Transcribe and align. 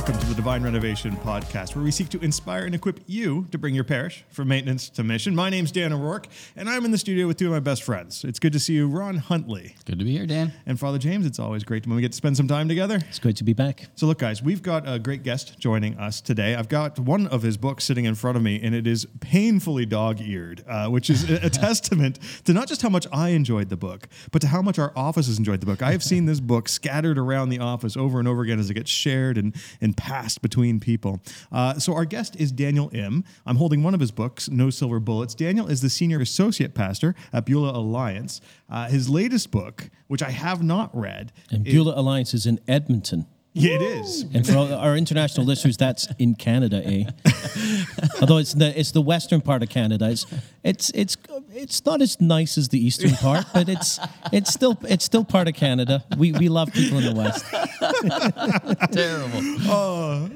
Welcome 0.00 0.18
to 0.18 0.26
the 0.28 0.34
Divine 0.34 0.62
Renovation 0.62 1.14
Podcast, 1.18 1.76
where 1.76 1.84
we 1.84 1.90
seek 1.90 2.08
to 2.08 2.20
inspire 2.20 2.64
and 2.64 2.74
equip 2.74 3.00
you 3.06 3.46
to 3.50 3.58
bring 3.58 3.74
your 3.74 3.84
parish 3.84 4.24
from 4.30 4.48
maintenance 4.48 4.88
to 4.88 5.04
mission. 5.04 5.34
My 5.34 5.50
name's 5.50 5.70
Dan 5.70 5.92
O'Rourke, 5.92 6.26
and 6.56 6.70
I'm 6.70 6.86
in 6.86 6.90
the 6.90 6.96
studio 6.96 7.26
with 7.26 7.36
two 7.36 7.48
of 7.48 7.52
my 7.52 7.60
best 7.60 7.82
friends. 7.82 8.24
It's 8.24 8.38
good 8.38 8.54
to 8.54 8.58
see 8.58 8.72
you, 8.72 8.88
Ron 8.88 9.18
Huntley. 9.18 9.76
Good 9.84 9.98
to 9.98 10.04
be 10.06 10.12
here, 10.12 10.24
Dan. 10.24 10.54
And 10.64 10.80
Father 10.80 10.96
James, 10.96 11.26
it's 11.26 11.38
always 11.38 11.64
great 11.64 11.86
when 11.86 11.96
we 11.96 12.00
get 12.00 12.12
to 12.12 12.16
spend 12.16 12.38
some 12.38 12.48
time 12.48 12.66
together. 12.66 12.96
It's 13.10 13.18
great 13.18 13.36
to 13.36 13.44
be 13.44 13.52
back. 13.52 13.88
So, 13.94 14.06
look, 14.06 14.20
guys, 14.20 14.42
we've 14.42 14.62
got 14.62 14.88
a 14.88 14.98
great 14.98 15.22
guest 15.22 15.58
joining 15.58 15.98
us 15.98 16.22
today. 16.22 16.54
I've 16.54 16.70
got 16.70 16.98
one 16.98 17.26
of 17.26 17.42
his 17.42 17.58
books 17.58 17.84
sitting 17.84 18.06
in 18.06 18.14
front 18.14 18.38
of 18.38 18.42
me, 18.42 18.58
and 18.62 18.74
it 18.74 18.86
is 18.86 19.06
painfully 19.20 19.84
dog 19.84 20.18
eared, 20.22 20.64
uh, 20.66 20.88
which 20.88 21.10
is 21.10 21.28
a, 21.30 21.44
a 21.44 21.50
testament 21.50 22.18
to 22.46 22.54
not 22.54 22.68
just 22.68 22.80
how 22.80 22.88
much 22.88 23.06
I 23.12 23.30
enjoyed 23.30 23.68
the 23.68 23.76
book, 23.76 24.08
but 24.32 24.40
to 24.40 24.48
how 24.48 24.62
much 24.62 24.78
our 24.78 24.94
offices 24.96 25.36
enjoyed 25.36 25.60
the 25.60 25.66
book. 25.66 25.82
I 25.82 25.92
have 25.92 26.02
seen 26.02 26.24
this 26.24 26.40
book 26.40 26.70
scattered 26.70 27.18
around 27.18 27.50
the 27.50 27.58
office 27.58 27.98
over 27.98 28.18
and 28.18 28.26
over 28.26 28.40
again 28.40 28.58
as 28.58 28.70
it 28.70 28.74
gets 28.74 28.90
shared 28.90 29.36
and, 29.36 29.54
and 29.82 29.89
passed 29.94 30.42
between 30.42 30.80
people. 30.80 31.20
Uh, 31.52 31.74
so, 31.78 31.94
our 31.94 32.04
guest 32.04 32.36
is 32.36 32.52
Daniel 32.52 32.90
Im. 32.92 33.24
I'm 33.46 33.56
holding 33.56 33.82
one 33.82 33.94
of 33.94 34.00
his 34.00 34.10
books, 34.10 34.48
No 34.48 34.70
Silver 34.70 35.00
Bullets. 35.00 35.34
Daniel 35.34 35.66
is 35.66 35.80
the 35.80 35.90
senior 35.90 36.20
associate 36.20 36.74
pastor 36.74 37.14
at 37.32 37.46
Beulah 37.46 37.76
Alliance. 37.76 38.40
Uh, 38.68 38.88
his 38.88 39.08
latest 39.08 39.50
book, 39.50 39.90
which 40.08 40.22
I 40.22 40.30
have 40.30 40.62
not 40.62 40.96
read, 40.96 41.32
And 41.50 41.66
is- 41.66 41.72
Beulah 41.74 41.98
Alliance 41.98 42.34
is 42.34 42.46
in 42.46 42.60
Edmonton. 42.68 43.26
yeah, 43.52 43.72
it 43.74 43.82
is. 43.82 44.24
And 44.32 44.46
for 44.46 44.56
our 44.58 44.96
international 44.96 45.44
listeners, 45.44 45.76
that's 45.76 46.06
in 46.20 46.36
Canada, 46.36 46.82
eh? 46.86 47.04
Although 48.20 48.38
it's 48.38 48.54
the 48.54 48.78
it's 48.78 48.92
the 48.92 49.00
western 49.02 49.40
part 49.40 49.62
of 49.64 49.68
Canada. 49.68 50.08
It's 50.08 50.24
it's 50.62 50.90
it's 50.94 51.16
it's 51.52 51.84
not 51.84 52.00
as 52.00 52.20
nice 52.20 52.56
as 52.58 52.68
the 52.68 52.78
eastern 52.78 53.10
part, 53.12 53.44
but 53.52 53.68
it's 53.68 53.98
it's 54.32 54.52
still 54.54 54.78
it's 54.88 55.04
still 55.04 55.24
part 55.24 55.48
of 55.48 55.54
Canada. 55.54 56.04
We 56.16 56.30
we 56.30 56.48
love 56.48 56.72
people 56.72 56.98
in 56.98 57.04
the 57.06 57.14
west. 57.14 57.44
Terrible. 58.92 60.30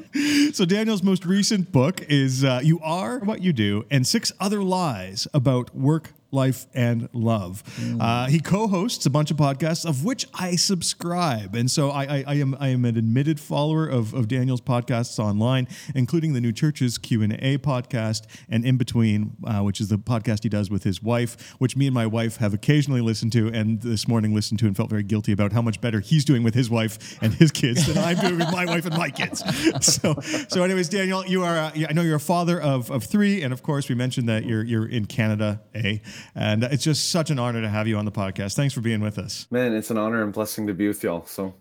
So 0.53 0.65
Daniel's 0.65 1.03
most 1.03 1.25
recent 1.25 1.73
book 1.73 2.03
is 2.09 2.45
uh, 2.45 2.61
"You 2.63 2.81
Are 2.81 3.19
What 3.21 3.43
You 3.43 3.53
Do" 3.53 3.85
and 3.91 4.07
six 4.07 4.33
other 4.39 4.63
lies 4.63 5.27
about 5.33 5.75
work, 5.75 6.13
life, 6.31 6.67
and 6.75 7.09
love. 7.13 7.63
Uh, 8.01 8.27
he 8.27 8.41
co-hosts 8.41 9.07
a 9.07 9.11
bunch 9.11 9.31
of 9.31 9.37
podcasts, 9.37 9.87
of 9.89 10.05
which 10.05 10.27
I 10.35 10.57
subscribe, 10.57 11.55
and 11.55 11.71
so 11.71 11.91
I, 11.91 12.03
I, 12.03 12.25
I 12.27 12.35
am 12.35 12.57
I 12.61 12.69
am 12.69 12.85
an 12.85 12.97
admitted 12.97 13.41
follower 13.41 13.87
of, 13.87 14.13
of 14.15 14.29
Daniel's 14.29 14.61
podcasts 14.61 15.19
online, 15.19 15.69
including 15.95 16.33
the 16.35 16.41
New 16.41 16.53
Churches 16.53 16.99
Q 16.99 17.23
and 17.23 17.33
A 17.35 17.59
podcast 17.59 18.27
and 18.49 18.65
In 18.65 18.77
Between, 18.77 19.37
uh, 19.45 19.61
which 19.61 19.81
is 19.81 19.89
the 19.89 19.97
podcast 19.97 20.43
he 20.43 20.49
does 20.49 20.71
with 20.71 20.85
his 20.85 21.03
wife, 21.03 21.55
which 21.59 21.77
me 21.77 21.87
and 21.87 21.95
my 21.95 22.07
wife 22.07 22.37
have 22.39 22.53
occasionally 22.53 23.01
listened 23.01 23.33
to, 23.33 23.49
and 23.49 23.81
this 23.83 24.07
morning 24.07 24.35
listened 24.35 24.59
to 24.61 24.67
and 24.67 24.77
felt 24.77 24.91
very 24.91 25.03
guilty 25.05 25.33
about 25.33 25.53
how 25.53 25.63
much 25.63 25.81
better 25.81 26.01
he's 26.01 26.25
doing 26.25 26.43
with 26.43 26.55
his 26.55 26.69
wife 26.69 27.19
and 27.23 27.35
his 27.35 27.51
kids 27.55 27.87
than 27.87 27.97
I'm 27.99 28.17
doing 28.19 28.39
with 28.39 28.53
my 28.53 28.67
wife 28.67 28.85
and 28.85 28.97
my 28.97 29.11
kids. 29.11 29.43
So, 29.81 30.15
so 30.49 30.63
anyways, 30.63 30.89
Daniel, 30.89 31.25
you 31.27 31.45
are 31.45 31.57
uh, 31.57 31.73
I 31.89 31.93
know 31.93 32.03
you're 32.03 32.17
a 32.17 32.21
father 32.21 32.61
of, 32.61 32.91
of 32.91 33.05
three, 33.05 33.43
and 33.43 33.53
of 33.53 33.63
course 33.63 33.89
we 33.89 33.95
mentioned 33.95 34.29
that 34.29 34.45
you're 34.45 34.63
you're 34.63 34.87
in 34.87 35.07
Canada, 35.07 35.61
eh? 35.75 35.99
And 36.35 36.65
it's 36.65 36.85
just 36.85 37.11
such 37.11 37.31
an 37.31 37.39
honor 37.39 37.61
to 37.61 37.69
have 37.69 37.87
you 37.87 37.97
on 37.97 38.05
the 38.05 38.13
podcast. 38.13 38.55
Thanks 38.55 38.75
for 38.75 38.81
being 38.81 39.01
with 39.01 39.19
us. 39.19 39.47
Man, 39.51 39.75
it's 39.75 39.91
an 39.91 39.99
honor 39.99 40.23
and 40.23 40.33
blessing 40.33 40.67
to 40.67 40.75
be 40.75 40.89
with 40.89 41.03
y'all. 41.03 41.25
So, 41.27 41.55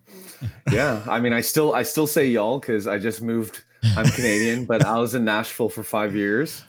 yeah, 0.72 1.04
I 1.08 1.20
mean, 1.20 1.34
I 1.34 1.42
still 1.42 1.74
I 1.74 1.84
still 1.84 2.08
say 2.08 2.28
y'all 2.28 2.60
because 2.60 2.88
I 2.88 2.98
just 2.98 3.22
moved. 3.22 3.64
I'm 3.98 4.06
Canadian, 4.12 4.66
but 4.66 4.86
I 4.86 4.98
was 4.98 5.14
in 5.14 5.26
Nashville 5.26 5.70
for 5.70 5.84
five 5.84 6.16
years, 6.16 6.64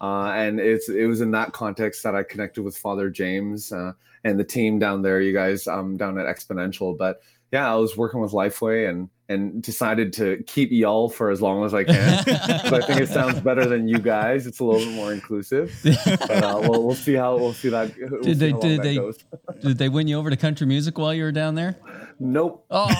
uh, 0.00 0.30
and 0.34 0.60
it's 0.60 0.88
it 0.88 1.06
was 1.06 1.20
in 1.20 1.30
that 1.32 1.52
context 1.52 2.02
that 2.04 2.14
I 2.14 2.22
connected 2.22 2.62
with 2.62 2.76
Father 2.76 3.10
James 3.10 3.72
uh, 3.72 3.92
and 4.24 4.38
the 4.38 4.44
team 4.44 4.78
down 4.78 5.02
there. 5.02 5.20
You 5.20 5.32
guys, 5.32 5.66
um, 5.66 5.96
down 5.96 6.18
at 6.18 6.26
Exponential, 6.26 6.96
but 6.96 7.22
yeah, 7.52 7.70
I 7.70 7.76
was 7.76 7.96
working 7.96 8.20
with 8.20 8.32
Lifeway 8.32 8.88
and 8.88 9.10
and 9.28 9.62
decided 9.62 10.12
to 10.14 10.42
keep 10.46 10.70
y'all 10.70 11.08
for 11.08 11.30
as 11.30 11.40
long 11.40 11.64
as 11.64 11.72
I 11.72 11.84
can. 11.84 12.22
but 12.70 12.82
I 12.82 12.86
think 12.86 13.00
it 13.00 13.08
sounds 13.08 13.40
better 13.40 13.66
than 13.66 13.88
you 13.88 13.98
guys. 13.98 14.46
It's 14.46 14.60
a 14.60 14.64
little 14.64 14.84
bit 14.84 14.94
more 14.94 15.12
inclusive. 15.12 15.74
But 15.82 16.30
uh, 16.30 16.60
we'll, 16.62 16.84
we'll 16.84 16.94
see 16.94 17.14
how 17.14 17.36
we'll 17.36 17.54
see 17.54 17.70
that. 17.70 17.94
We'll 17.98 18.22
Did 18.22 18.38
see 18.38 18.52
they 18.52 18.52
did 18.52 18.82
they 18.82 18.96
goes. 18.96 19.18
did 19.62 19.78
they 19.78 19.88
win 19.88 20.08
you 20.08 20.18
over 20.18 20.30
to 20.30 20.36
country 20.36 20.66
music 20.66 20.98
while 20.98 21.14
you 21.14 21.24
were 21.24 21.32
down 21.32 21.54
there? 21.54 21.76
Nope. 22.22 22.64
Oh, 22.70 22.86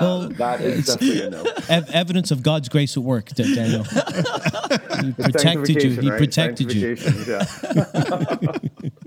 Well, 0.00 0.28
That 0.30 0.60
is 0.60 0.86
definitely 0.86 1.22
a 1.22 1.30
no. 1.30 1.44
ev- 1.68 1.90
evidence 1.90 2.30
of 2.30 2.42
God's 2.42 2.68
grace 2.68 2.96
at 2.96 3.02
work, 3.02 3.26
Daniel. 3.30 3.82
He 3.84 5.12
protected 5.18 5.82
you. 5.82 5.90
He 6.00 6.10
right? 6.10 6.18
protected 6.18 6.72
you. 6.72 6.96
Yeah. 7.26 7.44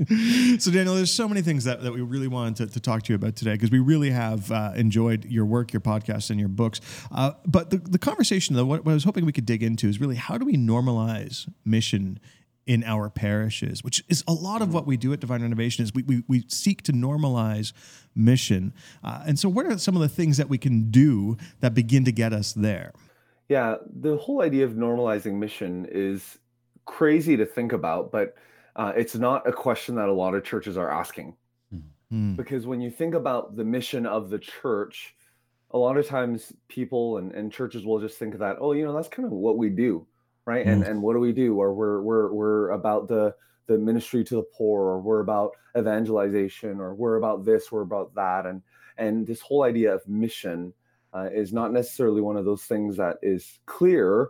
So, 0.60 0.70
Daniel, 0.72 0.94
there's 0.94 1.12
so 1.12 1.28
many 1.28 1.42
things 1.42 1.64
that, 1.64 1.82
that 1.82 1.92
we 1.92 2.02
really 2.02 2.28
wanted 2.28 2.58
to, 2.58 2.68
to 2.74 2.80
talk 2.80 3.02
to 3.04 3.12
you 3.12 3.16
about 3.16 3.36
today 3.36 3.54
because 3.54 3.72
we 3.72 3.80
really 3.80 4.12
have 4.12 4.52
uh, 4.52 4.74
enjoyed 4.76 5.26
your 5.26 5.46
work, 5.46 5.74
your 5.74 5.80
podcast, 5.80 6.30
and 6.30 6.40
your 6.40 6.48
books. 6.50 6.80
Uh, 7.12 7.32
but 7.48 7.72
the, 7.72 7.78
the 7.78 7.98
conversation, 7.98 8.56
though, 8.56 8.66
what, 8.66 8.86
what 8.86 8.92
I 8.92 8.94
was 8.94 9.04
hoping 9.04 9.26
we 9.26 9.32
could 9.32 9.48
dig 9.48 9.64
into 9.64 9.88
is 9.88 10.00
really 10.00 10.16
how 10.16 10.38
do 10.38 10.46
we 10.46 10.58
normalize 10.58 11.50
mission 11.66 12.20
in 12.66 12.84
our 12.84 13.10
parishes, 13.10 13.84
which 13.84 14.04
is 14.10 14.24
a 14.28 14.34
lot 14.34 14.62
of 14.62 14.74
what 14.74 14.88
we 14.88 14.98
do 14.98 15.14
at 15.14 15.20
Divine 15.20 15.42
Renovation 15.42 15.84
is 15.84 15.94
we, 15.94 16.04
we, 16.04 16.24
we 16.28 16.46
seek 16.48 16.82
to 16.84 16.92
normalize 16.92 17.74
mission. 18.16 18.74
Uh, 19.04 19.24
and 19.28 19.38
so 19.38 19.48
what 19.48 19.66
are 19.66 19.78
some 19.78 19.96
of 19.96 20.02
the 20.02 20.10
things 20.10 20.38
that 20.38 20.50
we 20.50 20.58
can 20.58 20.90
do 20.90 21.38
that 21.60 21.74
begin 21.74 22.04
to 22.06 22.12
get 22.12 22.34
us 22.34 22.54
there? 22.54 22.92
yeah. 23.50 23.76
The 24.02 24.18
whole 24.18 24.42
idea 24.42 24.66
of 24.66 24.72
normalizing 24.72 25.36
mission 25.36 25.88
is 25.92 26.38
crazy 26.86 27.38
to 27.38 27.46
think 27.46 27.74
about, 27.74 28.12
but 28.12 28.36
uh, 28.76 28.94
it's 28.96 29.16
not 29.16 29.48
a 29.48 29.54
question 29.54 29.96
that 29.96 30.10
a 30.10 30.14
lot 30.14 30.36
of 30.36 30.44
churches 30.44 30.78
are 30.78 30.92
asking. 30.92 31.36
Hmm. 32.10 32.36
Because 32.36 32.68
when 32.68 32.82
you 32.82 32.92
think 32.92 33.16
about 33.16 33.56
the 33.56 33.64
mission 33.64 34.06
of 34.06 34.30
the 34.30 34.40
church, 34.40 35.16
a 35.72 35.78
lot 35.78 35.98
of 35.98 36.08
times 36.08 36.54
people 36.68 37.18
and, 37.18 37.32
and 37.32 37.52
churches 37.52 37.86
will 37.86 38.00
just 38.00 38.18
think 38.18 38.34
of 38.34 38.40
that, 38.42 38.58
oh, 38.60 38.74
you 38.74 38.86
know, 38.86 38.94
that's 38.94 39.08
kind 39.08 39.26
of 39.26 39.32
what 39.32 39.58
we 39.58 39.70
do, 39.70 40.06
right? 40.46 40.68
And 40.68 40.84
and 40.84 41.02
what 41.02 41.14
do 41.14 41.20
we 41.20 41.34
do? 41.34 41.56
Or 41.60 41.74
we're 41.74 42.02
we're 42.02 42.32
we're 42.34 42.70
about 42.72 43.08
the 43.08 43.36
the 43.68 43.78
ministry 43.78 44.24
to 44.26 44.36
the 44.36 44.44
poor, 44.44 44.84
or 44.84 45.02
we're 45.02 45.22
about 45.22 45.52
evangelization, 45.78 46.80
or 46.80 46.94
we're 46.94 47.16
about 47.18 47.46
this, 47.46 47.72
we're 47.72 47.82
about 47.82 48.14
that, 48.16 48.46
and 48.46 48.62
and 48.98 49.28
this 49.28 49.42
whole 49.42 49.64
idea 49.64 49.94
of 49.94 50.08
mission 50.08 50.74
uh, 51.14 51.30
is 51.34 51.52
not 51.54 51.72
necessarily 51.74 52.22
one 52.22 52.38
of 52.38 52.46
those 52.46 52.64
things 52.66 52.98
that 52.98 53.18
is 53.22 53.60
clear 53.66 54.30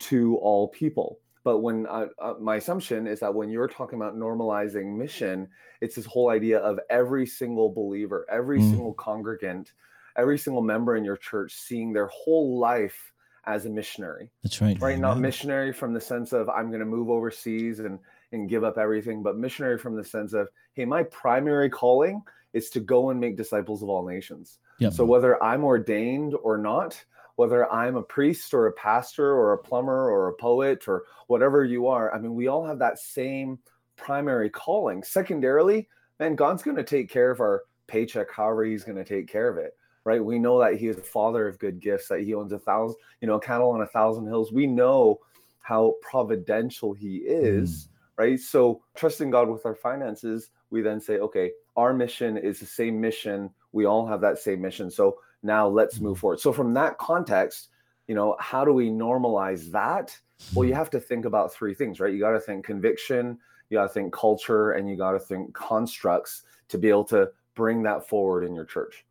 to 0.00 0.36
all 0.38 0.68
people. 0.68 1.20
But 1.44 1.58
when 1.60 1.86
uh, 1.86 2.08
uh, 2.18 2.34
my 2.40 2.56
assumption 2.56 3.06
is 3.06 3.20
that 3.20 3.34
when 3.34 3.50
you're 3.50 3.68
talking 3.68 3.98
about 3.98 4.16
normalizing 4.16 4.96
mission, 4.96 5.48
it's 5.80 5.96
this 5.96 6.06
whole 6.06 6.30
idea 6.30 6.58
of 6.58 6.80
every 6.90 7.26
single 7.26 7.70
believer, 7.72 8.26
every 8.30 8.60
Mm. 8.60 8.70
single 8.70 8.94
congregant, 8.94 9.72
every 10.16 10.38
single 10.38 10.62
member 10.62 10.96
in 10.96 11.04
your 11.04 11.16
church 11.16 11.54
seeing 11.54 11.92
their 11.92 12.08
whole 12.08 12.58
life 12.58 13.12
as 13.46 13.66
a 13.66 13.70
missionary. 13.70 14.30
That's 14.42 14.60
right. 14.60 14.80
right? 14.80 14.98
Not 14.98 15.18
missionary 15.18 15.72
from 15.72 15.92
the 15.92 16.00
sense 16.00 16.32
of 16.32 16.48
i'm 16.48 16.68
going 16.68 16.80
to 16.80 16.86
move 16.86 17.10
overseas 17.10 17.80
and 17.80 17.98
and 18.32 18.48
give 18.48 18.64
up 18.64 18.78
everything 18.78 19.22
but 19.22 19.36
missionary 19.36 19.78
from 19.78 19.96
the 19.96 20.04
sense 20.04 20.32
of 20.32 20.48
hey 20.74 20.84
my 20.84 21.02
primary 21.04 21.70
calling 21.70 22.22
is 22.52 22.70
to 22.70 22.80
go 22.80 23.10
and 23.10 23.20
make 23.20 23.36
disciples 23.36 23.82
of 23.82 23.88
all 23.88 24.06
nations. 24.06 24.58
Yep. 24.78 24.92
so 24.92 25.04
whether 25.04 25.42
i'm 25.42 25.64
ordained 25.64 26.34
or 26.42 26.58
not 26.58 27.02
whether 27.36 27.70
i'm 27.72 27.96
a 27.96 28.02
priest 28.02 28.52
or 28.54 28.66
a 28.66 28.72
pastor 28.72 29.32
or 29.32 29.52
a 29.52 29.58
plumber 29.58 30.10
or 30.10 30.28
a 30.28 30.34
poet 30.34 30.88
or 30.88 31.04
whatever 31.28 31.64
you 31.64 31.86
are 31.86 32.12
i 32.14 32.18
mean 32.18 32.34
we 32.34 32.48
all 32.48 32.64
have 32.64 32.78
that 32.78 32.98
same 32.98 33.58
primary 33.96 34.50
calling. 34.50 35.02
Secondarily 35.04 35.88
man 36.18 36.34
god's 36.34 36.62
going 36.62 36.76
to 36.76 36.82
take 36.82 37.08
care 37.08 37.30
of 37.30 37.40
our 37.40 37.62
paycheck 37.86 38.30
however 38.32 38.64
he's 38.64 38.84
going 38.84 38.98
to 38.98 39.04
take 39.04 39.28
care 39.28 39.48
of 39.48 39.58
it 39.58 39.76
right? 40.04 40.24
We 40.24 40.38
know 40.38 40.58
that 40.60 40.76
he 40.76 40.86
is 40.86 40.96
the 40.96 41.02
father 41.02 41.48
of 41.48 41.58
good 41.58 41.80
gifts 41.80 42.08
that 42.08 42.20
he 42.20 42.34
owns 42.34 42.52
a 42.52 42.58
thousand 42.58 42.96
you 43.20 43.28
know 43.28 43.38
cattle 43.38 43.70
on 43.70 43.80
a 43.80 43.86
thousand 43.86 44.26
hills. 44.26 44.52
We 44.52 44.66
know 44.66 45.20
how 45.60 45.94
providential 46.02 46.92
he 46.92 47.16
is 47.16 47.84
mm. 47.84 47.88
right? 48.18 48.40
So 48.40 48.82
trusting 48.94 49.30
god 49.30 49.48
with 49.48 49.66
our 49.66 49.74
finances 49.74 50.50
we 50.70 50.82
then 50.82 51.00
say 51.00 51.18
okay 51.18 51.52
our 51.76 51.92
mission 51.92 52.36
is 52.36 52.60
the 52.60 52.66
same 52.66 53.00
mission. 53.00 53.50
We 53.72 53.86
all 53.86 54.06
have 54.06 54.20
that 54.20 54.38
same 54.38 54.60
mission. 54.60 54.90
So 54.90 55.18
now 55.42 55.66
let's 55.66 56.00
move 56.00 56.18
mm. 56.18 56.20
forward. 56.20 56.40
So 56.40 56.52
from 56.52 56.74
that 56.74 56.98
context 56.98 57.68
you 58.06 58.14
know 58.14 58.36
how 58.38 58.64
do 58.64 58.72
we 58.72 58.90
normalize 58.90 59.70
that? 59.72 60.16
Well 60.54 60.66
you 60.66 60.74
mm. 60.74 60.76
have 60.76 60.90
to 60.90 61.00
think 61.00 61.24
about 61.24 61.52
three 61.52 61.74
things 61.74 61.98
right? 61.98 62.12
You 62.12 62.20
got 62.20 62.32
to 62.32 62.40
think 62.40 62.64
conviction 62.64 63.38
you 63.70 63.78
got 63.78 63.84
to 63.84 63.88
think 63.88 64.12
culture 64.12 64.72
and 64.72 64.88
you 64.88 64.96
got 64.96 65.12
to 65.12 65.18
think 65.18 65.54
constructs 65.54 66.42
to 66.68 66.76
be 66.76 66.90
able 66.90 67.04
to 67.04 67.30
bring 67.54 67.82
that 67.82 68.06
forward 68.06 68.44
in 68.44 68.54
your 68.54 68.64
church 68.64 69.04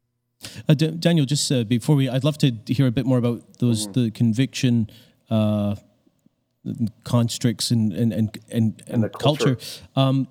Uh, 0.68 0.74
D- 0.74 0.91
Daniel, 0.91 1.25
just 1.25 1.51
uh, 1.51 1.63
before 1.63 1.95
we, 1.95 2.09
I'd 2.09 2.24
love 2.24 2.38
to 2.39 2.51
hear 2.68 2.88
a 2.88 2.91
bit 2.91 3.06
more 3.06 3.18
about 3.18 3.59
those 3.59 3.91
the 3.94 4.12
conviction 4.12 4.89
uh, 5.30 5.75
constructs 7.03 7.71
and 7.71 7.94
and 7.94 8.13
and 8.13 8.38
and, 8.51 8.83
and 8.88 9.03
the 9.03 9.09
culture. 9.09 9.56
culture. 9.56 9.81
Um, 9.95 10.27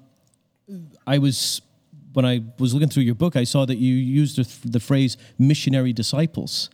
I 1.06 1.18
was 1.18 1.62
when 2.12 2.24
I 2.24 2.42
was 2.58 2.74
looking 2.74 2.88
through 2.88 3.04
your 3.04 3.14
book, 3.14 3.36
I 3.36 3.44
saw 3.44 3.64
that 3.64 3.76
you 3.76 3.94
used 3.94 4.36
the, 4.36 4.68
the 4.68 4.80
phrase 4.80 5.16
missionary 5.38 5.92
disciples. 5.92 6.68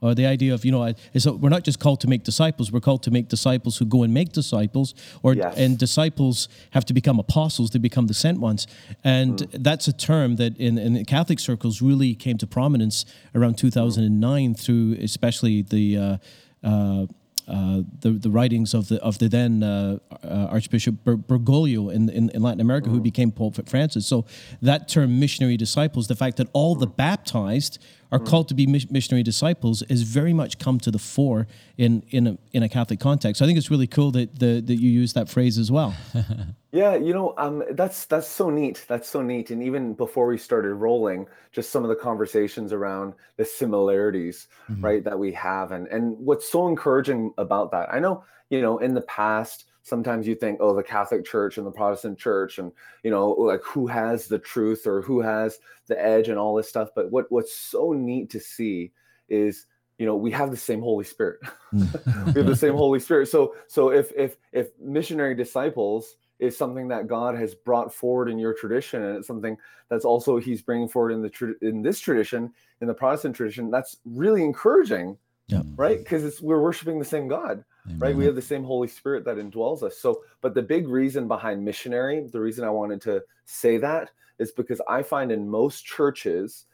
Or 0.00 0.14
the 0.14 0.26
idea 0.26 0.52
of, 0.52 0.64
you 0.64 0.72
know, 0.72 0.92
is 1.12 1.24
that 1.24 1.34
we're 1.34 1.48
not 1.48 1.64
just 1.64 1.80
called 1.80 2.00
to 2.02 2.08
make 2.08 2.22
disciples, 2.22 2.70
we're 2.70 2.80
called 2.80 3.02
to 3.04 3.10
make 3.10 3.28
disciples 3.28 3.78
who 3.78 3.86
go 3.86 4.02
and 4.02 4.12
make 4.12 4.32
disciples, 4.32 4.94
or 5.22 5.34
Yes. 5.34 5.56
and 5.56 5.78
disciples 5.78 6.48
have 6.72 6.84
to 6.84 6.92
become 6.94 7.18
apostles, 7.18 7.70
they 7.70 7.78
become 7.78 8.06
the 8.06 8.14
sent 8.14 8.40
ones. 8.40 8.66
And 9.02 9.38
that's 9.52 9.88
a 9.88 9.92
term 9.92 10.36
that 10.36 10.56
in, 10.58 10.76
in 10.78 11.04
Catholic 11.06 11.38
circles 11.40 11.80
really 11.80 12.14
came 12.14 12.36
to 12.38 12.46
prominence 12.46 13.06
around 13.34 13.56
2009 13.56 14.54
through 14.54 14.96
especially 15.00 15.62
the 15.62 15.96
uh, 15.96 16.16
uh, 16.62 17.06
uh, 17.46 17.82
the 18.00 18.10
the 18.12 18.30
writings 18.30 18.74
of 18.74 18.88
the 18.88 19.02
of 19.02 19.18
the 19.18 19.28
then 19.28 19.62
uh, 19.62 19.98
uh, 20.22 20.48
Archbishop 20.50 21.04
Ber- 21.04 21.16
Bergoglio 21.16 21.92
in, 21.92 22.08
in 22.08 22.30
in 22.30 22.42
Latin 22.42 22.60
America, 22.60 22.88
who 22.88 23.00
became 23.00 23.30
Pope 23.30 23.68
Francis. 23.68 24.06
So 24.06 24.24
that 24.62 24.88
term, 24.88 25.18
missionary 25.20 25.56
disciples, 25.56 26.06
the 26.08 26.16
fact 26.16 26.36
that 26.38 26.48
all 26.52 26.74
the 26.74 26.86
baptized 26.86 27.78
are 28.10 28.18
called 28.18 28.48
to 28.48 28.54
be 28.54 28.66
mis- 28.66 28.90
missionary 28.90 29.22
disciples, 29.22 29.82
has 29.90 30.02
very 30.02 30.32
much 30.32 30.58
come 30.58 30.78
to 30.80 30.90
the 30.90 30.98
fore 30.98 31.46
in 31.76 32.02
in 32.10 32.26
a, 32.26 32.38
in 32.52 32.62
a 32.62 32.68
Catholic 32.68 33.00
context. 33.00 33.38
So 33.38 33.44
I 33.44 33.48
think 33.48 33.58
it's 33.58 33.70
really 33.70 33.88
cool 33.88 34.10
that 34.12 34.38
the, 34.38 34.60
that 34.60 34.76
you 34.76 34.90
use 34.90 35.12
that 35.12 35.28
phrase 35.28 35.58
as 35.58 35.70
well. 35.70 35.94
Yeah, 36.74 36.96
you 36.96 37.14
know, 37.14 37.34
um, 37.38 37.62
that's 37.70 38.04
that's 38.06 38.26
so 38.26 38.50
neat. 38.50 38.84
That's 38.88 39.08
so 39.08 39.22
neat. 39.22 39.52
And 39.52 39.62
even 39.62 39.94
before 39.94 40.26
we 40.26 40.36
started 40.36 40.74
rolling, 40.74 41.28
just 41.52 41.70
some 41.70 41.84
of 41.84 41.88
the 41.88 41.94
conversations 41.94 42.72
around 42.72 43.12
the 43.36 43.44
similarities, 43.44 44.48
right, 44.80 45.04
that 45.04 45.16
we 45.16 45.30
have, 45.34 45.70
and 45.70 45.86
and 45.86 46.18
what's 46.18 46.50
so 46.50 46.66
encouraging 46.66 47.32
about 47.38 47.70
that. 47.70 47.94
I 47.94 48.00
know, 48.00 48.24
you 48.50 48.60
know, 48.60 48.78
in 48.78 48.92
the 48.92 49.02
past, 49.02 49.66
sometimes 49.84 50.26
you 50.26 50.34
think, 50.34 50.58
oh, 50.60 50.74
the 50.74 50.82
Catholic 50.82 51.24
Church 51.24 51.58
and 51.58 51.66
the 51.66 51.70
Protestant 51.70 52.18
Church, 52.18 52.58
and 52.58 52.72
you 53.04 53.10
know, 53.12 53.30
like 53.30 53.62
who 53.62 53.86
has 53.86 54.26
the 54.26 54.40
truth 54.40 54.84
or 54.84 55.00
who 55.00 55.20
has 55.20 55.60
the 55.86 56.04
edge 56.04 56.28
and 56.28 56.40
all 56.40 56.56
this 56.56 56.68
stuff. 56.68 56.88
But 56.96 57.12
what 57.12 57.30
what's 57.30 57.54
so 57.54 57.92
neat 57.92 58.30
to 58.30 58.40
see 58.40 58.90
is 59.28 59.66
you 59.98 60.06
know 60.06 60.16
we 60.16 60.32
have 60.32 60.50
the 60.50 60.56
same 60.56 60.80
holy 60.80 61.04
spirit 61.04 61.38
we 61.72 61.86
have 61.86 62.46
the 62.46 62.56
same 62.66 62.74
holy 62.74 62.98
spirit 62.98 63.28
so 63.28 63.54
so 63.68 63.90
if 63.90 64.10
if 64.16 64.36
if 64.52 64.70
missionary 64.80 65.36
disciples 65.36 66.16
is 66.44 66.56
something 66.56 66.88
that 66.88 67.06
god 67.06 67.34
has 67.36 67.54
brought 67.54 67.92
forward 67.92 68.28
in 68.28 68.38
your 68.38 68.54
tradition 68.54 69.02
and 69.02 69.16
it's 69.18 69.26
something 69.26 69.56
that's 69.88 70.04
also 70.04 70.36
he's 70.38 70.62
bringing 70.62 70.88
forward 70.88 71.10
in 71.12 71.22
the 71.22 71.28
tra- 71.30 71.54
in 71.62 71.82
this 71.82 71.98
tradition 72.00 72.52
in 72.80 72.86
the 72.86 72.94
protestant 72.94 73.34
tradition 73.34 73.70
that's 73.70 73.98
really 74.04 74.42
encouraging 74.44 75.16
Yeah. 75.48 75.62
right 75.76 75.98
because 75.98 76.24
it's 76.24 76.40
we're 76.40 76.60
worshiping 76.62 76.98
the 76.98 77.04
same 77.04 77.28
god 77.28 77.64
right 77.98 78.16
we 78.16 78.24
have 78.24 78.34
the 78.34 78.40
same 78.42 78.64
holy 78.64 78.88
spirit 78.88 79.24
that 79.26 79.36
indwells 79.36 79.82
us 79.82 79.98
so 79.98 80.22
but 80.40 80.54
the 80.54 80.62
big 80.62 80.88
reason 80.88 81.28
behind 81.28 81.62
missionary 81.64 82.26
the 82.32 82.40
reason 82.40 82.64
i 82.64 82.70
wanted 82.70 83.00
to 83.02 83.22
say 83.44 83.76
that 83.78 84.10
is 84.38 84.52
because 84.52 84.80
i 84.88 85.02
find 85.02 85.30
in 85.30 85.48
most 85.48 85.84
churches 85.84 86.64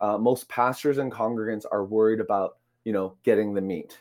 uh, 0.00 0.16
most 0.18 0.48
pastors 0.48 0.98
and 0.98 1.12
congregants 1.12 1.64
are 1.70 1.84
worried 1.84 2.18
about 2.20 2.56
you 2.84 2.92
know 2.92 3.14
getting 3.24 3.52
the 3.54 3.60
meat 3.60 4.00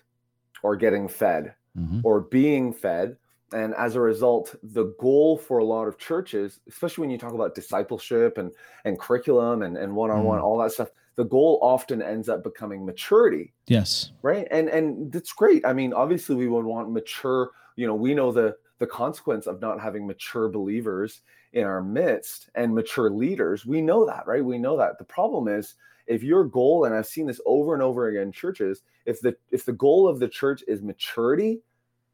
or 0.64 0.76
getting 0.76 1.08
fed 1.08 1.54
Mhm. 1.78 2.02
or 2.04 2.22
being 2.22 2.72
fed 2.72 3.18
and 3.54 3.74
as 3.76 3.96
a 3.96 4.02
result 4.02 4.56
the 4.64 4.86
goal 5.00 5.38
for 5.38 5.60
a 5.60 5.64
lot 5.64 5.88
of 5.88 5.98
churches 5.98 6.60
especially 6.68 7.02
when 7.02 7.10
you 7.10 7.18
talk 7.18 7.34
about 7.34 7.56
discipleship 7.56 8.38
and 8.38 8.52
and 8.86 9.00
curriculum 9.00 9.62
and, 9.62 9.78
and 9.78 9.96
one-on-one 9.96 10.40
mm. 10.40 10.44
all 10.44 10.58
that 10.58 10.72
stuff 10.72 10.90
the 11.16 11.26
goal 11.26 11.60
often 11.62 12.02
ends 12.02 12.30
up 12.30 12.44
becoming 12.44 12.86
maturity. 12.86 13.54
Yes. 13.68 14.12
right? 14.22 14.48
And 14.52 14.70
and 14.70 15.12
that's 15.12 15.32
great. 15.32 15.66
I 15.66 15.74
mean 15.74 15.94
obviously 15.94 16.36
we 16.36 16.48
would 16.48 16.66
want 16.66 16.92
mature 16.92 17.52
you 17.76 17.88
know 17.88 17.96
we 17.96 18.14
know 18.14 18.32
the 18.32 18.56
the 18.80 18.88
consequence 18.88 19.48
of 19.48 19.62
not 19.62 19.80
having 19.80 20.08
mature 20.08 20.50
believers 20.50 21.22
in 21.54 21.66
our 21.66 21.82
midst 21.82 22.50
and 22.56 22.74
mature 22.74 23.10
leaders. 23.10 23.66
We 23.66 23.82
know 23.82 24.06
that 24.06 24.26
right? 24.28 24.44
We 24.44 24.58
know 24.58 24.78
that. 24.78 24.98
The 24.98 25.06
problem 25.06 25.48
is 25.48 25.76
if 26.06 26.22
your 26.22 26.44
goal 26.44 26.84
and 26.84 26.94
i've 26.94 27.08
seen 27.08 27.26
this 27.26 27.40
over 27.46 27.74
and 27.74 27.82
over 27.82 28.10
again 28.10 28.24
in 28.24 28.32
churches 28.34 28.82
if 29.06 29.22
the 29.22 29.34
if 29.52 29.64
the 29.64 29.72
goal 29.72 30.06
of 30.06 30.20
the 30.20 30.28
church 30.28 30.62
is 30.68 30.82
maturity 30.82 31.62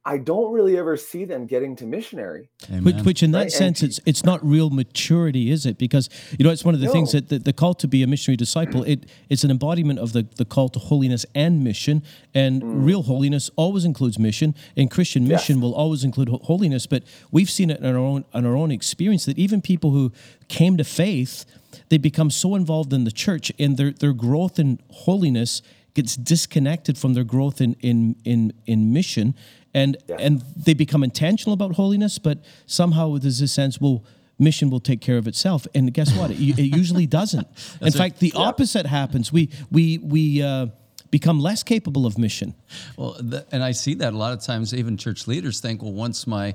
i 0.06 0.18
don't 0.18 0.52
really 0.54 0.78
ever 0.78 0.96
see 0.98 1.26
them 1.26 1.46
getting 1.46 1.76
to 1.76 1.86
missionary 1.86 2.50
Which, 2.82 3.02
which 3.04 3.24
in 3.24 3.32
that 3.32 3.38
Right, 3.40 3.44
and- 3.46 3.52
sense, 3.78 3.84
it's 3.84 4.00
it's 4.06 4.24
not 4.24 4.40
real 4.46 4.70
maturity, 4.70 5.50
is 5.52 5.66
it? 5.66 5.78
Because 5.78 6.10
you 6.38 6.44
know, 6.46 6.52
it's 6.52 6.64
one 6.66 6.74
of 6.76 6.82
the 6.82 6.88
things 6.88 7.12
that 7.14 7.30
the, 7.30 7.40
the 7.40 7.54
call 7.54 7.74
to 7.76 7.88
be 7.88 8.04
a 8.04 8.08
missionary 8.08 8.38
disciple. 8.38 8.84
It 8.84 9.00
it's 9.30 9.44
an 9.44 9.52
embodiment 9.52 9.98
of 10.00 10.12
the, 10.14 10.24
the 10.36 10.46
call 10.46 10.70
to 10.70 10.80
holiness 10.80 11.26
and 11.34 11.64
mission. 11.64 12.04
And 12.34 12.62
Mm. 12.64 12.86
real 12.90 13.04
holiness 13.04 13.50
always 13.56 13.86
includes 13.86 14.18
mission, 14.20 14.54
and 14.78 14.92
Christian 14.92 15.28
mission 15.28 15.62
will 15.62 15.74
always 15.74 16.04
include 16.04 16.30
holiness. 16.30 16.86
But 16.88 17.04
we've 17.32 17.50
seen 17.50 17.70
it 17.72 17.80
in 17.80 17.86
our 17.86 17.98
own 17.98 18.26
in 18.34 18.46
our 18.46 18.56
own 18.56 18.72
experience 18.72 19.26
that 19.26 19.38
even 19.40 19.62
people 19.62 19.92
who 19.92 20.12
came 20.48 20.78
to 20.78 20.84
faith, 20.84 21.46
they 21.90 21.98
become 21.98 22.30
so 22.30 22.56
involved 22.56 22.92
in 22.94 23.04
the 23.06 23.12
church, 23.26 23.52
and 23.58 23.78
their 23.78 23.92
their 23.92 24.14
growth 24.14 24.60
in 24.60 24.80
holiness 25.06 25.62
gets 25.96 26.16
disconnected 26.16 26.98
from 26.98 27.14
their 27.16 27.24
growth 27.26 27.60
in 27.62 27.76
in 27.82 28.16
in 28.26 28.54
in 28.66 28.94
mission 28.94 29.34
and 29.74 29.98
and 30.18 30.42
they 30.56 30.74
become 30.74 31.04
intentional 31.04 31.54
about 31.54 31.76
holiness 31.76 32.18
but 32.20 32.40
somehow 32.66 33.18
there's 33.18 33.40
this 33.40 33.54
sense 33.54 33.80
well 33.80 34.04
mission 34.38 34.70
will 34.70 34.80
take 34.80 35.02
care 35.02 35.18
of 35.18 35.28
itself 35.28 35.68
and 35.76 35.94
guess 35.94 36.16
what 36.16 36.32
it, 36.32 36.40
it 36.40 36.78
usually 36.78 37.06
doesn't 37.06 37.48
in 37.82 37.92
fact 37.92 38.20
the 38.20 38.32
opposite 38.36 38.86
happens 38.86 39.32
we 39.34 39.50
we 39.72 39.98
we 40.00 40.42
uh, 40.42 40.68
become 41.12 41.40
less 41.40 41.64
capable 41.64 42.06
of 42.06 42.18
mission 42.18 42.54
Well, 42.98 43.16
th- 43.16 43.44
and 43.52 43.64
I 43.64 43.72
see 43.74 43.96
that 43.96 44.14
a 44.14 44.18
lot 44.18 44.32
of 44.34 44.42
times. 44.42 44.74
Even 44.74 44.96
church 44.96 45.28
leaders 45.28 45.60
think, 45.60 45.82
"Well, 45.82 45.92
once 45.92 46.28
my 46.28 46.54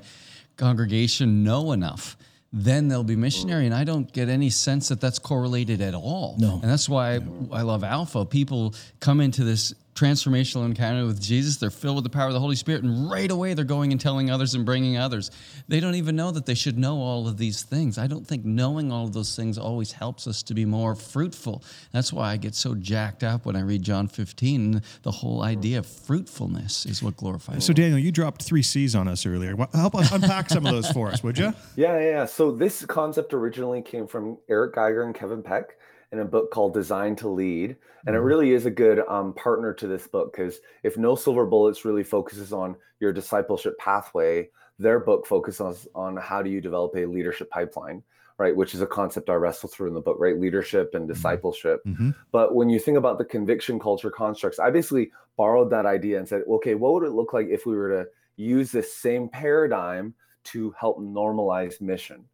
congregation 0.57 1.43
know 1.43 1.71
enough, 1.73 2.15
then 2.53 2.87
they'll 2.87 3.03
be 3.03 3.15
missionary." 3.15 3.65
And 3.65 3.75
I 3.75 3.83
don't 3.83 4.11
get 4.13 4.29
any 4.29 4.49
sense 4.49 4.87
that 4.89 5.01
that's 5.01 5.19
correlated 5.19 5.81
at 5.81 5.93
all. 5.93 6.35
No. 6.39 6.53
and 6.61 6.71
that's 6.71 6.87
why 6.87 7.19
I 7.51 7.61
love 7.63 7.83
Alpha. 7.83 8.25
People 8.25 8.73
come 8.99 9.19
into 9.19 9.43
this 9.43 9.73
transformational 9.95 10.65
encounter 10.65 11.05
with 11.05 11.21
Jesus. 11.21 11.55
They're 11.57 11.69
filled 11.69 11.95
with 11.95 12.03
the 12.03 12.09
power 12.09 12.27
of 12.27 12.33
the 12.33 12.39
Holy 12.39 12.55
Spirit, 12.55 12.83
and 12.83 13.09
right 13.09 13.31
away 13.31 13.53
they're 13.53 13.65
going 13.65 13.91
and 13.91 13.99
telling 13.99 14.29
others 14.29 14.53
and 14.53 14.65
bringing 14.65 14.97
others. 14.97 15.31
They 15.67 15.79
don't 15.79 15.95
even 15.95 16.15
know 16.15 16.31
that 16.31 16.45
they 16.45 16.53
should 16.53 16.77
know 16.77 16.97
all 16.97 17.27
of 17.27 17.37
these 17.37 17.63
things. 17.63 17.97
I 17.97 18.07
don't 18.07 18.27
think 18.27 18.43
knowing 18.43 18.91
all 18.91 19.05
of 19.05 19.13
those 19.13 19.35
things 19.35 19.57
always 19.57 19.93
helps 19.93 20.27
us 20.27 20.43
to 20.43 20.53
be 20.53 20.65
more 20.65 20.95
fruitful. 20.95 21.63
That's 21.93 22.11
why 22.11 22.31
I 22.31 22.37
get 22.37 22.55
so 22.55 22.75
jacked 22.75 23.23
up 23.23 23.45
when 23.45 23.55
I 23.55 23.61
read 23.61 23.83
John 23.83 24.07
15. 24.07 24.81
The 25.03 25.11
whole 25.11 25.41
idea 25.41 25.79
of 25.79 25.85
fruitfulness 25.85 26.85
is 26.85 27.01
what 27.01 27.15
glorifies. 27.15 27.65
So, 27.65 27.73
Daniel, 27.73 27.97
you 27.97 28.11
dropped 28.11 28.43
three 28.43 28.61
C's 28.63 28.95
on 28.95 29.07
us 29.07 29.25
earlier. 29.25 29.55
Help 29.73 29.95
us 29.95 30.11
unpack 30.11 30.49
some 30.49 30.65
of 30.65 30.73
those 30.73 30.91
for 30.91 31.09
us, 31.09 31.23
would 31.23 31.37
you? 31.37 31.53
Yeah, 31.75 31.99
yeah, 31.99 32.09
yeah. 32.09 32.25
So 32.25 32.51
this 32.51 32.85
concept 32.85 33.33
originally 33.33 33.81
came 33.81 34.07
from 34.07 34.37
Eric 34.49 34.75
Geiger 34.75 35.03
and 35.03 35.13
Kevin 35.13 35.43
Peck 35.43 35.77
in 36.11 36.19
a 36.19 36.25
book 36.25 36.51
called 36.51 36.73
Designed 36.73 37.17
to 37.19 37.29
Lead. 37.29 37.75
And 38.07 38.15
it 38.15 38.19
really 38.19 38.53
is 38.53 38.65
a 38.65 38.71
good 38.71 38.99
um, 39.07 39.33
partner 39.33 39.73
to 39.73 39.87
this 39.87 40.07
book 40.07 40.31
because 40.31 40.59
if 40.83 40.97
No 40.97 41.15
Silver 41.15 41.45
Bullets 41.45 41.85
really 41.85 42.03
focuses 42.03 42.53
on 42.53 42.75
your 42.99 43.11
discipleship 43.11 43.77
pathway, 43.79 44.49
their 44.77 44.99
book 44.99 45.25
focuses 45.25 45.87
on 45.95 46.17
how 46.17 46.41
do 46.41 46.49
you 46.49 46.61
develop 46.61 46.95
a 46.95 47.05
leadership 47.05 47.49
pipeline, 47.49 48.03
right? 48.37 48.55
Which 48.55 48.75
is 48.75 48.81
a 48.81 48.87
concept 48.87 49.29
I 49.29 49.33
wrestle 49.35 49.69
through 49.69 49.87
in 49.87 49.93
the 49.93 50.01
book, 50.01 50.17
right? 50.19 50.39
Leadership 50.39 50.93
and 50.93 51.07
discipleship. 51.07 51.81
Mhm. 51.85 52.13
But 52.31 52.53
when 52.55 52.69
you 52.69 52.79
think 52.79 52.97
about 52.97 53.17
the 53.17 53.25
conviction 53.25 53.79
culture 53.79 54.11
constructs, 54.11 54.59
I 54.59 54.69
basically 54.69 55.11
borrowed 55.37 55.69
that 55.71 55.85
idea 55.85 56.19
and 56.19 56.27
said, 56.27 56.43
okay, 56.47 56.75
what 56.75 56.93
would 56.93 57.03
it 57.03 57.11
look 57.11 57.33
like 57.33 57.47
if 57.47 57.65
we 57.65 57.75
were 57.75 57.89
to 57.89 58.09
use 58.35 58.71
this 58.71 58.93
same 58.93 59.29
paradigm 59.29 60.13
to 60.45 60.71
help 60.77 60.99
normalize 60.99 61.81
mission, 61.81 62.25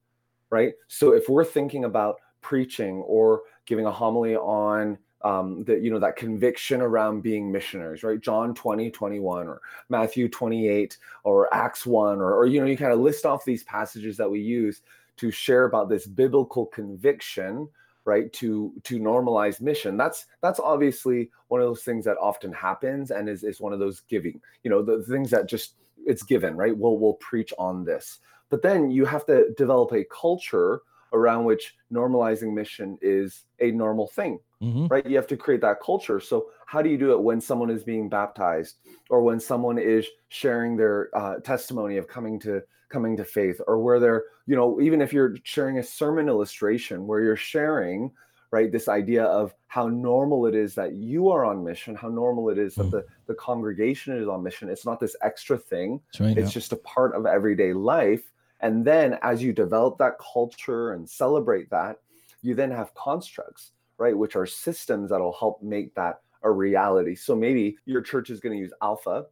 right? 0.50 0.74
So 0.88 1.14
if 1.14 1.30
we're 1.30 1.46
thinking 1.46 1.86
about 1.86 2.18
preaching 2.42 2.98
or 2.98 3.42
giving 3.72 3.86
a 3.86 3.92
homily 3.92 4.36
on 4.36 4.98
um, 5.22 5.64
that 5.64 5.82
you 5.82 5.92
know 5.92 6.00
that 6.00 6.18
conviction 6.18 6.82
around 6.82 7.22
being 7.22 7.50
missionaries, 7.50 8.04
right? 8.04 8.20
John 8.20 8.54
20, 8.54 8.92
21, 8.92 9.48
or 9.48 9.62
Matthew 9.88 10.28
28, 10.28 10.98
or 11.24 11.54
Acts 11.54 11.86
1, 11.86 12.20
or, 12.20 12.34
or 12.36 12.46
you 12.48 12.60
know, 12.60 12.66
you 12.66 12.76
kind 12.76 12.92
of 12.92 13.00
list 13.00 13.26
off 13.26 13.46
these 13.46 13.64
passages 13.64 14.18
that 14.18 14.30
we 14.30 14.42
use 14.42 14.82
to 15.16 15.32
share 15.32 15.64
about 15.64 15.88
this 15.88 16.06
biblical 16.06 16.66
conviction 16.66 17.70
right 18.04 18.34
to 18.34 18.74
to 18.84 19.00
normalize 19.00 19.62
mission. 19.62 19.96
That's 19.96 20.26
that's 20.42 20.60
obviously 20.60 21.32
one 21.48 21.62
of 21.62 21.68
those 21.68 21.84
things 21.84 22.04
that 22.04 22.18
often 22.20 22.52
happens 22.52 23.12
and 23.12 23.30
is, 23.30 23.46
is 23.46 23.62
one 23.62 23.72
of 23.72 23.80
those 23.80 24.02
giving 24.10 24.42
you 24.66 24.70
know 24.70 24.82
the 24.82 25.02
things 25.04 25.30
that 25.32 25.48
just 25.48 25.76
it's 26.06 26.24
given 26.24 26.58
right? 26.58 26.78
We'll 26.78 26.98
we'll 26.98 27.14
preach 27.14 27.54
on 27.58 27.86
this. 27.86 28.20
But 28.50 28.64
then 28.64 28.92
you 28.92 29.06
have 29.06 29.26
to 29.28 29.54
develop 29.54 29.94
a 29.94 30.04
culture 30.12 30.82
around 31.14 31.46
which 31.46 31.76
normalizing 31.92 32.54
mission 32.54 32.98
is 33.02 33.46
a 33.60 33.72
normal 33.72 34.08
thing 34.08 34.40
Mhm. 34.62 34.92
right? 34.92 35.06
You 35.08 35.16
have 35.16 35.28
to 35.28 35.38
create 35.38 35.62
that 35.62 35.82
culture. 35.82 36.20
So 36.20 36.52
how 36.68 36.82
do 36.84 36.90
you 36.90 36.98
do 36.98 37.12
it 37.14 37.22
when 37.22 37.42
someone 37.42 37.72
is 37.72 37.84
being 37.84 38.10
baptized 38.10 38.78
or 39.10 39.24
when 39.24 39.40
someone 39.40 39.78
is 39.80 40.08
sharing 40.30 40.78
their 40.78 41.10
uh, 41.18 41.40
testimony 41.40 41.98
of 41.98 42.08
coming 42.08 42.40
to 42.42 42.62
coming 42.90 43.16
to 43.18 43.24
faith 43.26 43.60
or 43.68 43.80
where 43.80 44.00
they're 44.00 44.24
you 44.48 44.56
know 44.56 44.80
even 44.82 45.02
if 45.02 45.12
you're 45.14 45.36
sharing 45.44 45.78
a 45.80 45.84
sermon 45.84 46.28
illustration 46.28 47.08
where 47.08 47.22
you're 47.22 47.36
sharing 47.38 48.12
right 48.52 48.72
this 48.72 48.88
idea 48.90 49.24
of 49.24 49.54
how 49.68 49.88
normal 49.88 50.46
it 50.46 50.54
is 50.56 50.76
that 50.76 50.94
you 50.94 51.30
are 51.30 51.44
on 51.46 51.64
mission 51.64 51.96
how 51.96 52.10
normal 52.10 52.50
it 52.50 52.58
is 52.60 52.76
that 52.76 52.88
Mm. 52.88 52.92
the, 52.92 53.06
the 53.28 53.34
congregation 53.36 54.16
is 54.18 54.28
on 54.28 54.44
mission. 54.44 54.70
It's 54.70 54.86
not 54.86 55.00
this 55.00 55.16
extra 55.22 55.58
thing. 55.58 56.02
Right 56.20 56.38
it's 56.38 56.52
just 56.52 56.72
a 56.74 56.76
part 56.78 57.16
of 57.16 57.26
everyday 57.26 57.74
life 57.74 58.31
and 58.62 58.86
then 58.86 59.18
as 59.22 59.44
you 59.44 59.54
develop 59.54 59.98
that 59.98 60.14
culture 60.20 60.94
and 60.94 61.10
celebrate 61.10 61.70
that 61.70 61.98
you 62.42 62.56
then 62.56 62.72
have 62.72 62.94
constructs 62.96 63.72
right 63.98 64.18
which 64.18 64.36
are 64.36 64.46
systems 64.46 65.10
that'll 65.10 65.34
help 65.34 65.62
make 65.62 65.94
that 65.96 66.22
a 66.44 66.52
reality. 66.52 67.16
So 67.16 67.36
maybe 67.36 67.78
your 67.86 68.02
church 68.02 68.30
is 68.30 68.40
going 68.40 68.56
to 68.56 68.60
use 68.60 68.74
Alpha, 68.82 69.26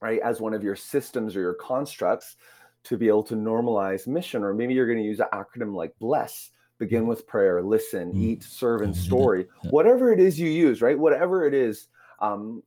right, 0.00 0.20
as 0.20 0.40
one 0.40 0.54
of 0.54 0.62
your 0.64 0.76
systems 0.76 1.36
or 1.36 1.40
your 1.40 1.54
constructs 1.54 2.36
to 2.84 2.96
be 2.96 3.08
able 3.08 3.22
to 3.24 3.34
normalize 3.34 4.06
mission. 4.06 4.42
Or 4.42 4.54
maybe 4.54 4.74
you're 4.74 4.86
going 4.86 4.98
to 4.98 5.04
use 5.04 5.20
an 5.20 5.26
acronym 5.32 5.74
like 5.74 5.96
BLESS 5.98 6.50
begin 6.78 7.06
with 7.06 7.26
prayer, 7.26 7.62
listen, 7.62 8.12
Mm. 8.14 8.18
eat, 8.18 8.42
serve, 8.42 8.80
and 8.80 8.94
Mhm. 8.94 8.96
story. 8.96 9.48
Whatever 9.70 10.12
it 10.12 10.18
is 10.18 10.40
you 10.40 10.48
use, 10.48 10.80
right? 10.80 10.98
Whatever 10.98 11.44
it 11.44 11.52
is, 11.52 11.88
um, 12.20 12.62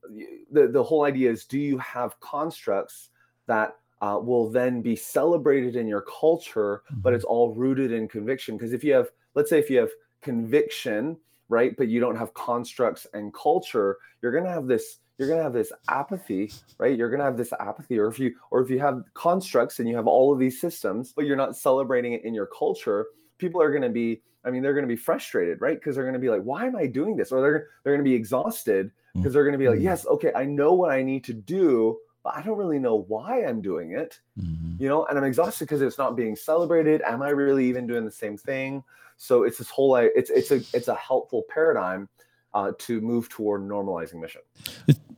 the, 0.50 0.68
the 0.68 0.82
whole 0.82 1.04
idea 1.04 1.30
is 1.30 1.44
do 1.44 1.58
you 1.58 1.78
have 1.78 2.18
constructs 2.20 3.10
that 3.46 3.76
uh, 4.04 4.16
will 4.28 4.46
then 4.60 4.74
be 4.90 4.96
celebrated 4.96 5.74
in 5.80 5.86
your 5.94 6.04
culture, 6.20 6.72
but 6.90 7.08
Mm-hmm. 7.10 7.16
it's 7.16 7.24
all 7.32 7.48
rooted 7.62 7.90
in 7.98 8.04
conviction? 8.16 8.56
Because 8.56 8.72
if 8.78 8.82
you 8.86 8.92
have, 8.98 9.08
let's 9.36 9.50
say, 9.52 9.58
if 9.64 9.68
you 9.70 9.78
have 9.84 9.92
conviction, 10.38 11.16
right, 11.48 11.72
but 11.78 11.88
you 11.88 12.00
don't 12.04 12.16
have 12.16 12.32
constructs 12.34 13.06
and 13.14 13.32
culture, 13.32 13.96
you're 14.20 14.32
going 14.32 14.44
to 14.44 14.50
have 14.58 14.66
this 14.66 14.86
you're 15.16 15.28
going 15.28 15.38
to 15.38 15.44
have 15.44 15.52
this 15.62 15.72
apathy 15.88 16.44
right 16.82 16.98
you're 16.98 17.08
going 17.08 17.20
to 17.24 17.24
have 17.30 17.36
this 17.36 17.52
apathy 17.68 17.96
or 18.00 18.08
if 18.08 18.18
you 18.18 18.34
or 18.50 18.60
if 18.64 18.68
you 18.68 18.80
have 18.80 18.96
constructs 19.14 19.78
and 19.78 19.88
you 19.88 19.94
have 19.94 20.08
all 20.08 20.32
of 20.32 20.40
these 20.40 20.60
systems 20.60 21.12
but 21.14 21.24
you're 21.24 21.36
not 21.44 21.56
celebrating 21.56 22.14
it 22.14 22.24
in 22.24 22.34
your 22.34 22.48
culture 22.62 23.06
people 23.38 23.62
are 23.62 23.70
going 23.70 23.86
to 23.90 23.94
be 24.02 24.20
i 24.44 24.50
mean 24.50 24.60
they're 24.60 24.74
going 24.78 24.88
to 24.90 24.96
be 24.96 25.02
frustrated 25.10 25.60
right 25.60 25.78
because 25.78 25.94
they're 25.94 26.08
going 26.10 26.20
to 26.20 26.26
be 26.26 26.32
like 26.36 26.42
why 26.42 26.66
am 26.66 26.74
i 26.74 26.84
doing 26.84 27.14
this 27.16 27.30
or 27.30 27.40
they're 27.40 27.60
they're 27.84 27.92
going 27.94 28.04
to 28.04 28.10
be 28.10 28.16
exhausted 28.22 28.90
because 29.14 29.32
they're 29.32 29.44
going 29.48 29.58
to 29.60 29.64
be 29.64 29.68
like 29.68 29.78
Mm. 29.78 29.84
yes 29.90 30.04
okay 30.14 30.32
i 30.34 30.44
know 30.44 30.72
what 30.74 30.90
i 30.90 31.00
need 31.10 31.22
to 31.30 31.32
do 31.32 31.96
but 32.24 32.34
i 32.36 32.42
don't 32.42 32.58
really 32.58 32.78
know 32.80 33.04
why 33.06 33.44
i'm 33.44 33.60
doing 33.60 33.92
it 33.92 34.18
Mhm. 34.40 34.80
you 34.80 34.88
know 34.88 35.04
and 35.06 35.16
i'm 35.16 35.24
exhausted 35.24 35.64
because 35.66 35.82
it's 35.82 35.98
not 35.98 36.16
being 36.16 36.34
celebrated. 36.34 37.02
Am 37.02 37.22
i 37.22 37.28
really 37.28 37.66
even 37.68 37.86
doing 37.86 38.04
the 38.04 38.10
same 38.10 38.36
thing? 38.36 38.82
So 39.16 39.44
it's 39.44 39.58
this 39.58 39.70
whole 39.70 39.94
it's 39.96 40.30
it's 40.30 40.50
a 40.50 40.60
it's 40.76 40.88
a 40.88 40.94
helpful 40.96 41.44
paradigm 41.48 42.08
uh, 42.52 42.72
to 42.78 43.00
move 43.00 43.28
toward 43.28 43.60
normalizing 43.62 44.20
mission. 44.20 44.40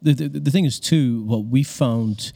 The, 0.03 0.13
the, 0.15 0.29
the 0.29 0.51
thing 0.51 0.65
is, 0.65 0.81
too, 0.81 1.23
what 1.25 1.45
we 1.47 1.63
found 1.63 2.33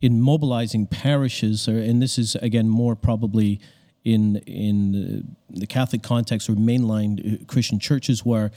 in 0.00 0.20
mobilizing 0.20 0.86
parishes, 0.86 1.68
or, 1.68 1.78
and 1.78 2.00
this 2.00 2.18
is 2.18 2.36
again 2.36 2.68
more 2.68 2.94
probably 2.96 3.60
in 4.04 4.36
in 4.46 5.36
the 5.48 5.66
Catholic 5.66 6.02
context 6.02 6.48
or 6.48 6.54
mainline 6.54 7.12
uh, 7.20 7.44
Christian 7.46 7.78
churches, 7.78 8.24
where 8.24 8.50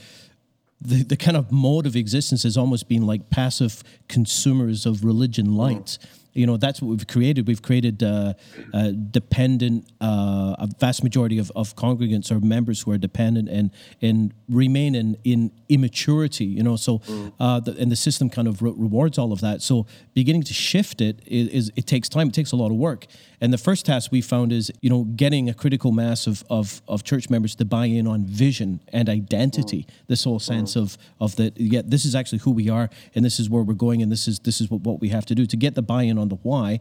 the, 0.80 1.02
the 1.02 1.16
kind 1.16 1.36
of 1.36 1.50
mode 1.50 1.86
of 1.86 1.96
existence 1.96 2.42
has 2.42 2.56
almost 2.56 2.88
been 2.88 3.06
like 3.06 3.30
passive 3.30 3.82
consumers 4.08 4.86
of 4.86 5.04
religion 5.04 5.56
light. 5.56 5.98
Mm. 6.00 6.06
You 6.34 6.46
know, 6.46 6.56
that's 6.56 6.82
what 6.82 6.88
we've 6.88 7.06
created. 7.06 7.46
We've 7.46 7.62
created 7.62 8.02
uh, 8.02 8.34
uh, 8.72 8.90
dependent, 9.10 9.90
uh, 10.00 10.56
a 10.58 10.68
vast 10.78 11.02
majority 11.02 11.38
of, 11.38 11.50
of 11.54 11.76
congregants 11.76 12.30
or 12.30 12.40
members 12.40 12.82
who 12.82 12.90
are 12.90 12.98
dependent 12.98 13.48
and 13.48 13.70
and 14.02 14.34
remain 14.48 14.94
in, 14.94 15.16
in 15.24 15.52
immaturity. 15.68 16.44
You 16.44 16.62
know, 16.62 16.76
so 16.76 17.00
uh, 17.38 17.60
the, 17.60 17.76
and 17.78 17.90
the 17.90 17.96
system 17.96 18.28
kind 18.30 18.48
of 18.48 18.62
re- 18.62 18.74
rewards 18.76 19.16
all 19.16 19.32
of 19.32 19.40
that. 19.40 19.62
So 19.62 19.86
beginning 20.14 20.42
to 20.44 20.54
shift 20.54 21.00
it 21.00 21.20
is, 21.26 21.48
is 21.48 21.72
it 21.76 21.86
takes 21.86 22.08
time. 22.08 22.28
It 22.28 22.34
takes 22.34 22.52
a 22.52 22.56
lot 22.56 22.70
of 22.70 22.76
work. 22.76 23.06
And 23.40 23.52
the 23.52 23.58
first 23.58 23.84
task 23.86 24.10
we 24.10 24.20
found 24.20 24.52
is 24.52 24.72
you 24.80 24.90
know 24.90 25.04
getting 25.04 25.48
a 25.48 25.54
critical 25.54 25.92
mass 25.92 26.26
of 26.26 26.42
of, 26.50 26.82
of 26.88 27.04
church 27.04 27.30
members 27.30 27.54
to 27.56 27.64
buy 27.64 27.86
in 27.86 28.06
on 28.06 28.24
vision 28.24 28.80
and 28.92 29.08
identity. 29.08 29.86
This 30.08 30.24
whole 30.24 30.40
sense 30.40 30.76
of 30.76 30.98
of 31.20 31.36
that. 31.36 31.58
Yeah, 31.60 31.82
this 31.84 32.04
is 32.04 32.14
actually 32.14 32.38
who 32.38 32.50
we 32.50 32.68
are, 32.68 32.90
and 33.14 33.24
this 33.24 33.38
is 33.38 33.48
where 33.48 33.62
we're 33.62 33.74
going, 33.74 34.02
and 34.02 34.10
this 34.10 34.26
is 34.26 34.40
this 34.40 34.60
is 34.60 34.70
what, 34.70 34.80
what 34.80 35.00
we 35.00 35.10
have 35.10 35.26
to 35.26 35.34
do 35.34 35.46
to 35.46 35.56
get 35.56 35.74
the 35.74 35.82
buy-in 35.82 36.18
on 36.18 36.23
the 36.28 36.36
why 36.36 36.80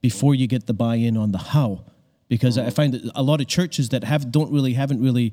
before 0.00 0.34
you 0.34 0.46
get 0.46 0.66
the 0.66 0.74
buy-in 0.74 1.16
on 1.16 1.32
the 1.32 1.38
how. 1.38 1.84
Because 2.28 2.56
I 2.58 2.70
find 2.70 2.94
that 2.94 3.10
a 3.14 3.22
lot 3.22 3.40
of 3.40 3.46
churches 3.46 3.90
that 3.90 4.02
have 4.04 4.32
don't 4.32 4.50
really 4.50 4.72
haven't 4.74 5.02
really 5.02 5.32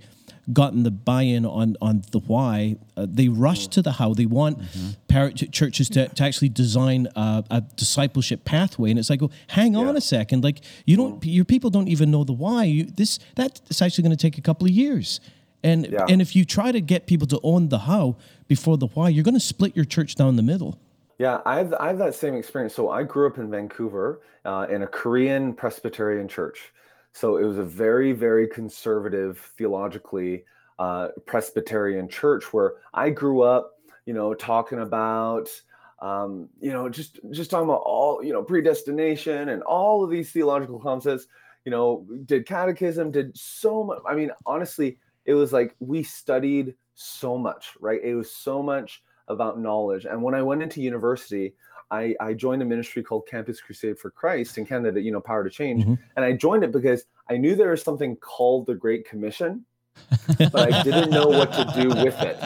gotten 0.51 0.83
the 0.83 0.91
buy-in 0.91 1.45
on 1.45 1.77
on 1.81 2.03
the 2.11 2.19
why 2.19 2.75
uh, 2.97 3.05
they 3.09 3.27
rush 3.29 3.67
to 3.67 3.81
the 3.81 3.93
how. 3.93 4.13
They 4.13 4.25
want 4.25 4.59
par- 5.07 5.31
ch- 5.31 5.49
churches 5.51 5.87
to, 5.89 6.07
to 6.09 6.23
actually 6.23 6.49
design 6.49 7.07
a, 7.15 7.43
a 7.49 7.61
discipleship 7.77 8.43
pathway. 8.43 8.89
And 8.89 8.99
it's 8.99 9.09
like 9.09 9.21
oh, 9.21 9.29
hang 9.47 9.75
on 9.75 9.95
a 9.95 10.01
second. 10.01 10.43
Like 10.43 10.59
you 10.85 10.97
don't 10.97 11.23
your 11.25 11.45
people 11.45 11.69
don't 11.69 11.87
even 11.87 12.11
know 12.11 12.23
the 12.23 12.33
why. 12.33 12.65
You, 12.65 12.83
this 12.85 13.19
that's 13.35 13.81
actually 13.81 14.03
going 14.03 14.17
to 14.17 14.21
take 14.21 14.37
a 14.37 14.41
couple 14.41 14.65
of 14.67 14.71
years. 14.73 15.21
And 15.63 15.85
Yeah. 15.87 16.05
and 16.09 16.21
if 16.21 16.35
you 16.35 16.43
try 16.43 16.71
to 16.71 16.81
get 16.81 17.05
people 17.07 17.27
to 17.27 17.39
own 17.43 17.69
the 17.69 17.79
how 17.79 18.15
before 18.47 18.77
the 18.77 18.87
why 18.87 19.09
you're 19.09 19.23
going 19.23 19.35
to 19.35 19.39
split 19.53 19.75
your 19.75 19.85
church 19.85 20.15
down 20.15 20.35
the 20.35 20.43
middle 20.43 20.77
Yeah, 21.21 21.41
I 21.45 21.57
have 21.59 21.71
I 21.75 21.89
have 21.89 21.99
that 21.99 22.15
same 22.15 22.33
experience. 22.33 22.73
So 22.73 22.89
I 22.89 23.03
grew 23.03 23.27
up 23.27 23.37
in 23.37 23.51
Vancouver 23.51 24.21
uh, 24.43 24.65
in 24.71 24.81
a 24.81 24.87
Korean 24.87 25.53
Presbyterian 25.53 26.27
church. 26.27 26.73
So 27.13 27.37
it 27.37 27.43
was 27.43 27.59
a 27.59 27.63
very 27.63 28.11
very 28.11 28.47
conservative 28.47 29.37
theologically 29.55 30.45
uh, 30.79 31.09
Presbyterian 31.27 32.09
church 32.09 32.51
where 32.51 32.77
I 32.95 33.11
grew 33.11 33.43
up. 33.43 33.73
You 34.07 34.15
know, 34.15 34.33
talking 34.33 34.79
about 34.79 35.47
um, 36.01 36.49
you 36.59 36.71
know 36.73 36.89
just 36.89 37.19
just 37.29 37.51
talking 37.51 37.69
about 37.69 37.83
all 37.85 38.23
you 38.23 38.33
know 38.33 38.41
predestination 38.41 39.49
and 39.49 39.61
all 39.61 40.03
of 40.03 40.09
these 40.09 40.31
theological 40.31 40.79
concepts. 40.79 41.27
You 41.65 41.71
know, 41.71 42.07
did 42.25 42.47
catechism, 42.47 43.11
did 43.11 43.37
so 43.37 43.83
much. 43.83 43.99
I 44.09 44.15
mean, 44.15 44.31
honestly, 44.47 44.97
it 45.25 45.35
was 45.35 45.53
like 45.53 45.75
we 45.79 46.01
studied 46.01 46.73
so 46.95 47.37
much, 47.37 47.73
right? 47.79 48.01
It 48.03 48.15
was 48.15 48.31
so 48.31 48.63
much 48.63 49.03
about 49.27 49.59
knowledge. 49.59 50.05
And 50.05 50.21
when 50.21 50.35
I 50.35 50.41
went 50.41 50.61
into 50.63 50.81
university, 50.81 51.53
I, 51.91 52.15
I 52.19 52.33
joined 52.33 52.61
a 52.61 52.65
ministry 52.65 53.03
called 53.03 53.27
Campus 53.27 53.59
Crusade 53.59 53.99
for 53.99 54.09
Christ 54.09 54.57
in 54.57 54.65
Canada, 54.65 55.01
you 55.01 55.11
know, 55.11 55.19
Power 55.19 55.43
to 55.43 55.49
Change. 55.49 55.85
Mhm. 55.85 55.99
And 56.15 56.25
I 56.25 56.33
joined 56.33 56.63
it 56.63 56.71
because 56.71 57.05
I 57.29 57.37
knew 57.37 57.55
there 57.55 57.71
was 57.71 57.81
something 57.81 58.15
called 58.15 58.65
the 58.65 58.75
Great 58.75 59.07
Commission, 59.07 59.65
but 60.37 60.73
I 60.73 60.83
didn't 60.83 61.09
know 61.09 61.27
what 61.27 61.51
to 61.53 61.69
do 61.75 61.89
with 61.89 62.19
it. 62.21 62.39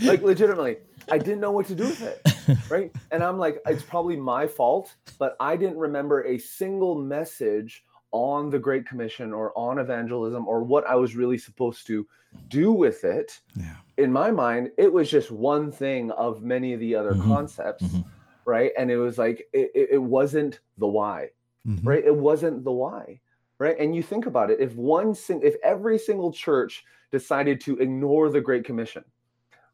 Like, 0.00 0.22
legitimately, 0.22 0.78
I 1.10 1.18
didn't 1.18 1.40
know 1.40 1.52
what 1.52 1.66
to 1.66 1.74
do 1.74 1.84
with 1.84 2.02
it. 2.02 2.22
Right. 2.70 2.90
And 3.10 3.22
I'm 3.22 3.38
like, 3.38 3.60
it's 3.66 3.82
probably 3.82 4.16
my 4.16 4.46
fault, 4.46 4.94
but 5.18 5.36
I 5.38 5.56
didn't 5.56 5.78
remember 5.78 6.24
a 6.24 6.38
single 6.38 6.94
message 6.96 7.84
on 8.12 8.50
the 8.50 8.58
Great 8.58 8.86
Commission 8.86 9.32
or 9.32 9.56
on 9.58 9.78
evangelism 9.78 10.46
or 10.46 10.62
what 10.62 10.86
I 10.86 10.94
was 10.94 11.16
really 11.16 11.38
supposed 11.38 11.86
to 11.88 12.06
do 12.48 12.72
with 12.72 13.04
it 13.04 13.40
Yeah. 13.56 13.76
in 13.98 14.12
my 14.12 14.30
mind, 14.30 14.70
it 14.78 14.92
was 14.92 15.10
just 15.10 15.30
one 15.30 15.70
thing 15.70 16.10
of 16.12 16.42
many 16.42 16.72
of 16.72 16.80
the 16.80 16.94
other 16.94 17.12
Mhm. 17.12 17.24
concepts, 17.24 17.84
Mhm. 17.84 18.04
right? 18.44 18.72
And 18.78 18.90
it 18.90 18.96
was 18.96 19.18
like 19.18 19.48
it, 19.52 19.70
it, 19.74 20.02
wasn't 20.02 20.60
the 20.78 20.86
why, 20.88 21.30
Mhm. 21.66 21.80
right? 21.84 22.04
It 22.04 22.16
wasn't 22.16 22.64
the 22.64 22.72
why, 22.72 23.20
right? 23.58 23.76
And 23.78 23.94
you 23.94 24.02
think 24.02 24.26
about 24.26 24.50
it: 24.50 24.60
if 24.60 24.76
one, 24.76 25.14
sing, 25.14 25.40
if 25.42 25.56
every 25.62 25.98
single 25.98 26.32
church 26.32 26.84
decided 27.10 27.60
to 27.62 27.76
ignore 27.78 28.30
the 28.30 28.40
Great 28.40 28.64
Commission, 28.64 29.04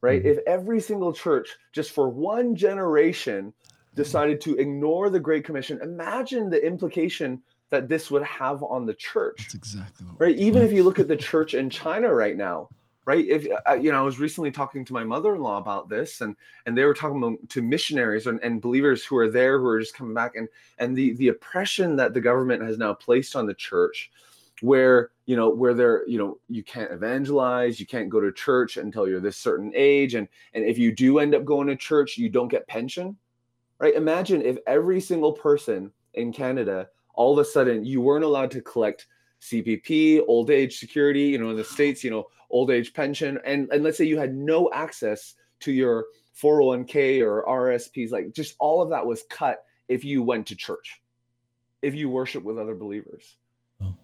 right? 0.01 0.23
Mhm. 0.23 0.27
If 0.27 0.39
every 0.47 0.81
single 0.81 1.13
church, 1.13 1.57
just 1.73 1.93
for 1.93 2.09
one 2.09 2.55
generation, 2.57 3.53
decided 3.95 4.41
to 4.43 4.57
ignore 4.57 5.11
the 5.11 5.21
Great 5.21 5.45
Commission, 5.45 5.81
imagine 5.83 6.51
the 6.51 6.65
implication 6.65 7.43
that 7.71 7.89
this 7.89 8.11
would 8.11 8.23
have 8.23 8.63
on 8.63 8.87
the 8.87 8.95
church. 8.95 9.37
That's 9.39 9.55
exactly 9.55 10.07
what. 10.07 10.21
right? 10.21 10.37
even 10.37 10.63
if 10.63 10.73
you 10.73 10.83
look 10.83 10.99
at 10.99 11.09
the 11.09 11.17
church 11.31 11.55
in 11.55 11.71
china 11.71 12.13
right 12.13 12.37
now 12.37 12.69
right? 13.09 13.27
If 13.27 13.47
uh, 13.67 13.73
you 13.73 13.91
know 13.91 13.99
i 13.99 14.03
was 14.03 14.19
recently 14.19 14.51
talking 14.51 14.85
to 14.85 14.93
my 14.93 15.03
mother-in-law 15.03 15.57
about 15.57 15.89
this 15.89 16.21
and 16.21 16.37
and 16.67 16.77
they 16.77 16.85
were 16.85 16.93
talking 16.93 17.39
to 17.49 17.63
missionaries 17.63 18.27
and, 18.27 18.39
and 18.43 18.61
believers 18.61 19.03
who 19.03 19.17
are 19.17 19.31
there 19.31 19.59
who 19.59 19.67
are 19.67 19.81
just 19.81 19.95
coming 19.95 20.13
back 20.13 20.33
and 20.37 20.47
and 20.79 20.95
the 20.95 21.15
the 21.15 21.29
oppression 21.29 21.97
that 21.97 22.13
the 22.13 22.21
government 22.21 22.63
has 22.63 22.77
now 22.77 22.93
placed 22.93 23.35
on 23.35 23.47
the 23.47 23.55
church 23.55 24.11
where 24.61 25.11
you 25.25 25.37
know 25.37 25.49
where 25.49 25.73
they're 25.73 26.07
you 26.07 26.19
know 26.19 26.39
you 26.51 26.63
can't 26.63 26.93
evangelize 26.93 27.81
you 27.81 27.87
can't 27.87 28.11
go 28.11 28.21
to 28.21 28.31
church 28.31 28.77
until 28.77 29.09
you're 29.09 29.21
this 29.21 29.39
certain 29.39 29.73
age 29.75 30.15
and 30.15 30.29
and 30.53 30.65
if 30.65 30.77
you 30.77 30.93
do 30.93 31.19
end 31.19 31.35
up 31.35 31.47
going 31.47 31.67
to 31.67 31.77
church 31.77 32.19
you 32.19 32.29
don't 32.29 32.49
get 32.49 32.67
pension 32.69 33.17
right? 33.79 33.95
Imagine 33.95 34.43
if 34.43 34.59
every 34.67 35.01
single 35.01 35.33
person 35.33 35.91
in 36.15 36.33
canada 36.33 36.89
all 37.19 37.33
of 37.33 37.45
a 37.45 37.45
sudden 37.45 37.85
you 37.85 38.01
weren't 38.01 38.25
allowed 38.25 38.53
to 38.53 38.63
collect 38.63 39.09
CPP, 39.43 40.23
old 40.29 40.51
age 40.51 40.79
security, 40.79 41.25
you 41.25 41.39
know, 41.39 41.51
in 41.51 41.57
the 41.57 41.65
States, 41.65 42.05
you 42.05 42.11
know, 42.11 42.29
old 42.49 42.71
age 42.71 42.95
pension. 42.95 43.41
And, 43.45 43.69
and 43.73 43.83
let's 43.83 43.99
say 43.99 44.05
you 44.05 44.19
had 44.19 44.35
no 44.35 44.71
access 44.73 45.35
to 45.61 45.73
your 45.73 46.07
401k 46.41 47.21
or 47.21 47.45
RSPs, 47.45 48.13
like 48.13 48.33
just 48.33 48.55
all 48.61 48.81
of 48.81 48.91
that 48.91 49.05
was 49.05 49.25
cut 49.29 49.65
if 49.89 50.05
you 50.05 50.23
went 50.23 50.47
to 50.47 50.55
church, 50.55 51.03
if 51.83 51.93
you 51.97 52.09
worship 52.09 52.45
with 52.45 52.57
other 52.57 52.77
believers. 52.77 53.37
Oh. 53.83 53.97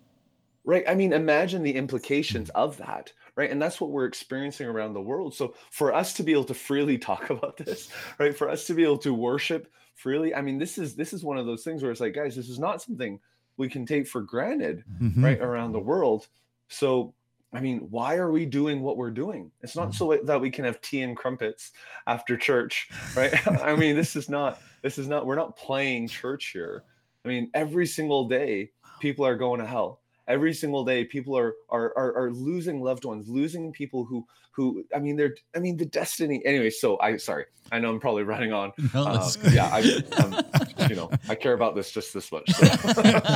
Right. 0.64 0.84
I 0.88 0.96
mean, 0.96 1.12
imagine 1.12 1.62
the 1.62 1.76
implications 1.76 2.50
hmm. 2.50 2.60
of 2.60 2.76
that. 2.78 3.12
Right. 3.36 3.50
And 3.50 3.62
that's 3.62 3.80
what 3.80 3.90
we're 3.90 4.06
experiencing 4.06 4.66
around 4.66 4.92
the 4.92 5.00
world. 5.00 5.36
So 5.36 5.54
for 5.70 5.94
us 5.94 6.14
to 6.14 6.24
be 6.24 6.32
able 6.32 6.44
to 6.44 6.54
freely 6.54 6.98
talk 6.98 7.30
about 7.30 7.56
this, 7.56 7.90
right, 8.18 8.36
for 8.36 8.48
us 8.48 8.66
to 8.66 8.74
be 8.74 8.82
able 8.82 8.98
to 8.98 9.14
worship 9.14 9.70
freely, 9.94 10.34
I 10.34 10.40
mean, 10.42 10.58
this 10.58 10.78
is 10.78 10.94
this 10.94 11.12
is 11.12 11.24
one 11.24 11.38
of 11.38 11.46
those 11.46 11.64
things 11.64 11.82
where 11.82 11.90
it's 11.92 12.00
like, 12.00 12.14
guys, 12.14 12.34
this 12.36 12.48
is 12.48 12.58
not 12.58 12.82
something 12.82 13.20
we 13.56 13.68
can 13.68 13.86
take 13.86 14.06
for 14.08 14.20
granted 14.20 14.84
Mhm. 15.00 15.22
right 15.22 15.40
around 15.40 15.72
the 15.72 15.80
world. 15.80 16.28
So 16.68 17.14
i 17.52 17.60
mean 17.60 17.78
why 17.88 18.16
are 18.16 18.32
we 18.32 18.44
doing 18.46 18.80
what 18.82 18.96
we're 18.96 19.12
doing? 19.12 19.52
It's 19.62 19.76
not 19.76 19.94
so 19.94 20.18
that 20.24 20.40
we 20.40 20.50
can 20.50 20.64
have 20.64 20.80
tea 20.80 21.02
and 21.02 21.16
crumpets 21.16 21.70
after 22.08 22.36
church 22.36 22.88
right? 23.16 23.32
I 23.62 23.76
mean 23.76 23.94
this 23.94 24.16
is 24.16 24.28
not 24.28 24.60
this 24.82 24.98
is 24.98 25.06
not 25.06 25.24
we're 25.24 25.36
not 25.36 25.56
playing 25.56 26.08
church 26.08 26.46
here. 26.52 26.82
I 27.24 27.28
mean 27.28 27.50
every 27.54 27.86
single 27.86 28.26
day 28.26 28.72
people 29.00 29.24
are 29.24 29.36
going 29.36 29.60
to 29.60 29.66
hell 29.66 30.00
every 30.28 30.52
single 30.54 30.84
day 30.84 31.04
people 31.04 31.36
are, 31.36 31.54
are 31.70 31.92
are 31.96 32.16
are 32.16 32.30
losing 32.32 32.80
loved 32.82 33.04
ones 33.04 33.28
losing 33.28 33.72
people 33.72 34.04
who 34.04 34.26
who 34.52 34.84
i 34.94 34.98
mean 34.98 35.16
they're 35.16 35.34
i 35.56 35.58
mean 35.58 35.76
the 35.76 35.84
destiny 35.86 36.40
anyway 36.44 36.70
so 36.70 36.98
i 37.00 37.16
sorry 37.16 37.44
i 37.72 37.78
know 37.78 37.90
i'm 37.90 38.00
probably 38.00 38.22
running 38.22 38.52
on 38.52 38.72
No, 38.94 39.04
uh, 39.04 39.30
yeah 39.50 39.68
i 39.72 39.80
um, 40.22 40.88
you 40.88 40.96
know 40.96 41.10
i 41.28 41.34
care 41.34 41.52
about 41.54 41.74
this 41.74 41.90
just 41.90 42.14
this 42.14 42.30
much 42.30 42.48
so. 42.50 42.66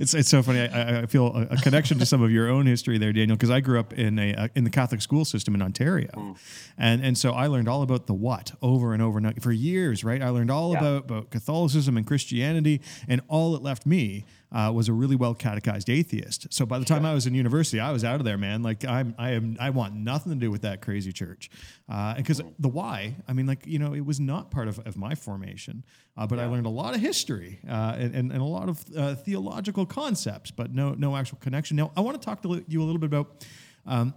it's 0.00 0.14
it's 0.14 0.28
so 0.28 0.42
funny. 0.42 0.60
I, 0.60 1.02
I 1.02 1.06
feel 1.06 1.34
a, 1.34 1.56
connection 1.58 1.98
to 1.98 2.06
some 2.06 2.22
of 2.22 2.30
your 2.30 2.48
own 2.48 2.66
history 2.66 2.98
there, 2.98 3.12
Daniel, 3.12 3.36
because 3.36 3.50
I 3.50 3.60
grew 3.60 3.78
up 3.78 3.92
in 3.92 4.18
a 4.18 4.34
uh, 4.34 4.48
in 4.54 4.64
the 4.64 4.70
Catholic 4.70 5.02
school 5.02 5.24
system 5.24 5.54
in 5.54 5.62
Ontario, 5.62 6.36
and 6.78 7.04
and 7.04 7.18
so 7.18 7.32
I 7.32 7.46
learned 7.46 7.68
all 7.68 7.82
about 7.82 8.06
the 8.06 8.14
what 8.14 8.52
over 8.62 8.92
and 8.92 9.02
over 9.02 9.18
and 9.18 9.42
for 9.42 9.52
years. 9.52 10.04
Right, 10.04 10.22
I 10.22 10.28
learned 10.30 10.50
all 10.50 10.72
Yeah. 10.72 10.78
about 10.78 11.04
about 11.04 11.30
Catholicism 11.30 11.96
and 11.96 12.06
Christianity, 12.06 12.80
and 13.08 13.20
all 13.28 13.52
that 13.52 13.62
left 13.62 13.86
me. 13.86 14.24
Uh, 14.56 14.72
was 14.72 14.88
a 14.88 14.92
really 14.92 15.16
well 15.16 15.34
catechized 15.34 15.90
atheist. 15.90 16.46
So 16.50 16.64
by 16.64 16.78
the 16.78 16.86
time 16.86 17.04
I 17.04 17.12
was 17.12 17.26
in 17.26 17.34
university, 17.34 17.78
I 17.78 17.92
was 17.92 18.04
out 18.04 18.20
of 18.20 18.24
there, 18.24 18.38
man. 18.38 18.62
Like 18.62 18.86
I'm, 18.86 19.14
I 19.18 19.32
am, 19.32 19.58
I 19.60 19.68
want 19.68 19.94
nothing 19.94 20.32
to 20.32 20.38
do 20.38 20.50
with 20.50 20.62
that 20.62 20.80
crazy 20.80 21.12
church. 21.12 21.50
Uh, 21.90 22.14
because 22.14 22.40
the 22.58 22.68
why, 22.68 23.16
I 23.28 23.34
mean, 23.34 23.46
like 23.46 23.66
you 23.66 23.78
know, 23.78 23.92
it 23.92 24.06
was 24.06 24.18
not 24.18 24.50
part 24.50 24.68
of, 24.68 24.78
of 24.86 24.96
my 24.96 25.14
formation, 25.14 25.84
uh, 26.16 26.26
but 26.26 26.38
I 26.38 26.46
learned 26.46 26.64
a 26.64 26.70
lot 26.70 26.94
of 26.94 27.02
history 27.02 27.60
uh, 27.68 27.96
and, 27.98 28.14
and 28.14 28.32
and 28.32 28.40
a 28.40 28.44
lot 28.44 28.70
of 28.70 28.82
uh, 28.96 29.14
theological 29.14 29.84
concepts, 29.84 30.50
but 30.50 30.72
no 30.72 30.94
no 30.94 31.14
actual 31.14 31.36
connection. 31.38 31.76
Now 31.76 31.92
I 31.94 32.00
want 32.00 32.18
to 32.18 32.24
talk 32.24 32.40
to 32.42 32.64
you 32.66 32.82
a 32.82 32.86
little 32.86 32.98
bit 32.98 33.08
about 33.08 33.46
um, 33.84 34.14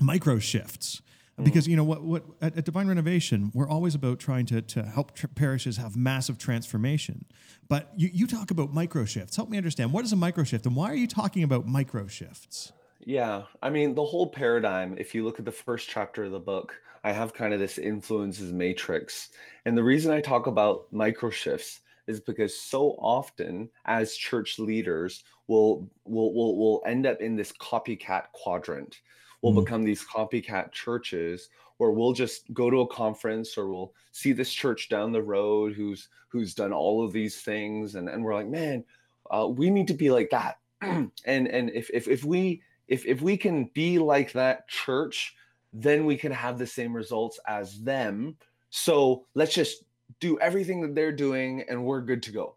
micro 0.00 0.40
shifts 0.40 1.00
Mm-hmm. 1.36 1.44
because 1.44 1.68
you 1.68 1.76
know 1.76 1.84
what 1.84 2.02
what 2.02 2.24
at, 2.40 2.56
at 2.56 2.64
divine 2.64 2.88
renovation 2.88 3.50
we're 3.52 3.68
always 3.68 3.94
about 3.94 4.18
trying 4.18 4.46
to 4.46 4.62
to 4.62 4.82
help 4.82 5.14
tr- 5.14 5.26
parishes 5.26 5.76
have 5.76 5.94
massive 5.94 6.38
transformation 6.38 7.26
but 7.68 7.92
you, 7.94 8.08
you 8.10 8.26
talk 8.26 8.50
about 8.50 8.72
micro 8.72 9.04
shifts 9.04 9.36
help 9.36 9.50
me 9.50 9.58
understand 9.58 9.92
what 9.92 10.02
is 10.02 10.12
a 10.14 10.16
micro 10.16 10.44
shift 10.44 10.64
and 10.64 10.74
why 10.74 10.90
are 10.90 10.94
you 10.94 11.06
talking 11.06 11.42
about 11.42 11.66
micro 11.66 12.06
shifts 12.06 12.72
Yeah, 13.06 13.42
I 13.62 13.70
mean, 13.70 13.94
the 13.94 14.04
whole 14.04 14.26
paradigm, 14.26 14.96
if 14.98 15.14
you 15.14 15.24
look 15.24 15.38
at 15.38 15.44
the 15.44 15.52
first 15.52 15.88
chapter 15.88 16.24
of 16.24 16.32
the 16.32 16.40
book, 16.40 16.74
I 17.04 17.12
have 17.12 17.32
kind 17.32 17.54
of 17.54 17.60
this 17.60 17.78
influences 17.78 18.52
matrix. 18.52 19.28
And 19.64 19.78
the 19.78 19.84
reason 19.84 20.12
I 20.12 20.20
talk 20.20 20.48
about 20.48 20.92
micro 20.92 21.30
shifts 21.30 21.80
is 22.08 22.18
because 22.18 22.58
so 22.58 22.96
often 22.98 23.68
as 23.84 24.16
church 24.16 24.58
leaders 24.58 25.22
will 25.46 25.88
will 26.04 26.34
will 26.34 26.56
will 26.58 26.82
end 26.84 27.06
up 27.06 27.20
in 27.20 27.36
this 27.36 27.52
copycat 27.52 28.32
quadrant. 28.32 29.00
We'll 29.46 29.54
Mm. 29.54 29.64
become 29.64 29.84
these 29.84 30.04
copycat 30.04 30.72
churches 30.72 31.50
where 31.76 31.92
we'll 31.92 32.12
just 32.12 32.52
go 32.52 32.68
to 32.68 32.80
a 32.80 32.86
conference 32.88 33.56
or 33.56 33.68
we'll 33.68 33.94
see 34.10 34.32
this 34.32 34.52
church 34.52 34.88
down 34.88 35.12
the 35.12 35.22
road 35.22 35.72
who's 35.72 36.08
who's 36.26 36.52
done 36.52 36.72
all 36.72 37.04
of 37.04 37.12
these 37.12 37.40
things 37.42 37.94
and, 37.94 38.08
and 38.08 38.24
we're 38.24 38.34
like, 38.34 38.48
man, 38.48 38.84
uh, 39.30 39.46
we 39.46 39.70
need 39.70 39.86
to 39.86 39.94
be 39.94 40.10
like 40.10 40.30
that. 40.30 40.58
and 40.80 41.12
and 41.24 41.70
if 41.70 41.88
if 41.94 42.08
if 42.08 42.24
we 42.24 42.60
if 42.88 43.06
if 43.06 43.22
we 43.22 43.36
can 43.36 43.70
be 43.72 44.00
like 44.00 44.32
that 44.32 44.66
church, 44.66 45.36
then 45.72 46.04
we 46.06 46.16
can 46.16 46.32
have 46.32 46.58
the 46.58 46.66
same 46.66 46.92
results 46.92 47.38
as 47.46 47.80
them. 47.84 48.36
So 48.70 49.26
let's 49.34 49.54
just 49.54 49.84
do 50.18 50.40
everything 50.40 50.80
that 50.80 50.96
they're 50.96 51.12
doing, 51.12 51.62
and 51.68 51.84
we're 51.84 52.00
good 52.00 52.22
to 52.24 52.32
go, 52.32 52.56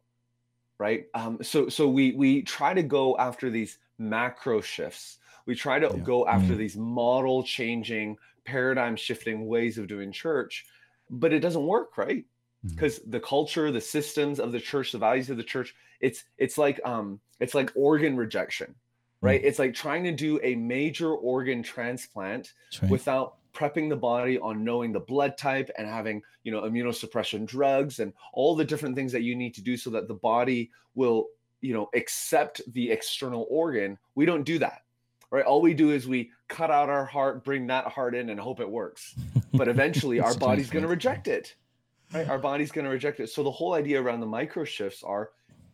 right? 0.80 1.06
Um, 1.14 1.38
so 1.44 1.70
so 1.70 1.88
we 1.88 2.14
we 2.14 2.42
try 2.42 2.74
to 2.74 2.82
go 2.82 3.16
after 3.18 3.52
these 3.52 3.78
macro 4.00 4.60
shifts. 4.60 5.19
We 5.50 5.56
try 5.56 5.80
to 5.80 5.88
Yeah. 5.88 6.04
go 6.04 6.28
after 6.28 6.54
Mm. 6.54 6.58
these 6.58 6.78
model 6.78 7.44
changing, 7.44 8.18
paradigm 8.46 8.96
shifting 8.96 9.48
ways 9.48 9.78
of 9.80 9.88
doing 9.88 10.12
church, 10.12 10.66
but 11.10 11.34
it 11.34 11.40
doesn't 11.40 11.66
work, 11.66 11.98
right? 11.98 12.24
Because 12.64 13.00
the 13.08 13.20
culture, 13.20 13.72
the 13.72 13.82
systems 13.82 14.40
of 14.40 14.52
the 14.52 14.60
church, 14.60 14.92
the 14.92 15.00
values 15.00 15.30
of 15.30 15.38
the 15.38 15.44
church, 15.44 15.74
it's 16.02 16.26
it's 16.38 16.58
like 16.58 16.80
um 16.86 17.20
it's 17.40 17.56
like 17.56 17.72
organ 17.76 18.16
rejection 18.16 18.76
right? 19.22 19.44
It's 19.44 19.60
like 19.60 19.74
trying 19.74 20.04
to 20.06 20.14
do 20.14 20.40
a 20.44 20.56
major 20.56 21.12
organ 21.14 21.62
transplant 21.62 22.54
right. 22.82 22.90
without 22.90 23.36
prepping 23.54 23.90
the 23.90 23.96
body 23.98 24.40
on 24.40 24.64
knowing 24.64 24.94
the 24.94 25.00
blood 25.02 25.38
type 25.38 25.70
and 25.78 25.86
having, 25.88 26.22
you 26.44 26.52
know, 26.54 26.62
immunosuppression 26.62 27.46
drugs 27.46 28.00
and 28.00 28.14
all 28.32 28.56
the 28.56 28.64
different 28.64 28.96
things 28.96 29.12
that 29.12 29.24
you 29.24 29.36
need 29.36 29.54
to 29.56 29.62
do 29.62 29.76
so 29.76 29.90
that 29.90 30.08
the 30.08 30.14
body 30.14 30.72
will, 30.96 31.28
you 31.60 31.74
know, 31.74 31.90
accept 31.96 32.62
the 32.72 32.90
external 32.90 33.46
organ. 33.50 33.98
We 34.16 34.26
don't 34.26 34.46
do 34.46 34.58
that. 34.60 34.84
Right? 35.32 35.46
All 35.46 35.62
we 35.62 35.74
do 35.74 35.92
is 35.92 36.08
we 36.08 36.32
cut 36.48 36.72
out 36.72 36.90
our 36.90 37.06
heart, 37.06 37.44
bring 37.44 37.68
that 37.68 37.86
heart 37.86 38.16
in 38.16 38.30
and 38.30 38.40
hope 38.40 38.60
it 38.60 38.70
works. 38.70 39.16
But 39.54 39.68
eventually 39.68 40.20
our 40.20 40.28
That's 40.28 40.36
a 40.36 40.40
great 40.40 40.48
body's 40.48 40.70
going 40.70 40.84
to 40.84 40.90
reject 40.90 41.28
it. 41.28 41.56
Right? 42.14 42.28
Our 42.28 42.40
body's 42.40 42.72
going 42.72 42.86
to 42.86 42.92
reject 42.92 43.20
it. 43.20 43.30
So 43.30 43.44
the 43.44 43.52
whole 43.52 43.74
idea 43.74 44.02
around 44.02 44.22
the 44.22 44.26
micro 44.26 44.64
shifts 44.64 45.04
are 45.04 45.30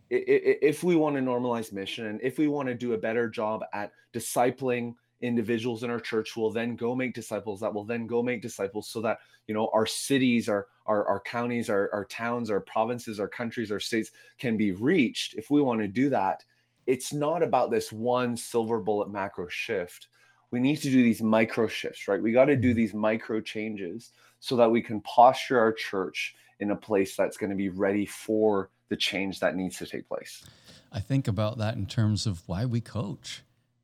if 0.10 0.84
we 0.84 0.96
want 0.96 1.16
to 1.16 1.22
normalize 1.22 1.74
mission 1.74 2.08
and 2.08 2.20
if 2.22 2.38
we 2.38 2.48
want 2.48 2.68
to 2.68 2.76
do 2.76 2.94
a 2.94 2.98
better 2.98 3.28
job 3.28 3.64
at 3.74 3.92
discipling 4.14 4.94
individuals 5.22 5.84
in 5.84 5.90
our 5.90 6.00
church 6.00 6.36
will 6.36 6.52
then 6.52 6.76
go 6.76 6.94
make 6.94 7.14
disciples 7.14 7.60
that 7.60 7.74
will 7.74 7.84
then 7.84 8.06
go 8.06 8.22
make 8.22 8.42
disciples 8.42 8.88
so 8.88 9.02
that 9.02 9.18
you 9.48 9.54
know 9.54 9.70
our 9.74 9.86
cities 9.86 10.48
our 10.48 10.68
our, 10.86 11.08
our 11.08 11.20
counties 11.22 11.70
our, 11.70 11.90
our 11.92 12.06
towns 12.06 12.52
our 12.52 12.60
provinces 12.60 13.20
our 13.20 13.28
countries 13.28 13.72
our 13.72 13.80
states 13.80 14.12
can 14.38 14.58
be 14.58 14.74
reached 14.74 15.34
if 15.34 15.50
we 15.50 15.62
want 15.62 15.82
to 15.82 15.88
do 15.88 16.10
that 16.10 16.44
it's 16.88 17.14
not 17.14 17.44
about 17.44 17.72
this 17.72 17.92
one 17.92 18.38
silver 18.38 18.80
bullet 18.80 19.10
macro 19.10 19.48
shift. 19.48 20.08
We 20.52 20.60
need 20.60 20.78
to 20.78 20.90
do 20.90 21.04
these 21.04 21.22
micro 21.22 21.68
shifts 21.68 22.08
right? 22.08 22.22
We 22.22 22.32
got 22.32 22.46
to 22.46 22.56
do 22.56 22.70
mm-hmm. 22.70 22.78
these 22.78 22.94
micro 22.94 23.42
changes 23.42 24.12
so 24.40 24.56
that 24.58 24.70
we 24.70 24.82
can 24.82 25.02
posture 25.02 25.60
our 25.60 25.74
church 25.74 26.36
in 26.60 26.72
a 26.72 26.76
place 26.76 27.16
that's 27.16 27.38
going 27.38 27.50
to 27.50 27.56
be 27.56 27.70
ready 27.70 28.06
for 28.06 28.70
the 28.90 28.96
change 28.96 29.40
that 29.40 29.56
needs 29.56 29.78
to 29.78 29.86
take 29.86 30.08
place. 30.08 30.46
I 30.92 31.00
think 31.00 31.28
about 31.28 31.58
that 31.58 31.76
in 31.76 31.86
terms 31.86 32.26
of 32.26 32.44
why 32.48 32.66
we 32.66 32.82
coach. 32.82 33.42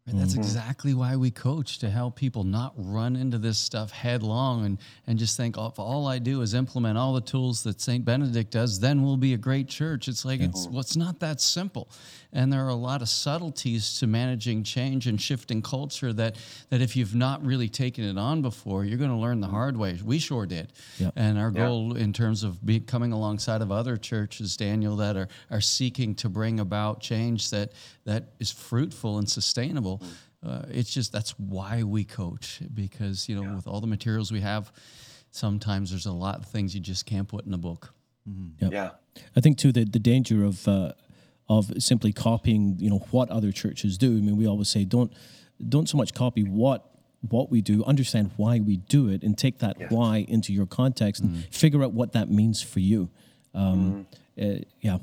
Right? 0.07 0.17
That's 0.17 0.31
mm-hmm. 0.31 0.41
exactly 0.41 0.93
why 0.95 1.15
we 1.15 1.29
coach 1.29 1.77
to 1.79 1.89
help 1.89 2.15
people 2.15 2.43
not 2.43 2.73
run 2.75 3.15
into 3.15 3.37
this 3.37 3.59
stuff 3.59 3.91
headlong 3.91 4.65
and, 4.65 4.79
and 5.05 5.19
just 5.19 5.37
think, 5.37 5.59
oh, 5.59 5.67
if 5.67 5.77
all 5.77 6.07
I 6.07 6.17
do 6.17 6.41
is 6.41 6.55
implement 6.55 6.97
all 6.97 7.13
the 7.13 7.21
tools 7.21 7.61
that 7.63 7.79
St. 7.79 8.03
Benedict 8.03 8.49
does, 8.49 8.79
then 8.79 9.03
we'll 9.03 9.17
be 9.17 9.35
a 9.35 9.37
great 9.37 9.67
church. 9.67 10.07
It's 10.07 10.25
like, 10.25 10.41
it's, 10.41 10.67
well, 10.67 10.79
it's 10.79 10.95
not 10.95 11.19
that 11.19 11.39
simple. 11.39 11.87
And 12.33 12.51
there 12.51 12.65
are 12.65 12.69
a 12.69 12.73
lot 12.73 13.03
of 13.03 13.09
subtleties 13.09 13.99
to 13.99 14.07
managing 14.07 14.63
change 14.63 15.05
and 15.05 15.21
shifting 15.21 15.61
culture 15.61 16.13
that, 16.13 16.37
that 16.69 16.81
if 16.81 16.95
you've 16.95 17.13
not 17.13 17.45
really 17.45 17.69
taken 17.69 18.03
it 18.03 18.17
on 18.17 18.41
before, 18.41 18.85
you're 18.85 18.97
going 18.97 19.11
to 19.11 19.17
learn 19.17 19.39
the 19.39 19.47
mm-hmm. 19.47 19.55
hard 19.55 19.77
way. 19.77 19.99
We 20.03 20.17
sure 20.17 20.47
did. 20.47 20.73
Yep. 20.97 21.13
And 21.15 21.37
our 21.37 21.51
Yeah. 21.53 21.65
goal 21.67 21.95
in 21.95 22.11
terms 22.11 22.43
of 22.43 22.65
be, 22.65 22.79
coming 22.79 23.11
alongside 23.11 23.61
of 23.61 23.71
other 23.71 23.97
churches, 23.97 24.57
Daniel, 24.57 24.95
that 24.95 25.15
are, 25.15 25.27
are 25.51 25.61
seeking 25.61 26.15
to 26.15 26.29
bring 26.29 26.59
about 26.59 27.01
change 27.01 27.51
that, 27.51 27.73
that 28.05 28.29
is 28.39 28.49
fruitful 28.49 29.19
and 29.19 29.29
sustainable. 29.29 29.90
Uh, 30.43 30.63
it's 30.69 30.91
just 30.93 31.11
that's 31.11 31.31
why 31.39 31.83
we 31.83 32.03
coach 32.03 32.61
because 32.73 33.29
you 33.29 33.35
know 33.35 33.55
with 33.55 33.67
all 33.67 33.81
the 33.81 33.87
materials 33.87 34.31
we 34.31 34.41
have, 34.41 34.71
sometimes 35.31 35.89
there's 35.91 36.05
a 36.07 36.11
lot 36.11 36.35
of 36.39 36.45
things 36.45 36.73
you 36.75 36.81
just 36.81 37.05
can't 37.05 37.27
put 37.27 37.45
in 37.45 37.53
a 37.53 37.57
book. 37.57 37.93
Yep. 38.59 38.71
yeah 38.71 38.89
I 39.35 39.39
think 39.41 39.57
too 39.57 39.71
the 39.71 39.85
the 39.85 39.99
danger 39.99 40.43
of 40.45 40.67
uh, 40.67 40.91
of 41.49 41.71
simply 41.79 42.13
copying, 42.13 42.77
you 42.79 42.89
know, 42.89 43.01
what 43.11 43.29
other 43.29 43.51
churches 43.51 43.97
do. 43.97 44.07
I 44.17 44.21
mean, 44.21 44.37
we 44.37 44.47
always 44.47 44.69
say 44.69 44.85
don't 44.85 45.11
don't 45.67 45.87
so 45.89 45.97
much 45.97 46.13
copy 46.13 46.43
what 46.43 46.81
what 47.29 47.51
we 47.51 47.61
do, 47.61 47.83
understand 47.85 48.31
why 48.37 48.59
we 48.59 48.77
do 48.77 49.07
it, 49.09 49.21
and 49.23 49.37
take 49.37 49.59
that 49.59 49.75
Yes. 49.79 49.91
why 49.91 50.25
into 50.27 50.53
your 50.53 50.65
context 50.65 51.21
and 51.23 51.45
figure 51.51 51.83
out 51.83 51.93
what 51.93 52.13
that 52.13 52.31
means 52.31 52.61
for 52.63 52.79
you. 52.79 53.09
Um, 53.53 54.07
uh, 54.41 54.45
yeah, 54.79 54.97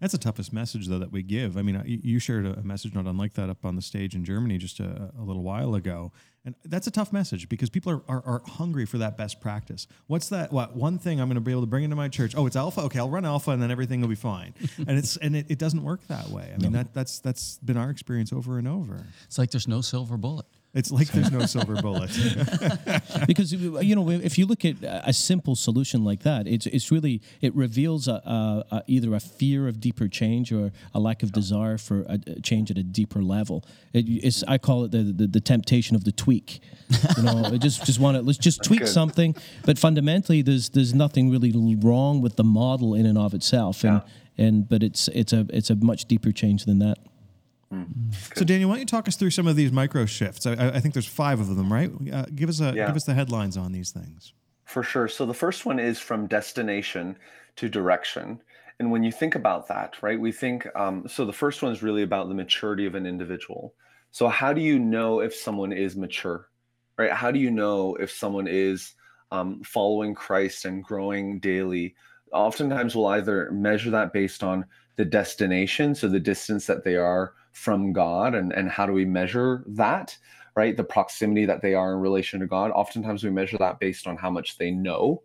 That's 0.00 0.12
the 0.12 0.18
toughest 0.18 0.52
message, 0.52 0.88
though, 0.88 0.98
that 0.98 1.12
we 1.12 1.22
give. 1.22 1.56
I 1.56 1.62
mean, 1.62 1.82
you 1.84 2.18
shared 2.18 2.46
a 2.46 2.62
message 2.62 2.94
not 2.94 3.06
unlike 3.06 3.34
that 3.34 3.50
up 3.50 3.64
on 3.64 3.76
the 3.76 3.82
stage 3.82 4.14
in 4.14 4.24
Germany 4.24 4.56
just 4.56 4.80
a, 4.80 5.12
a 5.18 5.22
little 5.22 5.42
while 5.42 5.74
ago. 5.74 6.12
And 6.44 6.54
that's 6.64 6.86
a 6.86 6.90
tough 6.90 7.12
message 7.12 7.50
because 7.50 7.68
people 7.68 7.92
are, 7.92 8.02
are, 8.08 8.22
are 8.24 8.42
hungry 8.46 8.86
for 8.86 8.96
that 8.96 9.18
best 9.18 9.42
practice. 9.42 9.86
What's 10.06 10.30
that? 10.30 10.50
What 10.50 10.74
one 10.74 10.98
thing 10.98 11.20
I'm 11.20 11.28
going 11.28 11.34
to 11.34 11.42
be 11.42 11.50
able 11.50 11.60
to 11.62 11.66
bring 11.66 11.84
into 11.84 11.96
my 11.96 12.08
church? 12.08 12.34
Oh, 12.34 12.46
it's 12.46 12.56
alpha. 12.56 12.80
Okay, 12.82 12.98
I'll 12.98 13.10
run 13.10 13.26
alpha, 13.26 13.50
and 13.50 13.62
then 13.62 13.70
everything 13.70 14.00
will 14.00 14.08
be 14.08 14.14
fine. 14.14 14.54
and 14.78 14.96
it's 14.96 15.18
and 15.18 15.36
it, 15.36 15.46
it 15.50 15.58
doesn't 15.58 15.82
work 15.84 16.06
that 16.06 16.28
way. 16.28 16.50
I 16.54 16.56
mean, 16.56 16.72
that 16.72 16.94
that's 16.94 17.18
that's 17.18 17.58
been 17.58 17.76
our 17.76 17.90
experience 17.90 18.32
over 18.32 18.56
and 18.56 18.66
over. 18.66 19.04
It's 19.26 19.36
like 19.36 19.50
there's 19.50 19.68
no 19.68 19.82
silver 19.82 20.16
bullet. 20.16 20.46
It's 20.72 20.92
like 20.92 21.08
there's 21.08 21.32
no 21.32 21.40
silver 21.46 21.82
bullet. 21.82 22.10
because 23.26 23.52
you 23.52 23.96
know 23.96 24.08
if 24.08 24.38
you 24.38 24.46
look 24.46 24.64
at 24.64 24.76
a 24.82 25.12
simple 25.12 25.56
solution 25.56 26.04
like 26.04 26.22
that, 26.22 26.46
it's 26.46 26.66
it's 26.66 26.92
really 26.92 27.20
it 27.40 27.54
reveals 27.56 28.06
a, 28.06 28.12
a, 28.12 28.64
a, 28.76 28.82
either 28.86 29.14
a 29.14 29.20
fear 29.20 29.66
of 29.66 29.80
deeper 29.80 30.06
change 30.06 30.52
or 30.52 30.70
a 30.94 31.00
lack 31.00 31.22
of 31.24 31.32
desire 31.32 31.76
for 31.76 32.02
a, 32.02 32.20
a 32.26 32.40
change 32.40 32.70
at 32.70 32.78
a 32.78 32.84
deeper 32.84 33.20
level. 33.20 33.64
It, 33.92 34.02
it's 34.08 34.44
I 34.46 34.58
call 34.58 34.84
it 34.84 34.92
the, 34.92 35.02
the 35.02 35.26
the 35.26 35.40
temptation 35.40 35.96
of 35.96 36.04
the 36.04 36.12
tweak. 36.12 36.60
You 37.16 37.22
know, 37.24 37.42
I 37.46 37.58
just 37.58 37.84
just 37.84 37.98
want 37.98 38.16
to 38.16 38.22
let's 38.22 38.38
just 38.38 38.62
tweak 38.62 38.80
good. 38.80 38.88
something, 38.88 39.34
but 39.64 39.76
fundamentally 39.76 40.42
there's 40.42 40.68
there's 40.68 40.94
nothing 40.94 41.30
really 41.30 41.52
wrong 41.74 42.20
with 42.20 42.36
the 42.36 42.44
model 42.44 42.94
in 42.94 43.06
and 43.06 43.18
of 43.18 43.34
itself, 43.34 43.82
and 43.82 44.02
and 44.38 44.68
but 44.68 44.84
it's 44.84 45.08
it's 45.08 45.32
a 45.32 45.46
it's 45.50 45.70
a 45.70 45.74
much 45.74 46.04
deeper 46.04 46.30
change 46.30 46.64
than 46.64 46.78
that. 46.78 46.98
So, 48.34 48.44
Daniel, 48.44 48.68
why 48.68 48.74
don't 48.76 48.80
you 48.80 48.86
talk 48.86 49.06
us 49.06 49.16
through 49.16 49.30
some 49.30 49.46
of 49.46 49.54
these 49.56 49.70
micro 49.70 50.04
shifts? 50.06 50.44
I, 50.46 50.52
I- 50.54 50.74
I 50.76 50.80
think 50.80 50.94
there's 50.94 51.06
five 51.06 51.38
of 51.40 51.54
them, 51.56 51.72
right? 51.72 51.90
Uh, 52.12 52.26
give 52.34 52.48
us 52.48 52.60
a 52.60 52.72
Yeah. 52.74 52.86
give 52.86 52.96
us 52.96 53.04
the 53.04 53.14
headlines 53.14 53.56
on 53.56 53.72
these 53.72 53.90
things. 53.92 54.32
For 54.64 54.82
sure. 54.82 55.08
So 55.08 55.26
the 55.26 55.34
first 55.34 55.66
one 55.66 55.78
is 55.78 55.98
from 55.98 56.26
destination 56.26 57.16
to 57.56 57.68
direction. 57.68 58.40
and 58.78 58.90
when 58.90 59.02
you 59.02 59.12
think 59.12 59.34
about 59.34 59.68
that, 59.68 59.96
right, 60.02 60.18
we 60.18 60.32
think 60.32 60.66
um, 60.74 61.06
so. 61.06 61.24
The 61.26 61.32
first 61.34 61.62
one 61.62 61.70
is 61.70 61.82
really 61.82 62.02
about 62.02 62.28
the 62.28 62.34
maturity 62.34 62.86
of 62.86 62.94
an 62.94 63.04
individual. 63.06 63.74
So, 64.10 64.26
how 64.28 64.52
do 64.54 64.60
you 64.62 64.78
know 64.78 65.20
if 65.20 65.34
someone 65.34 65.70
is 65.72 65.96
mature, 65.96 66.48
right? 66.96 67.12
How 67.12 67.30
do 67.30 67.38
you 67.38 67.50
know 67.50 67.94
if 67.96 68.10
someone 68.10 68.46
is 68.48 68.94
um, 69.32 69.62
following 69.64 70.14
Christ 70.14 70.64
and 70.64 70.82
growing 70.82 71.38
daily? 71.40 71.94
Oftentimes, 72.32 72.96
we'll 72.96 73.06
either 73.08 73.50
measure 73.52 73.90
that 73.90 74.12
based 74.14 74.42
on 74.42 74.64
the 74.96 75.04
destination, 75.04 75.94
so 75.94 76.08
the 76.08 76.18
distance 76.20 76.64
that 76.66 76.82
they 76.84 76.96
are 76.96 77.34
from 77.52 77.92
God, 77.92 78.34
and 78.34 78.52
and 78.52 78.70
how 78.70 78.86
do 78.86 78.92
we 78.92 79.04
measure 79.04 79.64
that? 79.68 80.16
Right, 80.56 80.76
the 80.76 80.84
proximity 80.84 81.46
that 81.46 81.62
they 81.62 81.74
are 81.74 81.92
in 81.92 82.00
relation 82.00 82.40
to 82.40 82.46
God. 82.46 82.70
Oftentimes, 82.72 83.22
we 83.22 83.30
measure 83.30 83.58
that 83.58 83.78
based 83.78 84.06
on 84.06 84.16
how 84.16 84.30
much 84.30 84.58
they 84.58 84.70
know, 84.70 85.22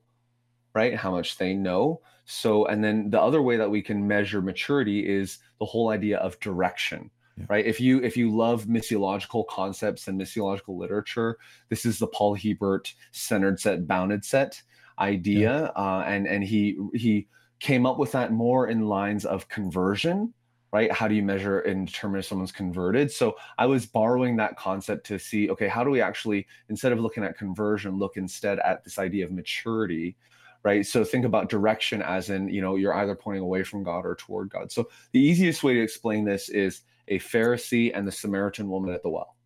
right? 0.74 0.96
How 0.96 1.12
much 1.12 1.38
they 1.38 1.54
know. 1.54 2.02
So, 2.26 2.66
and 2.66 2.84
then 2.84 3.10
the 3.10 3.22
other 3.22 3.42
way 3.42 3.58
that 3.58 3.70
we 3.70 3.82
can 3.82 4.08
measure 4.08 4.42
maturity 4.42 5.08
is 5.08 5.40
the 5.60 5.66
whole 5.66 5.90
idea 5.90 6.18
of 6.18 6.40
direction. 6.40 7.10
Yeah. 7.38 7.46
right 7.50 7.66
if 7.66 7.82
you 7.82 8.02
if 8.02 8.16
you 8.16 8.34
love 8.34 8.64
missiological 8.64 9.46
concepts 9.48 10.08
and 10.08 10.18
missiological 10.18 10.78
literature 10.78 11.38
this 11.68 11.86
is 11.86 12.00
the 12.00 12.08
paul 12.08 12.34
hiebert 12.34 12.94
centered 13.12 13.60
set 13.60 13.86
bounded 13.86 14.24
set 14.24 14.62
idea 15.00 15.74
yeah. 15.76 15.84
uh, 15.84 16.06
and 16.08 16.28
and 16.28 16.46
he 16.46 16.78
he 16.94 17.28
came 17.60 17.86
up 17.86 17.98
with 17.98 18.12
that 18.14 18.32
more 18.32 18.68
in 18.68 18.88
lines 18.88 19.26
of 19.26 19.50
conversion 19.50 20.34
right? 20.76 20.92
How 20.92 21.08
do 21.08 21.16
you 21.16 21.24
measure 21.24 21.62
and 21.62 21.88
determine 21.88 22.20
if 22.20 22.26
someone's 22.26 22.52
converted? 22.52 23.10
So 23.10 23.38
i 23.58 23.66
was 23.66 23.86
borrowing 23.86 24.36
that 24.36 24.58
concept 24.58 25.06
to 25.08 25.18
see 25.18 25.50
okay 25.50 25.70
how 25.70 25.86
do 25.86 25.90
we 25.90 26.02
actually 26.02 26.46
instead 26.68 26.92
of 26.92 27.00
looking 27.00 27.24
at 27.24 27.38
conversion 27.38 27.98
look 27.98 28.18
instead 28.18 28.60
at 28.60 28.84
this 28.84 29.00
idea 29.00 29.24
of 29.24 29.32
maturity 29.32 30.18
right? 30.64 30.86
So 30.86 31.06
think 31.06 31.26
about 31.26 31.48
direction 31.48 32.02
as 32.02 32.30
in 32.30 32.50
you 32.50 32.62
know 32.62 32.76
you're 32.76 32.96
either 32.96 33.16
pointing 33.16 33.44
away 33.44 33.64
from 33.64 33.84
god 33.84 34.06
or 34.06 34.16
toward 34.16 34.50
god. 34.50 34.70
So 34.70 34.90
the 35.14 35.22
easiest 35.22 35.64
way 35.64 35.76
to 35.76 35.82
explain 35.82 36.26
this 36.26 36.50
is 36.50 36.82
a 37.08 37.20
pharisee 37.20 37.92
and 37.96 38.06
the 38.06 38.12
samaritan 38.12 38.68
woman 38.68 38.94
at 38.94 39.02
the 39.02 39.10
well 39.10 39.38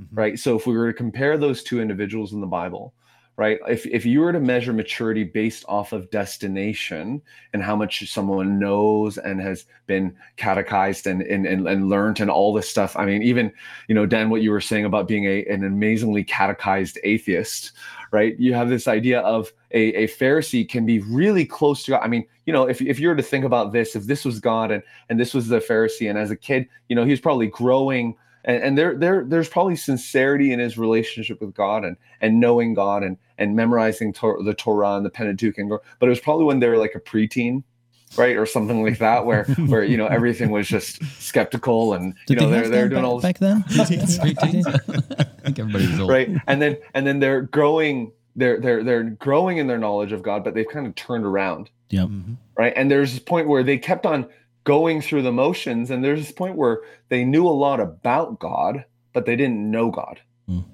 mm-hmm. 0.00 0.14
right? 0.14 0.38
So 0.38 0.56
if 0.56 0.66
we 0.66 0.74
were 0.74 0.90
to 0.90 0.96
compare 0.96 1.36
those 1.36 1.62
two 1.62 1.82
individuals 1.82 2.32
in 2.32 2.40
the 2.40 2.54
bible 2.60 2.94
right 3.36 3.58
if, 3.68 3.86
if 3.86 4.04
you 4.04 4.20
were 4.20 4.32
to 4.32 4.40
measure 4.40 4.72
maturity 4.72 5.24
based 5.24 5.64
off 5.68 5.92
of 5.92 6.10
destination 6.10 7.20
and 7.52 7.62
how 7.62 7.74
much 7.74 8.10
someone 8.10 8.58
knows 8.58 9.18
and 9.18 9.40
has 9.40 9.64
been 9.86 10.14
catechized 10.36 11.06
and 11.06 11.22
and, 11.22 11.46
and, 11.46 11.66
and 11.66 11.88
learned 11.88 12.20
and 12.20 12.30
all 12.30 12.52
this 12.52 12.68
stuff 12.68 12.96
i 12.96 13.04
mean 13.06 13.22
even 13.22 13.52
you 13.88 13.94
know 13.94 14.06
dan 14.06 14.30
what 14.30 14.42
you 14.42 14.50
were 14.50 14.60
saying 14.60 14.84
about 14.84 15.08
being 15.08 15.24
a, 15.24 15.44
an 15.46 15.64
amazingly 15.64 16.24
catechized 16.24 16.98
atheist 17.04 17.72
right? 18.12 18.38
You 18.38 18.52
have 18.54 18.68
this 18.68 18.86
idea 18.86 19.20
of 19.20 19.52
a, 19.72 20.04
a 20.04 20.06
Pharisee 20.06 20.68
can 20.68 20.86
be 20.86 21.00
really 21.00 21.46
close 21.46 21.82
to 21.84 21.92
God. 21.92 22.02
I 22.04 22.08
mean, 22.08 22.26
you 22.44 22.52
know, 22.52 22.68
if, 22.68 22.80
if 22.82 23.00
you 23.00 23.08
were 23.08 23.16
to 23.16 23.22
think 23.22 23.44
about 23.44 23.72
this, 23.72 23.96
if 23.96 24.04
this 24.04 24.24
was 24.24 24.38
God 24.38 24.70
and, 24.70 24.82
and 25.08 25.18
this 25.18 25.34
was 25.34 25.48
the 25.48 25.58
Pharisee, 25.58 26.08
and 26.08 26.18
as 26.18 26.30
a 26.30 26.36
kid, 26.36 26.68
you 26.88 26.94
know, 26.94 27.04
he 27.04 27.10
was 27.10 27.20
probably 27.20 27.46
growing 27.46 28.14
and, 28.44 28.62
and 28.62 28.78
there, 28.78 28.96
there, 28.96 29.24
there's 29.24 29.48
probably 29.48 29.76
sincerity 29.76 30.52
in 30.52 30.58
his 30.58 30.76
relationship 30.76 31.40
with 31.40 31.54
God 31.54 31.84
and, 31.84 31.96
and 32.20 32.40
knowing 32.40 32.74
God 32.74 33.02
and, 33.02 33.16
and 33.38 33.54
memorizing 33.54 34.12
to- 34.14 34.42
the 34.44 34.54
Torah 34.54 34.96
and 34.96 35.06
the 35.06 35.10
Pentateuch. 35.10 35.58
And, 35.58 35.68
but 35.68 36.06
it 36.06 36.10
was 36.10 36.20
probably 36.20 36.44
when 36.44 36.60
they 36.60 36.68
were 36.68 36.78
like 36.78 36.94
a 36.94 37.00
preteen, 37.00 37.62
right 38.16 38.36
or 38.36 38.46
something 38.46 38.82
like 38.82 38.98
that 38.98 39.24
where 39.24 39.44
where 39.68 39.84
you 39.84 39.96
know 39.96 40.06
everything 40.06 40.50
was 40.50 40.68
just 40.68 41.02
skeptical 41.20 41.94
and 41.94 42.14
you 42.28 42.36
know 42.36 42.48
they're 42.48 42.68
they're 42.68 42.88
doing 42.88 43.04
all 43.04 43.18
this. 43.18 43.22
back 43.22 43.38
then 43.38 43.64
I 43.70 43.84
think 45.44 45.58
everybody's 45.58 45.98
old. 45.98 46.10
right 46.10 46.28
and 46.46 46.60
then 46.60 46.76
and 46.94 47.06
then 47.06 47.20
they're 47.20 47.42
growing 47.42 48.12
they're 48.36 48.60
they're 48.60 48.84
they're 48.84 49.04
growing 49.04 49.58
in 49.58 49.66
their 49.66 49.78
knowledge 49.78 50.12
of 50.12 50.22
God 50.22 50.44
but 50.44 50.54
they've 50.54 50.68
kind 50.68 50.86
of 50.86 50.94
turned 50.94 51.24
around 51.24 51.70
yeah 51.90 52.02
mm-hmm. 52.02 52.34
right 52.56 52.72
and 52.76 52.90
there's 52.90 53.12
this 53.12 53.22
point 53.22 53.48
where 53.48 53.62
they 53.62 53.78
kept 53.78 54.06
on 54.06 54.28
going 54.64 55.00
through 55.00 55.22
the 55.22 55.32
motions 55.32 55.90
and 55.90 56.04
there's 56.04 56.20
this 56.20 56.32
point 56.32 56.56
where 56.56 56.82
they 57.08 57.24
knew 57.24 57.46
a 57.46 57.50
lot 57.50 57.80
about 57.80 58.38
God 58.38 58.84
but 59.12 59.26
they 59.26 59.36
didn't 59.36 59.70
know 59.70 59.90
God 59.90 60.20
mm. 60.48 60.64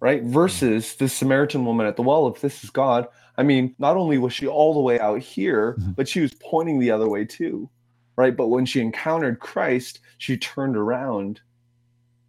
right 0.00 0.22
versus 0.22 0.94
the 0.94 1.08
Samaritan 1.08 1.64
woman 1.64 1.86
at 1.86 1.96
the 1.96 2.02
well 2.02 2.26
if 2.28 2.40
this 2.40 2.64
is 2.64 2.70
God 2.70 3.06
I 3.36 3.42
mean, 3.42 3.74
not 3.78 3.96
only 3.96 4.18
was 4.18 4.32
she 4.32 4.46
all 4.46 4.74
the 4.74 4.80
way 4.80 5.00
out 5.00 5.20
here, 5.20 5.76
mm-hmm. 5.78 5.92
but 5.92 6.08
she 6.08 6.20
was 6.20 6.34
pointing 6.34 6.78
the 6.78 6.90
other 6.90 7.08
way 7.08 7.24
too, 7.24 7.68
right? 8.16 8.36
But 8.36 8.48
when 8.48 8.66
she 8.66 8.80
encountered 8.80 9.40
Christ, 9.40 10.00
she 10.18 10.36
turned 10.36 10.76
around, 10.76 11.40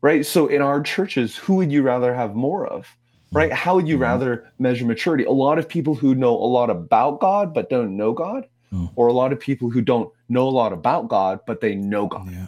right? 0.01 0.25
So 0.25 0.47
in 0.47 0.61
our 0.61 0.81
churches, 0.81 1.35
who 1.35 1.55
would 1.55 1.71
you 1.71 1.83
rather 1.83 2.13
have 2.13 2.35
more 2.35 2.65
of? 2.65 2.87
Right? 3.31 3.51
How 3.51 3.75
would 3.75 3.87
you 3.87 3.95
mm-hmm. 3.95 4.03
rather 4.03 4.51
measure 4.59 4.85
maturity? 4.85 5.25
A 5.25 5.31
lot 5.31 5.59
of 5.59 5.67
people 5.67 5.93
who 5.93 6.15
know 6.15 6.33
a 6.33 6.47
lot 6.47 6.69
about 6.69 7.19
God 7.19 7.53
but 7.53 7.69
don't 7.69 7.97
know 7.97 8.13
God, 8.13 8.47
mm. 8.73 8.89
or 8.95 9.07
a 9.07 9.13
lot 9.13 9.31
of 9.31 9.39
people 9.39 9.69
who 9.69 9.81
don't 9.81 10.11
know 10.29 10.47
a 10.47 10.49
lot 10.49 10.73
about 10.73 11.07
God 11.07 11.39
but 11.45 11.61
they 11.61 11.75
know 11.75 12.07
God. 12.07 12.31
Yeah. 12.31 12.47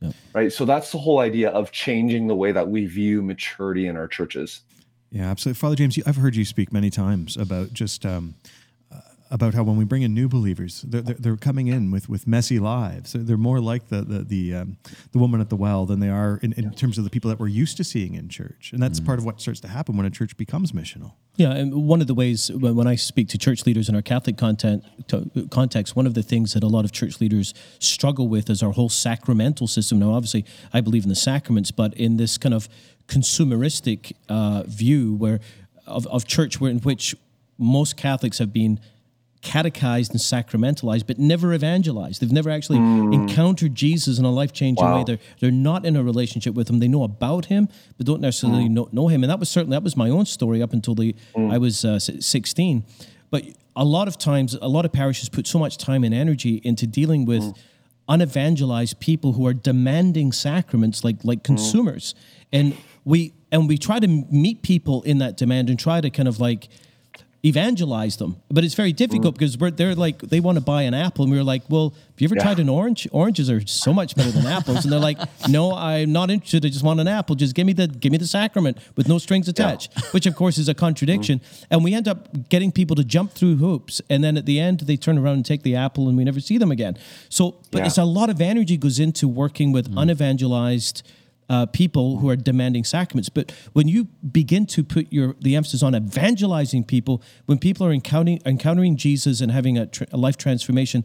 Yep. 0.00 0.14
Right. 0.32 0.52
So 0.52 0.64
that's 0.64 0.92
the 0.92 0.98
whole 0.98 1.18
idea 1.18 1.50
of 1.50 1.72
changing 1.72 2.26
the 2.26 2.34
way 2.34 2.52
that 2.52 2.68
we 2.68 2.86
view 2.86 3.20
maturity 3.20 3.86
in 3.86 3.96
our 3.96 4.08
churches. 4.08 4.62
Yeah, 5.10 5.28
absolutely. 5.28 5.58
Father 5.58 5.76
James, 5.76 5.98
I've 6.06 6.16
heard 6.16 6.36
you 6.36 6.44
speak 6.44 6.72
many 6.72 6.88
times 6.88 7.36
about 7.36 7.72
just 7.72 8.06
um, 8.06 8.34
uh, 8.44 8.48
about 9.30 9.54
how 9.54 9.62
when 9.62 9.76
we 9.76 9.84
bring 9.84 10.02
in 10.02 10.12
new 10.12 10.28
believers, 10.28 10.82
they're, 10.82 11.02
they're, 11.02 11.14
they're, 11.14 11.36
coming 11.36 11.68
in 11.68 11.90
with, 11.90 12.08
with 12.08 12.26
messy 12.26 12.58
lives. 12.58 13.14
They're 13.16 13.36
more 13.36 13.60
like 13.60 13.88
the 13.88 14.02
the 14.02 14.22
the, 14.22 14.54
um, 14.54 14.76
the 15.12 15.18
woman 15.18 15.40
at 15.40 15.48
the 15.48 15.56
well 15.56 15.86
than 15.86 16.00
they 16.00 16.08
are 16.08 16.38
in, 16.42 16.52
in 16.54 16.72
terms 16.72 16.98
of 16.98 17.04
the 17.04 17.10
people 17.10 17.30
that 17.30 17.38
we're 17.38 17.48
used 17.48 17.76
to 17.76 17.84
seeing 17.84 18.14
in 18.14 18.28
church. 18.28 18.70
And 18.72 18.82
that's 18.82 19.00
mm. 19.00 19.06
part 19.06 19.18
of 19.18 19.24
what 19.24 19.40
starts 19.40 19.60
to 19.60 19.68
happen 19.68 19.96
when 19.96 20.06
a 20.06 20.10
church 20.10 20.36
becomes 20.36 20.72
missional. 20.72 21.12
Yeah, 21.36 21.52
and 21.52 21.86
one 21.86 22.00
of 22.00 22.06
the 22.06 22.14
ways 22.14 22.50
when 22.52 22.86
I 22.86 22.96
speak 22.96 23.28
to 23.28 23.38
church 23.38 23.64
leaders 23.64 23.88
in 23.88 23.94
our 23.94 24.02
Catholic 24.02 24.36
content 24.36 24.84
context, 25.50 25.96
one 25.96 26.06
of 26.06 26.14
the 26.14 26.22
things 26.22 26.52
that 26.54 26.62
a 26.62 26.68
lot 26.68 26.84
of 26.84 26.92
church 26.92 27.20
leaders 27.20 27.54
struggle 27.78 28.28
with 28.28 28.50
is 28.50 28.62
our 28.62 28.72
whole 28.72 28.88
sacramental 28.90 29.66
system. 29.66 30.00
Now, 30.00 30.12
obviously, 30.12 30.44
I 30.72 30.80
believe 30.80 31.04
in 31.04 31.08
the 31.08 31.14
sacraments, 31.14 31.70
but 31.70 31.94
in 31.94 32.16
this 32.16 32.36
kind 32.36 32.54
of 32.54 32.68
consumeristic 33.06 34.12
uh, 34.28 34.64
view 34.66 35.14
where 35.14 35.40
of, 35.86 36.06
of 36.08 36.26
church 36.26 36.60
where 36.60 36.70
in 36.70 36.78
which 36.80 37.14
most 37.58 37.96
Catholics 37.96 38.38
have 38.38 38.52
been 38.52 38.80
catechized 39.42 40.12
and 40.12 40.20
sacramentalized, 40.20 41.06
but 41.06 41.18
never 41.18 41.54
evangelized. 41.54 42.20
They've 42.20 42.32
never 42.32 42.50
actually 42.50 42.78
mm. 42.78 43.14
encountered 43.14 43.74
Jesus 43.74 44.18
in 44.18 44.24
a 44.24 44.30
life 44.30 44.52
changing 44.52 44.84
wow. 44.84 44.98
way. 44.98 45.04
They're 45.04 45.18
they're 45.40 45.50
not 45.50 45.86
in 45.86 45.96
a 45.96 46.02
relationship 46.02 46.54
with 46.54 46.68
him. 46.68 46.78
They 46.78 46.88
know 46.88 47.04
about 47.04 47.46
him, 47.46 47.68
but 47.96 48.06
don't 48.06 48.20
necessarily 48.20 48.64
mm. 48.64 48.70
know, 48.70 48.88
know 48.92 49.08
him. 49.08 49.22
And 49.22 49.30
that 49.30 49.38
was 49.38 49.48
certainly 49.48 49.74
that 49.76 49.82
was 49.82 49.96
my 49.96 50.10
own 50.10 50.26
story 50.26 50.62
up 50.62 50.72
until 50.72 50.94
the 50.94 51.14
mm. 51.34 51.52
I 51.52 51.58
was 51.58 51.84
uh, 51.84 51.98
sixteen. 51.98 52.84
But 53.30 53.44
a 53.76 53.84
lot 53.84 54.08
of 54.08 54.18
times, 54.18 54.54
a 54.60 54.68
lot 54.68 54.84
of 54.84 54.92
parishes 54.92 55.28
put 55.28 55.46
so 55.46 55.58
much 55.58 55.78
time 55.78 56.04
and 56.04 56.12
energy 56.12 56.60
into 56.64 56.86
dealing 56.86 57.24
with 57.24 57.42
mm. 57.42 57.58
unevangelized 58.08 58.98
people 59.00 59.32
who 59.32 59.46
are 59.46 59.54
demanding 59.54 60.32
sacraments 60.32 61.02
like 61.02 61.24
like 61.24 61.40
mm. 61.40 61.44
consumers 61.44 62.14
and 62.52 62.76
we 63.04 63.32
and 63.52 63.68
we 63.68 63.78
try 63.78 63.98
to 63.98 64.08
meet 64.08 64.62
people 64.62 65.02
in 65.02 65.18
that 65.18 65.36
demand 65.36 65.70
and 65.70 65.78
try 65.78 66.00
to 66.00 66.10
kind 66.10 66.28
of 66.28 66.40
like 66.40 66.68
evangelize 67.44 68.16
them. 68.16 68.36
But 68.50 68.64
it's 68.64 68.74
very 68.74 68.92
difficult 68.92 69.34
mm. 69.34 69.38
because 69.38 69.58
we're, 69.58 69.70
they're 69.70 69.94
like 69.94 70.18
they 70.18 70.40
want 70.40 70.56
to 70.56 70.64
buy 70.64 70.82
an 70.82 70.94
apple, 70.94 71.24
and 71.24 71.32
we 71.32 71.38
are 71.38 71.44
like, 71.44 71.62
"Well, 71.68 71.90
have 71.90 72.20
you 72.20 72.26
ever 72.26 72.36
yeah. 72.36 72.42
tried 72.42 72.58
an 72.58 72.68
orange? 72.68 73.08
Oranges 73.12 73.50
are 73.50 73.66
so 73.66 73.92
much 73.92 74.14
better 74.14 74.30
than 74.30 74.46
apples." 74.46 74.84
And 74.84 74.92
they're 74.92 75.00
like, 75.00 75.18
"No, 75.48 75.74
I'm 75.74 76.12
not 76.12 76.30
interested. 76.30 76.64
I 76.64 76.68
just 76.68 76.84
want 76.84 77.00
an 77.00 77.08
apple. 77.08 77.34
Just 77.36 77.54
give 77.54 77.66
me 77.66 77.72
the 77.72 77.88
give 77.88 78.12
me 78.12 78.18
the 78.18 78.26
sacrament 78.26 78.78
with 78.96 79.08
no 79.08 79.18
strings 79.18 79.48
attached." 79.48 79.92
Yeah. 79.96 80.02
Which 80.10 80.26
of 80.26 80.36
course 80.36 80.58
is 80.58 80.68
a 80.68 80.74
contradiction. 80.74 81.38
Mm. 81.38 81.66
And 81.70 81.84
we 81.84 81.94
end 81.94 82.08
up 82.08 82.48
getting 82.48 82.72
people 82.72 82.96
to 82.96 83.04
jump 83.04 83.32
through 83.32 83.56
hoops, 83.56 84.00
and 84.10 84.22
then 84.22 84.36
at 84.36 84.46
the 84.46 84.60
end 84.60 84.80
they 84.80 84.96
turn 84.96 85.18
around 85.18 85.34
and 85.34 85.46
take 85.46 85.62
the 85.62 85.76
apple, 85.76 86.08
and 86.08 86.16
we 86.16 86.24
never 86.24 86.40
see 86.40 86.58
them 86.58 86.70
again. 86.70 86.98
So, 87.28 87.60
but 87.70 87.78
yeah. 87.78 87.86
it's 87.86 87.98
a 87.98 88.04
lot 88.04 88.30
of 88.30 88.40
energy 88.40 88.76
goes 88.76 88.98
into 88.98 89.28
working 89.28 89.72
with 89.72 89.90
mm. 89.90 90.00
unevangelized 90.00 91.02
uh, 91.50 91.66
people 91.66 92.18
who 92.18 92.30
are 92.30 92.36
demanding 92.36 92.84
sacraments. 92.84 93.28
But 93.28 93.52
when 93.72 93.88
you 93.88 94.04
begin 94.30 94.66
to 94.66 94.84
put 94.84 95.12
your 95.12 95.34
the 95.40 95.56
emphasis 95.56 95.82
on 95.82 95.96
evangelizing 95.96 96.84
people, 96.84 97.22
when 97.46 97.58
people 97.58 97.84
are 97.84 97.92
encountering 97.92 98.40
encountering 98.46 98.96
Jesus 98.96 99.40
and 99.40 99.50
having 99.50 99.76
a, 99.76 99.86
tra- 99.86 100.06
a 100.12 100.16
life 100.16 100.36
transformation, 100.36 101.04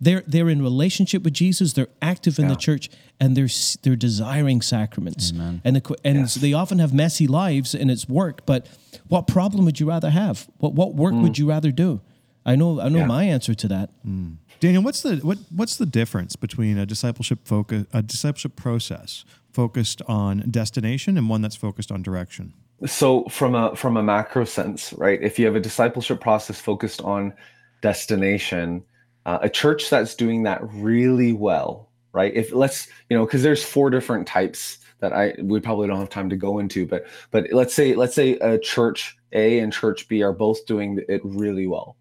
they're 0.00 0.24
they're 0.26 0.50
in 0.50 0.60
relationship 0.60 1.22
with 1.22 1.32
Jesus. 1.32 1.74
They're 1.74 1.94
active 2.02 2.40
in 2.40 2.46
yeah. 2.46 2.50
the 2.50 2.56
church, 2.56 2.90
and 3.20 3.36
they're 3.36 3.48
they're 3.82 3.96
desiring 3.96 4.62
sacraments. 4.62 5.30
Amen. 5.32 5.62
And 5.64 5.76
the, 5.76 5.96
and 6.04 6.18
yes. 6.18 6.34
they 6.34 6.52
often 6.52 6.80
have 6.80 6.92
messy 6.92 7.28
lives, 7.28 7.72
and 7.72 7.88
it's 7.88 8.08
work. 8.08 8.44
But 8.44 8.66
what 9.06 9.28
problem 9.28 9.64
would 9.64 9.78
you 9.78 9.88
rather 9.88 10.10
have? 10.10 10.48
What 10.58 10.74
what 10.74 10.96
work 10.96 11.14
mm. 11.14 11.22
would 11.22 11.38
you 11.38 11.48
rather 11.48 11.70
do? 11.70 12.00
I 12.44 12.56
know 12.56 12.80
I 12.80 12.88
know 12.88 12.98
yeah. 12.98 13.06
my 13.06 13.24
answer 13.24 13.54
to 13.54 13.68
that. 13.68 13.90
Mm. 14.04 14.38
Daniel, 14.58 14.82
what's 14.82 15.02
the 15.02 15.18
what 15.18 15.38
what's 15.54 15.76
the 15.76 15.86
difference 15.86 16.34
between 16.34 16.78
a 16.78 16.84
discipleship 16.84 17.46
focus 17.46 17.86
a 17.92 18.02
discipleship 18.02 18.56
process 18.56 19.24
focused 19.54 20.02
on 20.06 20.50
destination 20.50 21.16
and 21.16 21.28
one 21.28 21.40
that's 21.40 21.56
focused 21.56 21.92
on 21.92 22.02
direction? 22.02 22.52
So 22.86 23.24
from 23.28 23.54
a 23.54 23.74
from 23.76 23.96
a 23.96 24.02
macro 24.02 24.44
sense, 24.44 24.92
right? 24.94 25.22
If 25.22 25.38
you 25.38 25.46
have 25.46 25.56
a 25.56 25.60
discipleship 25.60 26.20
process 26.20 26.60
focused 26.60 27.00
on 27.02 27.32
destination, 27.80 28.82
uh, 29.26 29.38
a 29.42 29.48
church 29.48 29.88
that's 29.88 30.14
doing 30.14 30.42
that 30.42 30.60
really 30.72 31.32
well, 31.32 31.88
right? 32.12 32.34
If 32.34 32.52
let's 32.52 32.88
you 33.08 33.16
know, 33.16 33.24
because 33.24 33.42
there's 33.42 33.64
four 33.64 33.90
different 33.90 34.26
types 34.26 34.78
that 35.00 35.12
I 35.12 35.34
we 35.40 35.60
probably 35.60 35.86
don't 35.86 35.98
have 35.98 36.10
time 36.10 36.30
to 36.30 36.36
go 36.36 36.58
into, 36.58 36.86
but 36.86 37.06
but 37.30 37.52
let's 37.52 37.74
say 37.74 37.94
let's 37.94 38.14
say 38.14 38.32
a 38.38 38.58
church 38.58 39.16
A 39.32 39.60
and 39.60 39.72
church 39.72 40.08
B 40.08 40.22
are 40.22 40.32
both 40.32 40.66
doing 40.66 41.00
it 41.08 41.20
really 41.24 41.66
well, 41.66 41.96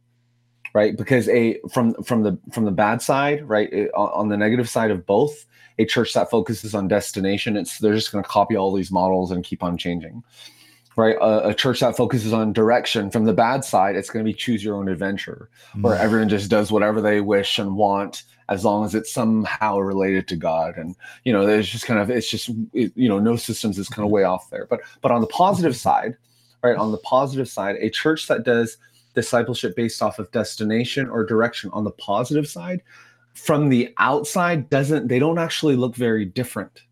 right? 0.73 0.97
Because 0.97 1.29
a 1.29 1.59
from 1.71 1.93
from 2.03 2.23
the 2.23 2.37
from 2.51 2.65
the 2.65 2.71
bad 2.71 3.01
side, 3.01 3.47
right, 3.47 3.71
it- 3.71 3.91
on 3.93 4.29
the 4.29 4.37
negative 4.37 4.69
side 4.69 4.91
of 4.91 5.05
both, 5.05 5.45
a 5.79 5.85
church 5.85 6.13
that 6.13 6.29
focuses 6.29 6.75
on 6.75 6.87
destination, 6.87 7.55
it's 7.55 7.79
they're 7.79 7.95
just 7.95 8.11
going 8.11 8.23
to 8.23 8.29
copy 8.29 8.55
all 8.55 8.73
these 8.73 8.91
models 8.91 9.31
and 9.31 9.43
keep 9.43 9.63
on 9.63 9.77
changing, 9.77 10.23
right? 10.95 11.15
A, 11.21 11.49
a 11.49 11.53
church 11.53 11.79
that 11.79 11.95
focuses 11.95 12.33
on 12.33 12.53
direction, 12.53 13.09
from 13.11 13.25
the 13.25 13.33
bad 13.33 13.63
side, 13.63 13.95
it's 13.95 14.09
going 14.09 14.25
to 14.25 14.29
be 14.29 14.33
choose 14.33 14.63
your 14.63 14.75
own 14.75 14.89
adventure, 14.89 15.49
mm. 15.75 15.83
where 15.83 15.95
everyone 15.95 16.29
just 16.29 16.49
does 16.49 16.71
whatever 16.71 17.01
they 17.01 17.21
wish 17.21 17.59
and 17.59 17.75
want, 17.75 18.23
as 18.49 18.65
long 18.65 18.83
as 18.83 18.93
it's 18.93 19.13
somehow 19.13 19.79
related 19.79 20.27
to 20.27 20.35
God, 20.35 20.77
and 20.77 20.95
you 21.23 21.31
know, 21.31 21.45
there's 21.45 21.69
just 21.69 21.85
kind 21.85 21.99
of 21.99 22.09
it's 22.09 22.29
just 22.29 22.49
it, 22.73 22.91
you 22.95 23.07
know, 23.07 23.19
no 23.19 23.35
systems 23.35 23.77
is 23.77 23.89
kind 23.89 24.05
of 24.05 24.07
mm-hmm. 24.07 24.15
way 24.15 24.23
off 24.23 24.49
there. 24.49 24.65
But 24.65 24.81
but 25.01 25.11
on 25.11 25.21
the 25.21 25.27
positive 25.27 25.73
mm-hmm. 25.73 25.77
side, 25.77 26.17
right, 26.63 26.75
on 26.75 26.91
the 26.91 26.97
positive 26.99 27.47
side, 27.47 27.75
a 27.79 27.89
church 27.89 28.27
that 28.27 28.43
does 28.43 28.77
discipleship 29.13 29.75
based 29.75 30.01
off 30.01 30.19
of 30.19 30.31
destination 30.31 31.09
or 31.09 31.25
direction 31.25 31.69
on 31.73 31.83
the 31.83 31.91
positive 31.91 32.47
side 32.47 32.81
from 33.33 33.69
the 33.69 33.93
outside 33.97 34.69
doesn't 34.69 35.07
they 35.07 35.19
don't 35.19 35.39
actually 35.39 35.75
look 35.75 35.95
very 35.95 36.25
different 36.25 36.83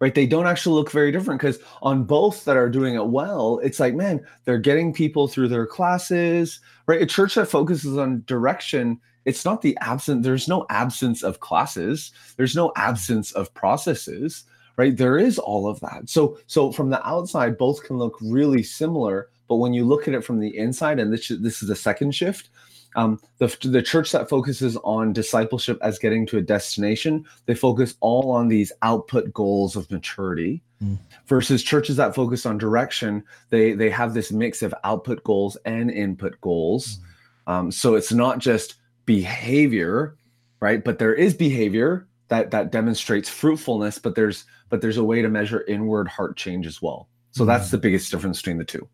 right? 0.00 0.14
They 0.14 0.26
don't 0.26 0.46
actually 0.46 0.74
look 0.74 0.90
very 0.90 1.12
different 1.12 1.40
because 1.40 1.60
on 1.80 2.04
both 2.04 2.44
that 2.44 2.56
are 2.56 2.68
doing 2.68 2.94
it 2.94 3.06
well 3.06 3.58
it's 3.62 3.80
like 3.80 3.94
man 3.94 4.20
they're 4.44 4.58
getting 4.58 4.92
people 4.92 5.28
through 5.28 5.48
their 5.48 5.66
classes 5.66 6.60
right? 6.86 7.02
A 7.02 7.06
church 7.06 7.34
that 7.34 7.46
focuses 7.46 7.96
on 7.96 8.24
direction 8.26 9.00
it's 9.24 9.44
not 9.44 9.62
the 9.62 9.76
absent 9.80 10.22
there's 10.22 10.48
no 10.48 10.66
absence 10.68 11.22
of 11.22 11.40
classes 11.40 12.12
there's 12.36 12.56
no 12.56 12.72
absence 12.76 13.32
of 13.32 13.52
processes 13.54 14.44
right? 14.76 14.96
There 14.96 15.18
is 15.18 15.38
all 15.38 15.68
of 15.68 15.78
that. 15.80 16.08
So 16.08 16.38
so 16.46 16.72
from 16.72 16.90
the 16.90 17.06
outside 17.06 17.56
both 17.56 17.84
can 17.84 17.96
look 17.96 18.16
really 18.20 18.62
similar 18.62 19.30
but 19.48 19.56
when 19.56 19.72
you 19.74 19.84
look 19.84 20.08
at 20.08 20.14
it 20.14 20.24
from 20.24 20.40
the 20.40 20.56
inside 20.56 20.98
and 20.98 21.12
this, 21.12 21.28
this 21.28 21.62
is 21.62 21.68
the 21.68 21.76
second 21.76 22.14
shift 22.14 22.50
um, 22.96 23.18
the, 23.38 23.56
the 23.62 23.82
church 23.82 24.12
that 24.12 24.28
focuses 24.28 24.76
on 24.84 25.12
discipleship 25.12 25.78
as 25.82 25.98
getting 25.98 26.26
to 26.26 26.38
a 26.38 26.42
destination 26.42 27.24
they 27.46 27.54
focus 27.54 27.94
all 28.00 28.30
on 28.30 28.48
these 28.48 28.72
output 28.82 29.32
goals 29.32 29.76
of 29.76 29.90
maturity 29.90 30.62
Mm. 30.82 30.98
versus 31.26 31.62
churches 31.62 31.96
that 31.96 32.16
focus 32.16 32.44
on 32.44 32.58
direction 32.58 33.22
they 33.50 33.74
they 33.74 33.88
have 33.88 34.12
this 34.12 34.32
mix 34.32 34.60
of 34.60 34.74
output 34.82 35.22
goals 35.22 35.56
and 35.64 35.88
input 35.88 36.40
goals. 36.40 36.98
Um, 37.46 37.70
so 37.70 37.94
it's 37.94 38.12
not 38.12 38.38
just 38.38 38.74
behavior 39.06 40.16
right? 40.60 40.82
But 40.82 40.98
there 40.98 41.14
is 41.14 41.34
behavior 41.34 42.06
that 42.28 42.50
that 42.50 42.72
demonstrates 42.72 43.28
fruitfulness 43.28 43.98
but 43.98 44.14
there's 44.16 44.44
but 44.68 44.80
there's 44.80 44.96
a 44.96 45.04
way 45.04 45.22
to 45.22 45.28
measure 45.28 45.64
inward 45.68 46.08
heart 46.08 46.36
change 46.36 46.66
as 46.66 46.82
well. 46.82 47.08
So 47.30 47.44
that's 47.44 47.70
the 47.70 47.78
biggest 47.78 48.10
difference 48.10 48.40
between 48.40 48.58
the 48.58 48.64
two 48.64 48.88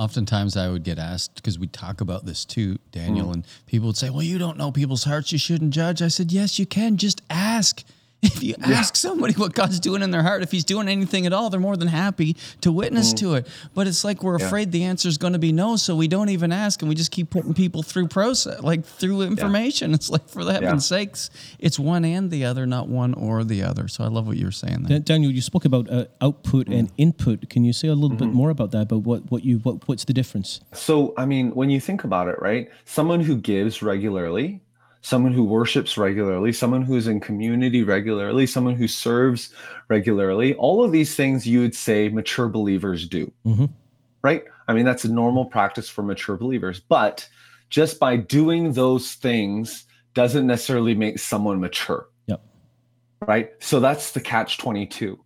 Oftentimes, 0.00 0.56
I 0.56 0.70
would 0.70 0.82
get 0.82 0.98
asked 0.98 1.34
because 1.34 1.58
we 1.58 1.66
talk 1.66 2.00
about 2.00 2.24
this 2.24 2.46
too, 2.46 2.78
Daniel, 2.90 3.26
mm. 3.26 3.34
and 3.34 3.46
people 3.66 3.88
would 3.88 3.98
say, 3.98 4.08
"Well, 4.08 4.22
you 4.22 4.38
don't 4.38 4.56
know 4.56 4.72
people's 4.72 5.04
hearts; 5.04 5.30
you 5.30 5.36
shouldn't 5.36 5.74
judge." 5.74 6.00
I 6.00 6.08
said, 6.08 6.32
"Yes, 6.32 6.58
you 6.58 6.64
can. 6.64 6.96
Just 6.96 7.20
ask. 7.28 7.84
If 8.22 8.42
you 8.42 8.54
ask 8.62 8.96
somebody 8.96 9.32
what 9.34 9.54
God's 9.54 9.80
doing 9.80 10.02
in 10.02 10.10
their 10.10 10.22
heart, 10.22 10.42
if 10.42 10.50
He's 10.50 10.64
doing 10.64 10.88
anything 10.88 11.24
at 11.26 11.32
all, 11.32 11.48
they're 11.48 11.60
more 11.60 11.76
than 11.76 11.88
happy 11.88 12.36
to 12.60 12.70
witness 12.70 13.14
mm. 13.14 13.18
to 13.18 13.34
it. 13.34 13.48
But 13.74 13.86
it's 13.86 14.04
like 14.04 14.22
we're 14.22 14.38
Yeah. 14.38 14.46
afraid 14.46 14.72
the 14.72 14.84
answer 14.84 15.08
is 15.08 15.16
going 15.16 15.32
to 15.32 15.38
be 15.38 15.52
no, 15.52 15.76
so 15.76 15.96
we 15.96 16.08
don't 16.08 16.28
even 16.28 16.52
ask, 16.52 16.82
and 16.82 16.88
we 16.88 16.94
just 16.94 17.10
keep 17.10 17.30
putting 17.30 17.54
people 17.54 17.82
through 17.82 18.08
process, 18.08 18.60
like 18.62 18.84
through 18.84 19.22
information. 19.22 19.94
It's 19.94 20.10
like 20.10 20.28
for 20.28 20.44
the 20.44 20.52
heaven's 20.52 20.86
sakes, 20.86 21.30
it's 21.58 21.78
one 21.78 22.04
and 22.04 22.30
the 22.30 22.44
other, 22.44 22.66
not 22.66 22.88
one 22.88 23.14
or 23.14 23.44
the 23.44 23.62
other. 23.62 23.88
So 23.88 24.04
I 24.04 24.08
love 24.08 24.26
what 24.26 24.36
you're 24.36 24.50
saying 24.50 24.84
there. 24.84 24.98
Daniel, 24.98 25.32
you 25.32 25.40
spoke 25.40 25.64
about 25.64 25.88
uh, 25.90 26.06
output 26.20 26.66
mm. 26.66 26.78
and 26.78 26.92
input. 26.98 27.48
Can 27.48 27.64
you 27.64 27.72
say 27.72 27.88
a 27.88 27.94
little 27.94 28.16
bit 28.16 28.28
mm-hmm. 28.28 28.36
more 28.36 28.50
about 28.50 28.70
that? 28.72 28.82
About 28.82 29.02
what, 29.02 29.30
what 29.30 29.44
you 29.44 29.58
what 29.58 29.88
what's 29.88 30.04
the 30.04 30.12
difference? 30.12 30.60
So, 30.72 31.14
I 31.16 31.26
mean, 31.26 31.52
when 31.54 31.70
you 31.70 31.80
think 31.80 32.04
about 32.04 32.28
it, 32.28 32.36
right? 32.40 32.68
Someone 32.84 33.20
who 33.20 33.36
gives 33.36 33.82
regularly, 33.82 34.60
someone 35.02 35.32
who 35.32 35.44
worships 35.44 35.96
regularly, 35.96 36.52
someone 36.52 36.82
who's 36.82 37.06
in 37.06 37.20
community 37.20 37.82
regularly, 37.82 38.46
someone 38.46 38.74
who 38.74 38.86
serves 38.86 39.52
regularly, 39.88 40.54
all 40.54 40.84
of 40.84 40.92
these 40.92 41.14
things 41.14 41.46
you 41.46 41.60
would 41.60 41.74
say 41.74 42.08
mature 42.08 42.48
believers 42.48 43.08
do, 43.08 43.30
Mhm. 43.46 43.70
right? 44.22 44.44
I 44.68 44.74
mean, 44.74 44.84
that's 44.84 45.04
a 45.04 45.12
normal 45.12 45.46
practice 45.46 45.88
for 45.88 46.02
mature 46.02 46.36
believers. 46.36 46.80
But 46.80 47.28
just 47.70 47.98
by 47.98 48.16
doing 48.16 48.72
those 48.72 49.14
things 49.14 49.84
doesn't 50.14 50.46
necessarily 50.46 50.94
make 50.94 51.18
someone 51.18 51.60
mature 51.60 52.06
Yep. 52.26 52.42
right? 53.26 53.50
So 53.60 53.80
that's 53.80 54.12
the 54.12 54.20
catch 54.20 54.58
22, 54.58 55.18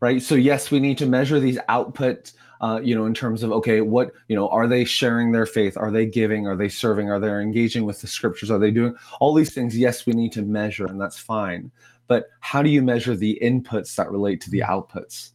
right? 0.00 0.20
So, 0.20 0.34
yes, 0.34 0.70
we 0.70 0.78
need 0.80 0.98
to 0.98 1.06
measure 1.06 1.40
these 1.40 1.58
output, 1.68 2.32
uh, 2.62 2.80
you 2.82 2.94
know, 2.94 3.04
in 3.06 3.12
terms 3.12 3.42
of, 3.42 3.50
okay, 3.50 3.80
what, 3.80 4.12
you 4.28 4.36
know, 4.36 4.48
are 4.48 4.68
they 4.68 4.84
sharing 4.84 5.32
their 5.32 5.46
faith? 5.46 5.76
Are 5.76 5.90
they 5.90 6.06
giving? 6.06 6.46
Are 6.46 6.56
they 6.56 6.68
serving? 6.68 7.10
Are 7.10 7.18
they 7.18 7.28
engaging 7.28 7.84
with 7.84 8.00
the 8.00 8.06
scriptures? 8.06 8.50
Are 8.50 8.58
they 8.58 8.70
doing 8.70 8.94
all 9.20 9.34
these 9.34 9.52
things? 9.52 9.76
Yes, 9.76 10.06
we 10.06 10.12
need 10.12 10.32
to 10.32 10.42
measure, 10.42 10.86
and 10.86 11.00
that's 11.00 11.18
fine. 11.18 11.72
But 12.06 12.28
how 12.40 12.62
do 12.62 12.70
you 12.70 12.80
measure 12.82 13.16
the 13.16 13.38
inputs 13.42 13.96
that 13.96 14.10
relate 14.10 14.40
to 14.42 14.50
the 14.50 14.60
outputs? 14.60 15.32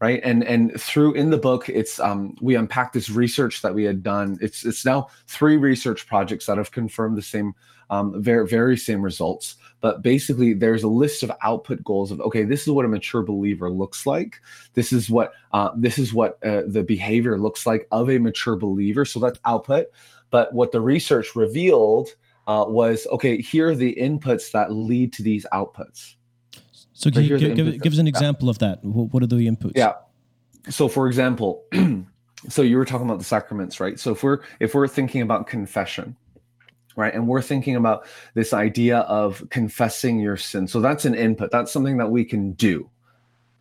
Right. 0.00 0.20
And 0.24 0.42
and 0.44 0.80
through 0.80 1.12
in 1.12 1.28
the 1.28 1.36
book, 1.36 1.68
it's 1.68 2.00
um 2.00 2.34
we 2.40 2.54
unpack 2.54 2.94
this 2.94 3.10
research 3.10 3.60
that 3.60 3.74
we 3.74 3.84
had 3.84 4.02
done. 4.02 4.38
It's 4.40 4.64
it's 4.64 4.86
now 4.86 5.08
three 5.26 5.58
research 5.58 6.06
projects 6.06 6.46
that 6.46 6.56
have 6.56 6.70
confirmed 6.70 7.18
the 7.18 7.22
same 7.22 7.52
um 7.90 8.22
very 8.22 8.48
very 8.48 8.78
same 8.78 9.02
results. 9.02 9.56
But 9.82 10.00
basically 10.00 10.54
there's 10.54 10.84
a 10.84 10.88
list 10.88 11.22
of 11.22 11.30
output 11.42 11.84
goals 11.84 12.10
of 12.10 12.20
okay 12.22 12.44
this 12.44 12.62
is 12.62 12.70
what 12.70 12.86
a 12.86 12.88
mature 12.88 13.22
believer 13.22 13.70
looks 13.70 14.06
like. 14.06 14.40
This 14.72 14.90
is 14.90 15.10
what 15.10 15.34
uh, 15.52 15.72
this 15.76 15.98
is 15.98 16.14
what 16.14 16.42
uh, 16.42 16.62
the 16.66 16.82
behavior 16.82 17.38
looks 17.38 17.66
like 17.66 17.86
of 17.90 18.08
a 18.08 18.16
mature 18.16 18.56
believer. 18.56 19.04
So 19.04 19.20
that's 19.20 19.38
output. 19.44 19.88
But 20.30 20.54
what 20.54 20.72
the 20.72 20.80
research 20.80 21.36
revealed 21.36 22.08
uh, 22.46 22.64
was 22.66 23.06
okay 23.12 23.42
here 23.42 23.68
are 23.68 23.74
the 23.74 23.94
inputs 23.96 24.50
that 24.52 24.72
lead 24.72 25.12
to 25.12 25.22
these 25.22 25.44
outputs 25.52 26.14
So 27.00 27.10
can 27.10 27.22
you 27.24 27.38
give, 27.38 27.56
give, 27.56 27.82
give 27.82 27.92
us 27.94 27.98
an 27.98 28.06
example 28.06 28.50
of 28.50 28.58
that? 28.58 28.84
What, 28.84 29.14
what 29.14 29.22
are 29.22 29.26
the 29.26 29.36
inputs? 29.36 29.72
yeah. 29.74 29.94
So 30.68 30.86
for 30.86 31.06
example 31.06 31.64
so 32.48 32.60
you 32.60 32.76
were 32.76 32.84
talking 32.84 33.06
about 33.06 33.18
the 33.18 33.24
sacraments 33.24 33.80
right? 33.80 33.98
So 33.98 34.12
if 34.12 34.22
we're 34.22 34.40
if 34.60 34.74
we're 34.74 34.86
thinking 34.86 35.22
about 35.22 35.46
confession 35.46 36.14
right 36.96 37.14
and 37.14 37.26
we're 37.26 37.40
thinking 37.40 37.76
about 37.76 38.06
this 38.34 38.52
idea 38.52 38.98
of 38.98 39.48
confessing 39.48 40.20
your 40.20 40.36
sin 40.36 40.68
so 40.68 40.82
that's 40.82 41.06
an 41.06 41.14
input. 41.14 41.50
That's 41.50 41.72
something 41.72 41.96
that 41.96 42.10
we 42.10 42.22
can 42.22 42.52
do 42.52 42.90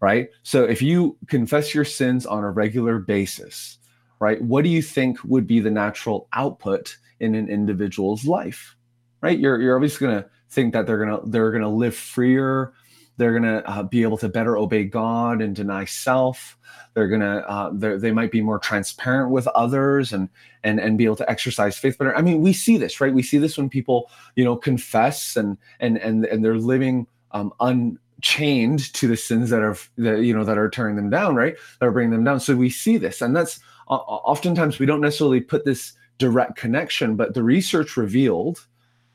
right? 0.02 0.28
So 0.44 0.66
if 0.66 0.82
you 0.82 1.18
confess 1.28 1.74
your 1.74 1.86
sins 1.86 2.26
on 2.26 2.44
a 2.44 2.52
regular 2.52 3.00
basis 3.00 3.78
right 4.20 4.42
what 4.42 4.66
do 4.66 4.70
you 4.70 4.82
think 4.82 5.18
would 5.24 5.48
be 5.48 5.62
the 5.62 5.72
natural 5.72 6.28
output 6.34 6.98
in 7.22 7.36
an 7.36 7.50
individual's 7.50 8.26
life 8.26 8.76
right? 9.22 9.40
You're 9.40 9.62
you're 9.62 9.78
obviously 9.78 10.08
going 10.08 10.24
to 10.24 10.30
think 10.50 10.74
that 10.74 10.86
they're 10.88 11.06
going 11.06 11.22
to 11.22 11.30
they're 11.30 11.52
going 11.52 11.64
to 11.64 11.70
live 11.70 11.96
freer 11.96 12.74
they're 13.20 13.38
going 13.38 13.44
to 13.44 13.70
uh, 13.70 13.84
be 13.84 14.02
able 14.02 14.18
to 14.18 14.30
better 14.30 14.58
obey 14.58 14.86
god 14.86 15.42
and 15.42 15.54
deny 15.54 15.84
self. 15.84 16.58
They're 16.94 17.10
going 17.10 17.22
to 17.22 17.48
uh, 17.50 17.72
they 17.74 18.12
might 18.12 18.32
be 18.32 18.42
more 18.42 18.60
transparent 18.60 19.30
with 19.32 19.46
others 19.50 20.14
and 20.14 20.30
and 20.64 20.80
and 20.80 20.98
be 20.98 21.04
able 21.04 21.18
to 21.18 21.30
exercise 21.30 21.78
faith 21.78 21.98
better. 21.98 22.16
I 22.16 22.22
mean 22.22 22.42
we 22.42 22.54
see 22.54 22.78
this 22.78 23.02
right? 23.02 23.14
We 23.14 23.22
see 23.22 23.38
this 23.38 23.58
when 23.58 23.70
people 23.70 24.10
you 24.36 24.46
know 24.46 24.56
confess 24.56 25.36
and 25.36 25.58
and 25.82 25.98
and 25.98 26.26
and 26.26 26.44
they're 26.44 26.58
living 26.58 27.08
um 27.32 27.52
unchained 27.60 28.92
to 28.94 29.08
the 29.08 29.18
sins 29.18 29.50
that 29.50 29.62
are 29.62 29.78
that 29.98 30.22
you 30.22 30.34
know 30.34 30.46
that 30.46 30.58
are 30.58 30.70
tearing 30.70 30.96
them 30.96 31.10
down 31.10 31.36
right? 31.36 31.56
That 31.80 31.88
are 31.88 31.92
bringing 31.92 32.12
them 32.12 32.24
down. 32.24 32.40
So 32.40 32.56
we 32.56 32.70
see 32.70 32.98
this 32.98 33.22
and 33.22 33.36
that's 33.36 33.60
uh, 33.90 33.96
oftentimes 33.96 34.80
we 34.80 34.86
don't 34.86 35.02
necessarily 35.02 35.42
put 35.42 35.66
this 35.66 35.92
direct 36.20 36.56
connection 36.56 37.18
but 37.18 37.34
the 37.34 37.44
research 37.44 37.98
revealed 37.98 38.66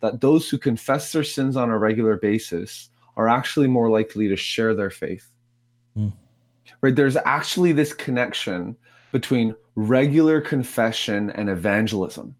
that 0.00 0.20
those 0.20 0.50
who 0.50 0.58
confess 0.58 1.12
their 1.12 1.24
sins 1.24 1.56
on 1.56 1.70
a 1.70 1.78
regular 1.78 2.16
basis 2.16 2.90
are 3.16 3.28
actually 3.28 3.66
more 3.66 3.88
likely 3.90 4.28
to 4.28 4.36
share 4.36 4.74
their 4.74 4.90
faith 4.90 5.30
Hmm. 5.96 6.08
right 6.80 6.94
there's 6.96 7.16
actually 7.24 7.72
this 7.72 7.92
connection 7.92 8.76
between 9.12 9.54
regular 9.76 10.40
confession 10.40 11.30
and 11.30 11.48
evangelism 11.48 12.34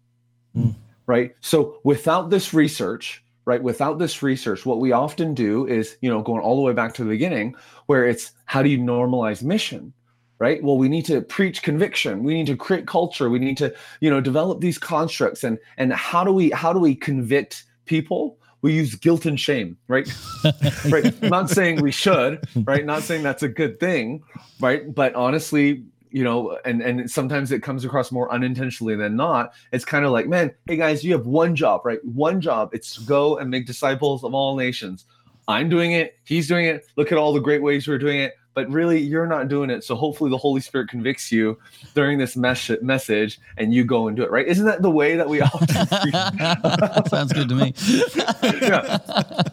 Hmm. 0.53 0.69
right 1.07 1.35
so 1.41 1.79
without 1.83 2.29
this 2.29 2.53
research 2.53 3.23
right 3.45 3.61
without 3.61 3.99
this 3.99 4.21
research 4.23 4.65
what 4.65 4.79
we 4.79 4.91
often 4.91 5.33
do 5.33 5.67
is 5.67 5.97
you 6.01 6.09
know 6.09 6.21
going 6.21 6.41
all 6.41 6.55
the 6.55 6.61
way 6.61 6.73
back 6.73 6.93
to 6.95 7.03
the 7.03 7.09
beginning 7.09 7.55
where 7.85 8.05
it's 8.05 8.31
how 8.45 8.61
do 8.61 8.69
you 8.69 8.79
normalize 8.79 9.43
mission 9.43 9.93
right 10.39 10.61
well 10.63 10.77
we 10.77 10.89
need 10.89 11.05
to 11.05 11.21
preach 11.21 11.61
conviction 11.63 12.23
we 12.23 12.33
need 12.33 12.47
to 12.47 12.57
create 12.57 12.87
culture 12.87 13.29
we 13.29 13.39
need 13.39 13.57
to 13.57 13.73
you 14.01 14.09
know 14.09 14.19
develop 14.19 14.59
these 14.59 14.77
constructs 14.77 15.43
and 15.43 15.57
and 15.77 15.93
how 15.93 16.23
do 16.23 16.31
we 16.33 16.49
how 16.51 16.73
do 16.73 16.79
we 16.79 16.93
convict 16.95 17.63
people 17.85 18.37
we 18.65 18.73
use 18.73 18.95
guilt 18.95 19.27
and 19.27 19.39
shame 19.39 19.77
right? 19.87 20.11
Right. 20.89 21.21
Not 21.21 21.51
saying 21.51 21.81
we 21.81 21.91
should 21.91 22.47
right? 22.65 22.83
Not 22.83 23.03
saying 23.03 23.21
that's 23.21 23.43
a 23.43 23.47
good 23.47 23.79
thing 23.79 24.23
right? 24.59 24.93
But 24.93 25.13
honestly 25.13 25.83
you 26.09 26.23
know 26.23 26.57
and 26.65 26.81
and 26.81 27.09
sometimes 27.09 27.51
it 27.51 27.61
comes 27.61 27.85
across 27.85 28.11
more 28.11 28.31
unintentionally 28.33 28.95
than 28.95 29.15
not. 29.15 29.53
It's 29.71 29.85
kind 29.85 30.03
of 30.03 30.11
like 30.11 30.27
man 30.27 30.51
hey 30.65 30.77
guys 30.77 31.03
you 31.03 31.13
have 31.13 31.27
one 31.27 31.55
job 31.55 31.85
right? 31.85 32.03
One 32.03 32.41
job. 32.41 32.71
It's 32.73 32.95
to 32.95 33.01
go 33.05 33.37
and 33.37 33.51
make 33.51 33.67
disciples 33.67 34.23
of 34.23 34.33
all 34.33 34.55
nations. 34.55 35.05
I'm 35.47 35.69
doing 35.69 35.91
it. 35.91 36.17
He's 36.23 36.47
doing 36.47 36.65
it. 36.65 36.87
Look 36.95 37.11
at 37.11 37.19
all 37.19 37.33
the 37.33 37.39
great 37.39 37.61
ways 37.61 37.87
we're 37.87 37.99
doing 37.99 38.19
it 38.19 38.33
but 38.55 38.67
really 38.71 38.99
you're 38.99 39.27
not 39.27 39.47
doing 39.49 39.69
it. 39.69 39.83
So 39.83 39.95
hopefully 39.95 40.31
the 40.31 40.37
Holy 40.37 40.61
Spirit 40.61 40.89
convicts 40.89 41.31
you 41.31 41.59
during 41.93 42.17
this 42.17 42.35
mes- 42.35 42.81
message 42.81 43.39
and 43.57 43.73
you 43.73 43.83
go 43.83 44.07
and 44.07 44.17
do 44.17 44.23
it, 44.23 44.31
right? 44.31 44.47
Isn't 44.47 44.65
that 44.65 44.81
the 44.81 44.89
way 44.89 45.15
that 45.15 45.29
we 45.29 45.41
often 45.41 45.67
Sounds 47.09 47.33
good 47.33 47.49
to 47.49 47.55
me. 47.55 47.73
yeah. 48.43 48.97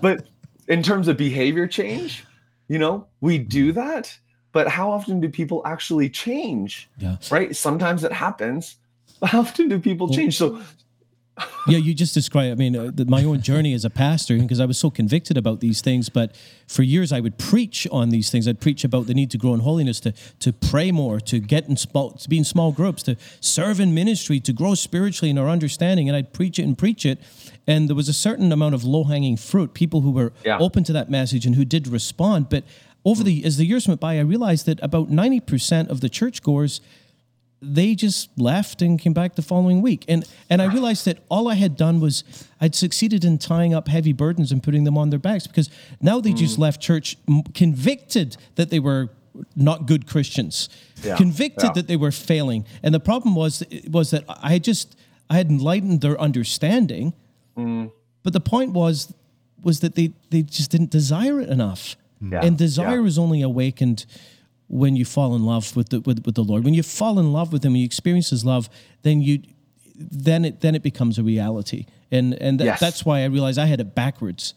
But 0.00 0.26
in 0.68 0.82
terms 0.82 1.08
of 1.08 1.16
behavior 1.16 1.66
change, 1.66 2.24
you 2.68 2.78
know, 2.78 3.06
we 3.20 3.36
do 3.38 3.72
that, 3.72 4.16
but 4.52 4.68
how 4.68 4.90
often 4.90 5.20
do 5.20 5.28
people 5.28 5.62
actually 5.66 6.08
change? 6.08 6.88
Yeah. 6.98 7.16
Right? 7.30 7.54
Sometimes 7.54 8.04
it 8.04 8.12
happens. 8.12 8.76
How 9.22 9.40
often 9.40 9.68
do 9.68 9.78
people 9.78 10.08
change? 10.08 10.38
So 10.38 10.62
yeah, 11.66 11.78
you 11.78 11.94
just 11.94 12.12
described. 12.12 12.52
I 12.52 12.54
mean, 12.56 12.76
uh, 12.76 12.90
the, 12.92 13.04
my 13.06 13.24
own 13.24 13.40
journey 13.40 13.72
as 13.72 13.84
a 13.84 13.90
pastor, 13.90 14.36
because 14.38 14.60
I 14.60 14.66
was 14.66 14.76
so 14.78 14.90
convicted 14.90 15.36
about 15.38 15.60
these 15.60 15.80
things. 15.80 16.08
But 16.08 16.34
for 16.66 16.82
years, 16.82 17.10
I 17.12 17.20
would 17.20 17.38
preach 17.38 17.86
on 17.90 18.10
these 18.10 18.30
things. 18.30 18.46
I'd 18.46 18.60
preach 18.60 18.84
about 18.84 19.06
the 19.06 19.14
need 19.14 19.30
to 19.30 19.38
grow 19.38 19.54
in 19.54 19.60
holiness, 19.60 19.98
to 20.00 20.12
to 20.40 20.52
pray 20.52 20.92
more, 20.92 21.20
to 21.20 21.38
get 21.40 21.68
in 21.68 21.76
small, 21.76 22.10
to 22.12 22.28
be 22.28 22.36
in 22.38 22.44
small 22.44 22.70
groups, 22.72 23.02
to 23.04 23.16
serve 23.40 23.80
in 23.80 23.94
ministry, 23.94 24.40
to 24.40 24.52
grow 24.52 24.74
spiritually 24.74 25.30
in 25.30 25.38
our 25.38 25.48
understanding. 25.48 26.08
And 26.08 26.16
I'd 26.16 26.32
preach 26.34 26.58
it 26.58 26.64
and 26.64 26.76
preach 26.76 27.06
it, 27.06 27.18
and 27.66 27.88
there 27.88 27.96
was 27.96 28.08
a 28.08 28.12
certain 28.14 28.52
amount 28.52 28.74
of 28.74 28.84
low 28.84 29.04
hanging 29.04 29.36
fruit, 29.38 29.72
people 29.72 30.02
who 30.02 30.10
were 30.10 30.32
Yeah. 30.44 30.58
open 30.58 30.84
to 30.84 30.92
that 30.92 31.10
message 31.10 31.46
and 31.46 31.54
who 31.56 31.64
did 31.64 31.88
respond. 31.88 32.48
But 32.50 32.64
over 33.04 33.24
the 33.24 33.42
as 33.44 33.56
the 33.56 33.64
years 33.64 33.88
went 33.88 34.00
by, 34.00 34.16
I 34.18 34.20
realized 34.20 34.66
that 34.66 34.78
about 34.82 35.08
ninety 35.10 35.40
percent 35.40 35.88
of 35.88 36.00
the 36.00 36.08
churchgoers 36.10 36.80
they 37.64 37.94
just 37.94 38.28
left 38.36 38.82
and 38.82 38.98
came 38.98 39.12
back 39.12 39.36
the 39.36 39.42
following 39.42 39.82
week. 39.82 40.04
And 40.08 40.24
and 40.50 40.60
I 40.60 40.66
realized 40.66 41.04
that 41.04 41.18
all 41.28 41.46
I 41.48 41.54
had 41.54 41.76
done 41.76 42.00
was 42.00 42.24
I'd 42.60 42.74
succeeded 42.74 43.24
in 43.24 43.38
tying 43.38 43.72
up 43.72 43.86
heavy 43.88 44.12
burdens 44.12 44.50
and 44.52 44.62
putting 44.62 44.84
them 44.84 44.98
on 44.98 45.10
their 45.10 45.18
backs 45.20 45.46
because 45.46 45.70
now 46.00 46.20
they 46.20 46.32
just 46.32 46.56
Mm. 46.56 46.60
left 46.60 46.80
church 46.80 47.16
convicted 47.54 48.36
that 48.56 48.70
they 48.70 48.80
were 48.80 49.10
not 49.56 49.86
good 49.86 50.06
Christians, 50.06 50.68
Yeah, 51.04 51.16
convicted 51.16 51.64
yeah. 51.68 51.72
that 51.74 51.86
they 51.86 51.96
were 51.96 52.12
failing. 52.12 52.64
And 52.82 52.92
the 52.94 53.00
problem 53.00 53.34
was 53.34 53.62
was 53.88 54.10
that 54.10 54.24
I 54.28 54.52
had 54.52 54.64
just 54.64 54.96
I 55.30 55.36
had 55.36 55.48
enlightened 55.48 56.00
their 56.00 56.20
understanding, 56.20 57.12
Mm. 57.56 57.90
but 58.22 58.32
the 58.32 58.40
point 58.40 58.72
was 58.72 59.12
was 59.62 59.80
that 59.80 59.94
they 59.94 60.12
they 60.30 60.42
just 60.42 60.70
didn't 60.70 60.90
desire 60.90 61.40
it 61.40 61.48
enough. 61.48 61.96
Yeah, 62.20 62.40
And 62.44 62.56
desire 62.56 63.04
is 63.06 63.18
only 63.18 63.42
awakened 63.42 64.06
when 64.68 64.96
you 64.96 65.04
fall 65.04 65.34
in 65.34 65.44
love 65.44 65.76
with 65.76 65.90
the 65.90 66.00
with, 66.00 66.24
with 66.24 66.34
the 66.34 66.44
Lord. 66.44 66.64
When 66.64 66.74
you 66.74 66.82
fall 66.82 67.18
in 67.18 67.32
love 67.32 67.52
with 67.52 67.64
Him, 67.64 67.72
and 67.72 67.78
you 67.80 67.84
experience 67.84 68.30
His 68.30 68.44
love, 68.44 68.68
then 69.02 69.20
you 69.20 69.42
then 69.94 70.44
it 70.44 70.60
then 70.60 70.74
it 70.74 70.82
becomes 70.82 71.18
a 71.18 71.22
reality. 71.22 71.86
And 72.10 72.34
and 72.34 72.58
that, 72.60 72.64
Yes. 72.64 72.80
that's 72.80 73.04
why 73.04 73.20
I 73.20 73.26
realized 73.26 73.58
I 73.58 73.66
had 73.66 73.80
it 73.80 73.94
backwards. 73.94 74.54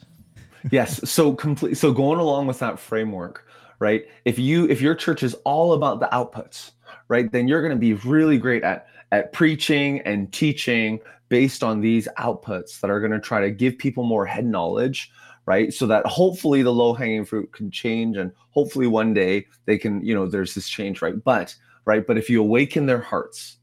yes 0.71 1.07
so 1.09 1.31
complete 1.33 1.77
so 1.77 1.93
going 1.93 2.19
along 2.19 2.47
with 2.47 2.57
that 2.57 2.79
framework 2.79 3.45
right 3.77 4.07
if 4.25 4.39
you 4.39 4.67
if 4.67 4.81
your 4.81 4.95
church 4.95 5.21
is 5.21 5.35
all 5.43 5.73
about 5.73 5.99
the 5.99 6.07
outputs 6.11 6.71
right 7.07 7.31
then 7.31 7.47
you're 7.47 7.61
going 7.61 7.69
to 7.73 7.77
be 7.79 7.93
really 7.93 8.39
great 8.39 8.63
at 8.63 8.87
at 9.11 9.31
preaching 9.31 10.01
and 10.01 10.33
teaching 10.33 10.99
based 11.29 11.63
on 11.63 11.81
these 11.81 12.07
outputs 12.17 12.79
that 12.79 12.89
are 12.89 12.99
going 12.99 13.11
to 13.11 13.19
try 13.19 13.41
to 13.41 13.51
give 13.51 13.77
people 13.77 14.03
more 14.03 14.25
head 14.25 14.43
knowledge 14.45 15.11
right? 15.45 15.73
So 15.73 15.85
that 15.87 16.05
hopefully 16.05 16.61
the 16.61 16.73
low 16.73 16.93
hanging 16.93 17.25
fruit 17.25 17.51
can 17.53 17.71
change 17.71 18.17
and 18.17 18.31
hopefully 18.51 18.87
one 18.87 19.13
day 19.13 19.45
they 19.65 19.77
can 19.77 20.03
you 20.05 20.13
know 20.13 20.25
there's 20.27 20.55
this 20.55 20.67
change 20.67 21.01
right? 21.01 21.23
But 21.23 21.55
right 21.85 22.05
but 22.05 22.17
if 22.17 22.29
you 22.29 22.41
awaken 22.41 22.87
their 22.87 22.99
hearts 22.99 23.57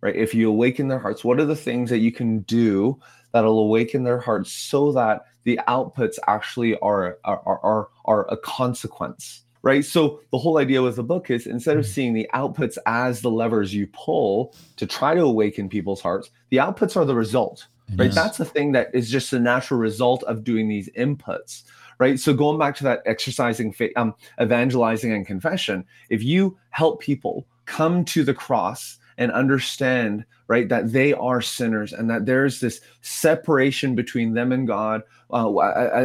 right 0.00 0.16
if 0.16 0.32
you 0.34 0.48
awaken 0.48 0.88
their 0.88 0.98
hearts 0.98 1.24
what 1.24 1.40
are 1.40 1.44
the 1.44 1.56
things 1.56 1.90
that 1.90 1.98
you 1.98 2.12
can 2.12 2.40
do 2.40 2.98
that'll 3.32 3.58
awaken 3.58 4.04
their 4.04 4.20
hearts 4.20 4.52
so 4.52 4.92
that 4.92 5.24
the 5.42 5.58
outputs 5.68 6.18
actually 6.26 6.78
are 6.78 7.18
are 7.24 7.42
are, 7.44 7.60
are, 7.62 7.88
are 8.06 8.32
a 8.32 8.36
consequence 8.36 9.42
right? 9.62 9.82
So 9.82 10.20
the 10.30 10.36
whole 10.36 10.58
idea 10.58 10.82
with 10.82 10.96
the 10.96 11.02
book 11.02 11.30
is 11.30 11.46
instead 11.46 11.78
of 11.78 11.86
mm. 11.86 11.88
seeing 11.88 12.12
the 12.12 12.28
outputs 12.34 12.76
as 12.84 13.22
the 13.22 13.30
levers 13.30 13.72
you 13.72 13.86
pull 13.94 14.54
to 14.76 14.86
try 14.86 15.14
to 15.14 15.22
awaken 15.22 15.70
people's 15.70 16.02
hearts 16.02 16.30
the 16.50 16.58
outputs 16.58 16.96
are 16.96 17.06
the 17.06 17.14
result 17.14 17.66
right? 17.96 18.08
is. 18.08 18.14
that's 18.14 18.38
the 18.38 18.44
thing 18.44 18.72
that 18.72 18.88
is 18.94 19.10
just 19.10 19.32
a 19.32 19.38
natural 19.38 19.78
result 19.80 20.22
of 20.24 20.44
doing 20.44 20.68
these 20.68 20.88
inputs 20.90 21.62
right? 22.00 22.18
So 22.18 22.34
going 22.34 22.58
back 22.58 22.74
to 22.78 22.84
that 22.84 23.02
exercising 23.06 23.72
faith 23.72 23.92
um, 23.96 24.14
evangelizing 24.40 25.12
and 25.12 25.26
confession 25.26 25.84
if 26.10 26.22
you 26.22 26.56
help 26.70 27.00
people 27.00 27.46
come 27.66 28.04
to 28.06 28.24
the 28.24 28.34
cross 28.34 28.98
and 29.16 29.30
understand 29.30 30.24
right 30.48 30.68
that 30.68 30.92
they 30.92 31.12
are 31.14 31.40
sinners 31.40 31.92
and 31.92 32.10
that 32.10 32.26
there's 32.26 32.60
this 32.60 32.80
separation 33.00 33.94
between 33.94 34.34
them 34.34 34.50
and 34.50 34.66
god 34.66 35.02
uh, 35.30 35.56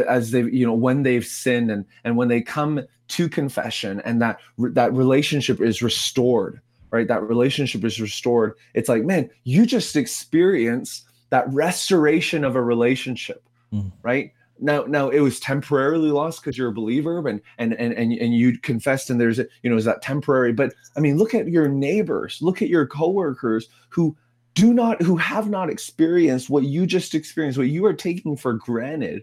as 0.08 0.30
they 0.30 0.42
you 0.42 0.64
know 0.64 0.72
when 0.72 1.02
they've 1.02 1.26
sinned 1.26 1.70
and 1.70 1.84
and 2.04 2.16
when 2.16 2.28
they 2.28 2.40
come 2.40 2.80
to 3.08 3.28
confession 3.28 4.00
and 4.04 4.22
that 4.22 4.38
that 4.58 4.92
relationship 4.92 5.60
is 5.60 5.82
restored 5.82 6.60
right? 6.90 7.08
That 7.08 7.22
relationship 7.22 7.84
is 7.84 8.00
restored. 8.00 8.54
It's 8.74 8.88
like 8.88 9.04
man 9.04 9.30
you 9.44 9.66
just 9.66 9.96
experience 9.96 11.04
that 11.30 11.52
restoration 11.52 12.44
of 12.44 12.56
a 12.56 12.62
relationship 12.62 13.42
Mhm. 13.72 13.92
right? 14.02 14.32
Now 14.58 14.84
now 14.84 15.08
it 15.08 15.20
was 15.20 15.40
temporarily 15.40 16.10
lost 16.10 16.42
because 16.42 16.58
you're 16.58 16.68
a 16.68 16.72
believer 16.72 17.26
and 17.26 17.40
and 17.58 17.72
and 17.74 17.94
and, 17.94 18.12
and 18.12 18.34
you 18.34 18.58
confessed 18.58 19.08
and 19.08 19.20
there's 19.20 19.38
a, 19.38 19.46
you 19.62 19.70
know 19.70 19.76
is 19.76 19.84
that 19.86 20.02
temporary? 20.02 20.52
But 20.52 20.74
i 20.96 21.00
mean 21.00 21.16
look 21.16 21.34
at 21.34 21.48
your 21.48 21.68
neighbors. 21.68 22.38
Look 22.42 22.60
at 22.60 22.68
your 22.68 22.86
coworkers 22.86 23.68
who 23.88 24.16
do 24.54 24.74
not 24.74 25.00
who 25.00 25.16
have 25.16 25.48
not 25.48 25.70
experienced 25.70 26.50
what 26.50 26.64
you 26.64 26.84
just 26.86 27.14
experienced 27.14 27.56
what 27.58 27.68
you 27.68 27.86
are 27.86 27.94
taking 27.94 28.36
for 28.36 28.52
granted 28.54 29.22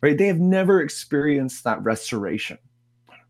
right? 0.00 0.16
They 0.16 0.28
have 0.28 0.38
never 0.38 0.80
experienced 0.80 1.64
that 1.64 1.82
restoration 1.82 2.58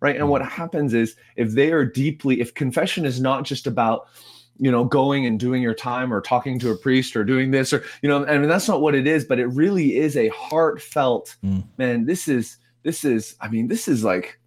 right? 0.00 0.16
And 0.16 0.28
what 0.28 0.44
happens 0.46 0.92
is 0.94 1.16
if 1.36 1.52
they 1.52 1.72
are 1.72 1.84
deeply 1.84 2.40
if 2.40 2.54
confession 2.54 3.04
is 3.06 3.20
not 3.20 3.44
just 3.44 3.66
about 3.66 4.08
you 4.58 4.70
know 4.70 4.84
going 4.84 5.26
and 5.26 5.38
doing 5.38 5.62
your 5.62 5.74
time 5.74 6.12
or 6.12 6.20
talking 6.20 6.58
to 6.58 6.70
a 6.70 6.76
priest 6.76 7.16
or 7.16 7.24
doing 7.24 7.50
this 7.50 7.72
or 7.72 7.84
you 8.02 8.08
know 8.08 8.26
I 8.26 8.38
mean 8.38 8.48
that's 8.48 8.68
not 8.68 8.80
what 8.80 8.94
it 8.94 9.06
is 9.06 9.24
but 9.24 9.38
it 9.38 9.46
really 9.46 9.96
is 9.96 10.16
a 10.16 10.28
heartfelt 10.28 11.36
Mm. 11.44 11.64
man 11.78 12.06
this 12.06 12.28
is 12.28 12.58
this 12.82 13.04
is 13.04 13.36
i 13.40 13.48
mean 13.48 13.68
this 13.68 13.86
is 13.88 14.02
like 14.04 14.40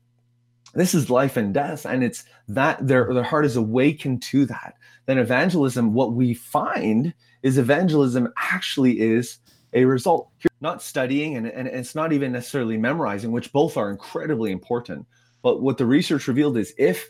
this 0.73 0.93
is 0.93 1.09
life 1.09 1.37
and 1.37 1.53
death 1.53 1.85
and 1.85 2.03
it's 2.03 2.23
that 2.47 2.85
their 2.85 3.13
their 3.13 3.23
heart 3.23 3.45
is 3.45 3.55
awakened 3.55 4.21
to 4.23 4.45
that 4.45 4.75
then 5.05 5.17
evangelism 5.17 5.93
what 5.93 6.13
we 6.13 6.33
find 6.33 7.13
is 7.43 7.57
evangelism 7.57 8.31
actually 8.37 8.99
is 8.99 9.39
a 9.73 9.85
result 9.85 10.29
You're 10.43 10.51
not 10.59 10.81
studying 10.81 11.37
and, 11.37 11.47
and 11.47 11.67
it's 11.67 11.95
not 11.95 12.11
even 12.13 12.31
necessarily 12.31 12.77
memorizing 12.77 13.31
which 13.31 13.51
both 13.53 13.77
are 13.77 13.89
incredibly 13.89 14.51
important 14.51 15.05
but 15.41 15.61
what 15.61 15.77
the 15.77 15.85
research 15.85 16.27
revealed 16.27 16.57
is 16.57 16.73
if 16.77 17.09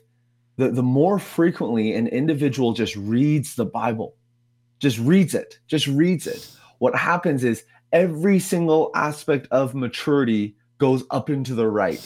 the, 0.58 0.70
the 0.70 0.84
more 0.84 1.20
frequently 1.20 1.94
an 1.94 2.08
individual 2.08 2.74
just 2.74 2.96
reads 2.96 3.56
the 3.56 3.66
bible 3.66 4.16
just 4.80 4.98
reads 5.00 5.34
it 5.34 5.60
just 5.68 5.88
reads 5.88 6.28
it 6.28 6.50
what 6.80 6.96
happens 6.96 7.44
is 7.44 7.64
every 7.92 8.40
single 8.40 8.92
aspect 8.96 9.48
of 9.52 9.76
maturity 9.76 10.56
goes 10.82 11.04
up 11.12 11.30
into 11.30 11.54
the 11.54 11.68
right 11.68 12.02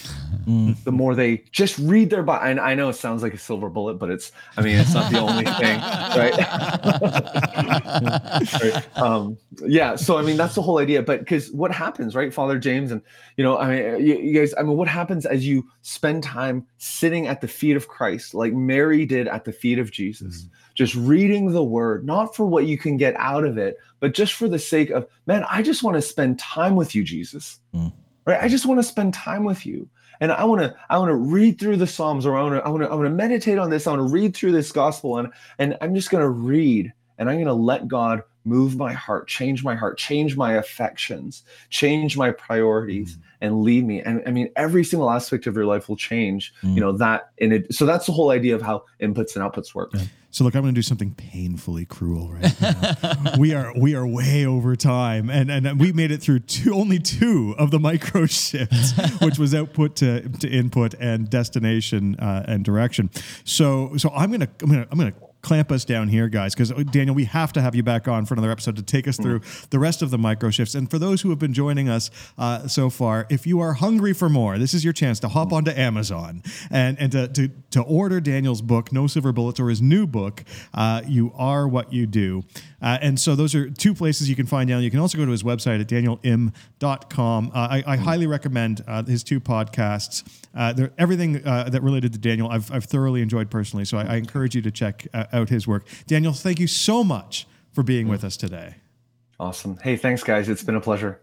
Mm. 0.45 0.83
the 0.83 0.91
more 0.91 1.15
they 1.15 1.37
just 1.51 1.75
read 1.79 2.11
their 2.11 2.21
Bible. 2.21 2.45
And 2.45 2.59
I 2.59 2.75
know 2.75 2.89
it 2.89 2.93
sounds 2.93 3.23
like 3.23 3.33
a 3.33 3.37
silver 3.37 3.67
bullet, 3.67 3.95
but 3.95 4.11
it's, 4.11 4.31
I 4.57 4.61
mean, 4.61 4.75
it's 4.75 4.93
not 4.93 5.11
the 5.11 5.17
only 5.17 5.43
thing, 5.43 5.79
right? 5.81 6.37
right? 8.61 8.97
Um, 8.97 9.39
yeah. 9.65 9.95
So, 9.95 10.19
I 10.19 10.21
mean, 10.21 10.37
that's 10.37 10.53
the 10.53 10.61
whole 10.61 10.77
idea. 10.77 11.01
But 11.01 11.21
because 11.21 11.51
what 11.51 11.71
happens, 11.71 12.13
right? 12.13 12.31
Father 12.31 12.59
James, 12.59 12.91
and, 12.91 13.01
you 13.37 13.43
know, 13.43 13.57
I 13.57 13.69
mean, 13.69 14.05
you, 14.05 14.19
you 14.19 14.39
guys, 14.39 14.53
I 14.55 14.61
mean, 14.61 14.77
what 14.77 14.87
happens 14.87 15.25
as 15.25 15.47
you 15.47 15.67
spend 15.81 16.21
time 16.21 16.67
sitting 16.77 17.25
at 17.25 17.41
the 17.41 17.47
feet 17.47 17.75
of 17.75 17.87
Christ, 17.87 18.35
like 18.35 18.53
Mary 18.53 19.03
did 19.03 19.27
at 19.27 19.45
the 19.45 19.51
feet 19.51 19.79
of 19.79 19.89
Jesus, 19.89 20.45
just 20.75 20.93
reading 20.93 21.53
the 21.53 21.63
word, 21.63 22.05
not 22.05 22.35
for 22.35 22.45
what 22.45 22.67
you 22.67 22.77
can 22.77 22.97
get 22.97 23.15
out 23.17 23.45
of 23.45 23.57
it, 23.57 23.77
but 23.99 24.13
just 24.13 24.33
for 24.33 24.47
the 24.47 24.59
sake 24.59 24.91
of, 24.91 25.07
man, 25.25 25.43
I 25.49 25.63
just 25.63 25.81
want 25.81 25.95
to 25.95 26.03
spend 26.03 26.37
time 26.37 26.75
with 26.75 26.93
you, 26.93 27.03
Jesus. 27.03 27.57
Mm. 27.73 27.91
Right? 28.25 28.41
I 28.41 28.47
just 28.47 28.65
want 28.65 28.79
to 28.79 28.83
spend 28.83 29.13
time 29.13 29.43
with 29.43 29.65
you 29.65 29.87
and 30.19 30.31
I 30.31 30.43
want 30.45 30.61
to 30.61 30.75
I 30.89 30.97
want 30.97 31.09
to 31.09 31.15
read 31.15 31.59
through 31.59 31.77
the 31.77 31.87
Psalms 31.87 32.25
or 32.25 32.37
I 32.37 32.43
want 32.43 32.55
to 32.55 32.65
I 32.65 32.69
want 32.69 32.83
to 32.83 32.89
I 32.89 32.95
want 32.95 33.05
to 33.05 33.11
meditate 33.11 33.57
on 33.57 33.69
this. 33.69 33.87
I 33.87 33.91
want 33.91 34.07
to 34.07 34.13
read 34.13 34.35
through 34.35 34.51
this 34.51 34.71
gospel 34.71 35.17
and 35.17 35.31
and 35.59 35.77
I'm 35.81 35.95
just 35.95 36.09
going 36.09 36.23
to 36.23 36.29
read 36.29 36.93
and 37.17 37.29
I'm 37.29 37.35
going 37.35 37.47
to 37.47 37.53
let 37.53 37.87
God 37.87 38.23
move 38.43 38.77
my 38.77 38.93
heart, 38.93 39.27
change 39.27 39.63
my 39.63 39.73
heart, 39.73 39.97
change 39.97 40.37
my 40.37 40.53
affections, 40.53 41.43
change 41.69 42.15
my 42.15 42.29
priorities 42.31 43.15
mm. 43.15 43.21
and 43.41 43.63
lead 43.63 43.85
me. 43.85 44.01
And 44.01 44.21
I 44.27 44.31
mean 44.31 44.49
every 44.55 44.83
single 44.83 45.09
aspect 45.09 45.47
of 45.47 45.55
your 45.55 45.65
life 45.65 45.89
will 45.89 45.97
change, 45.97 46.53
you 46.61 46.69
mm. 46.69 46.75
know, 46.77 46.91
that 46.93 47.31
in 47.37 47.51
it. 47.51 47.73
So 47.73 47.85
that's 47.85 48.05
the 48.05 48.11
whole 48.11 48.31
idea 48.31 48.55
of 48.55 48.61
how 48.61 48.83
inputs 49.01 49.35
and 49.35 49.43
outputs 49.43 49.73
work. 49.73 49.93
So 50.35 50.43
look, 50.43 50.53
I'm 50.53 50.63
going 50.63 50.73
to 50.73 50.77
do 50.77 50.81
something 50.81 51.13
painfully 51.13 51.85
cruel 51.85 52.33
right 52.33 52.61
now. 52.61 53.35
we 53.39 53.53
are 53.53 53.71
we 53.73 53.95
are 53.95 54.05
way 54.05 54.45
over 54.45 54.75
time, 54.75 55.29
and 55.29 55.49
and 55.49 55.79
we 55.79 55.93
made 55.93 56.11
it 56.11 56.21
through 56.21 56.39
two 56.39 56.73
only 56.73 56.99
two 56.99 57.55
of 57.57 57.71
the 57.71 57.79
micro 57.79 58.25
shifts, 58.25 58.91
which 59.21 59.39
was 59.39 59.55
output 59.55 59.95
to, 59.95 60.27
to 60.27 60.49
input 60.49 60.93
and 60.95 61.29
destination 61.29 62.17
uh, 62.19 62.43
and 62.49 62.65
direction. 62.65 63.11
So 63.45 63.95
so 63.95 64.09
I'm 64.09 64.29
gonna 64.29 64.49
I'm 64.61 64.69
gonna 64.69 64.87
I'm 64.91 64.97
gonna 64.97 65.13
clamp 65.45 65.71
us 65.71 65.85
down 65.85 66.07
here, 66.07 66.27
guys, 66.27 66.55
because 66.55 66.71
Daniel, 66.85 67.15
we 67.15 67.25
have 67.25 67.53
to 67.53 67.61
have 67.61 67.75
you 67.75 67.83
back 67.83 68.07
on 68.07 68.25
for 68.25 68.33
another 68.33 68.49
episode 68.49 68.75
to 68.77 68.81
take 68.81 69.07
us 69.07 69.15
through 69.15 69.41
the 69.69 69.77
rest 69.77 70.01
of 70.01 70.09
the 70.09 70.17
micro 70.17 70.49
shifts. 70.49 70.73
And 70.73 70.89
for 70.89 70.97
those 70.97 71.21
who 71.21 71.29
have 71.29 71.37
been 71.37 71.53
joining 71.53 71.87
us 71.87 72.09
uh, 72.37 72.67
so 72.67 72.89
far, 72.89 73.27
if 73.29 73.45
you 73.45 73.59
are 73.59 73.73
hungry 73.73 74.13
for 74.13 74.27
more, 74.27 74.57
this 74.57 74.73
is 74.73 74.83
your 74.83 74.91
chance 74.93 75.19
to 75.19 75.27
hop 75.27 75.53
onto 75.53 75.69
Amazon 75.71 76.41
and 76.71 76.99
and 76.99 77.11
to 77.11 77.27
to, 77.27 77.51
to 77.71 77.81
order 77.83 78.19
Daniel's 78.19 78.63
book, 78.63 78.91
No 78.91 79.05
Silver 79.05 79.31
Bullets, 79.31 79.59
or 79.59 79.69
his 79.69 79.81
new 79.81 80.07
book, 80.07 80.43
uh, 80.73 81.03
You 81.05 81.31
Are 81.35 81.67
What 81.67 81.93
You 81.93 82.07
Do. 82.07 82.43
Uh, 82.81 82.99
and 83.01 83.19
so 83.19 83.35
those 83.35 83.55
are 83.55 83.69
two 83.69 83.95
places 83.95 84.29
you 84.29 84.35
can 84.35 84.45
find 84.45 84.67
Daniel. 84.67 84.83
You 84.83 84.91
can 84.91 84.99
also 84.99 85.17
go 85.17 85.25
to 85.25 85.31
his 85.31 85.43
website 85.43 85.81
at 85.81 85.87
danielim.com. 85.87 87.51
Uh, 87.53 87.57
I, 87.57 87.83
I 87.85 87.97
highly 87.97 88.27
recommend 88.27 88.83
uh, 88.87 89.03
his 89.03 89.23
two 89.23 89.39
podcasts. 89.39 90.23
Uh, 90.53 90.87
everything 90.97 91.45
uh, 91.45 91.67
that 91.69 91.81
related 91.81 92.13
to 92.13 92.19
Daniel, 92.19 92.47
I've, 92.47 92.71
I've 92.71 92.85
thoroughly 92.85 93.21
enjoyed 93.21 93.49
personally. 93.49 93.85
So 93.85 93.97
I, 93.97 94.03
I 94.03 94.15
encourage 94.17 94.55
you 94.55 94.61
to 94.61 94.71
check 94.71 95.07
uh, 95.13 95.25
out 95.35 95.49
his 95.49 95.67
work. 95.67 95.85
Daniel, 96.07 96.33
thank 96.33 96.59
you 96.59 96.67
so 96.67 97.03
much 97.03 97.45
for 97.71 97.83
being 97.83 98.07
with 98.07 98.23
us 98.23 98.37
today. 98.37 98.75
Awesome. 99.39 99.77
Hey, 99.83 99.97
thanks, 99.97 100.23
guys. 100.23 100.47
It's 100.47 100.63
been 100.63 100.75
a 100.75 100.81
pleasure. 100.81 101.21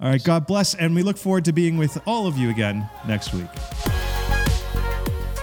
All 0.00 0.08
right, 0.08 0.22
God 0.22 0.46
bless, 0.46 0.74
and 0.74 0.94
we 0.94 1.02
look 1.02 1.18
forward 1.18 1.44
to 1.46 1.52
being 1.52 1.76
with 1.76 1.98
all 2.06 2.28
of 2.28 2.38
you 2.38 2.50
again 2.50 2.88
next 3.06 3.34
week. 3.34 3.50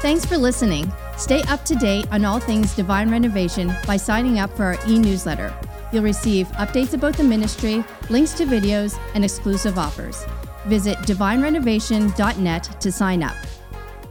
Thanks 0.02 0.26
for 0.26 0.38
listening. 0.38 0.92
Stay 1.18 1.42
up 1.44 1.66
to 1.66 1.76
date 1.76 2.08
on 2.12 2.24
all 2.24 2.40
things 2.40 2.74
Divine 2.74 3.10
Renovation 3.10 3.74
by 3.86 3.98
signing 3.98 4.40
up 4.40 4.56
for 4.56 4.64
our 4.64 4.78
e 4.88 4.98
newsletter. 4.98 5.54
You'll 5.92 6.04
receive 6.04 6.48
updates 6.50 6.94
about 6.94 7.18
the 7.18 7.24
ministry, 7.24 7.84
links 8.10 8.34
to 8.34 8.46
videos, 8.46 9.00
and 9.14 9.26
exclusive 9.26 9.78
offers. 9.78 10.24
Visit 10.68 10.98
divinerenovation.net 11.00 12.82
to 12.82 12.92
sign 12.92 13.24
up. 13.24 13.36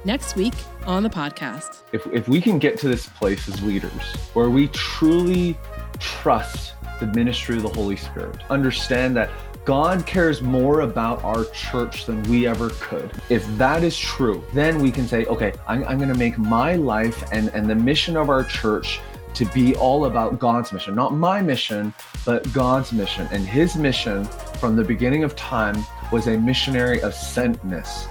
Next 0.04 0.36
week 0.36 0.54
on 0.86 1.02
the 1.02 1.10
podcast. 1.10 1.82
If, 1.92 2.06
if 2.08 2.28
we 2.28 2.40
can 2.40 2.58
get 2.58 2.78
to 2.78 2.88
this 2.88 3.06
place 3.06 3.48
as 3.48 3.62
leaders 3.62 4.02
where 4.34 4.50
we 4.50 4.68
truly 4.68 5.56
trust 5.98 6.74
the 7.00 7.06
ministry 7.08 7.56
of 7.56 7.62
the 7.62 7.68
Holy 7.68 7.96
Spirit, 7.96 8.38
understand 8.50 9.16
that 9.16 9.30
God 9.64 10.04
cares 10.04 10.42
more 10.42 10.80
about 10.80 11.24
our 11.24 11.46
church 11.46 12.04
than 12.04 12.22
we 12.24 12.46
ever 12.46 12.70
could. 12.80 13.10
If 13.30 13.46
that 13.56 13.82
is 13.82 13.98
true, 13.98 14.44
then 14.52 14.80
we 14.80 14.90
can 14.90 15.08
say, 15.08 15.24
okay, 15.24 15.54
I'm, 15.66 15.84
I'm 15.84 15.96
going 15.96 16.12
to 16.12 16.18
make 16.18 16.36
my 16.36 16.74
life 16.74 17.24
and, 17.32 17.48
and 17.54 17.68
the 17.68 17.74
mission 17.74 18.16
of 18.16 18.28
our 18.28 18.44
church 18.44 19.00
to 19.34 19.44
be 19.46 19.74
all 19.76 20.04
about 20.04 20.38
God's 20.38 20.72
mission, 20.72 20.94
not 20.94 21.14
my 21.14 21.40
mission, 21.40 21.92
but 22.24 22.50
God's 22.52 22.92
mission. 22.92 23.26
And 23.32 23.46
his 23.46 23.74
mission 23.76 24.24
from 24.60 24.76
the 24.76 24.84
beginning 24.84 25.24
of 25.24 25.34
time 25.34 25.84
was 26.12 26.28
a 26.28 26.38
missionary 26.38 27.00
of 27.00 27.12
sentness, 27.12 28.06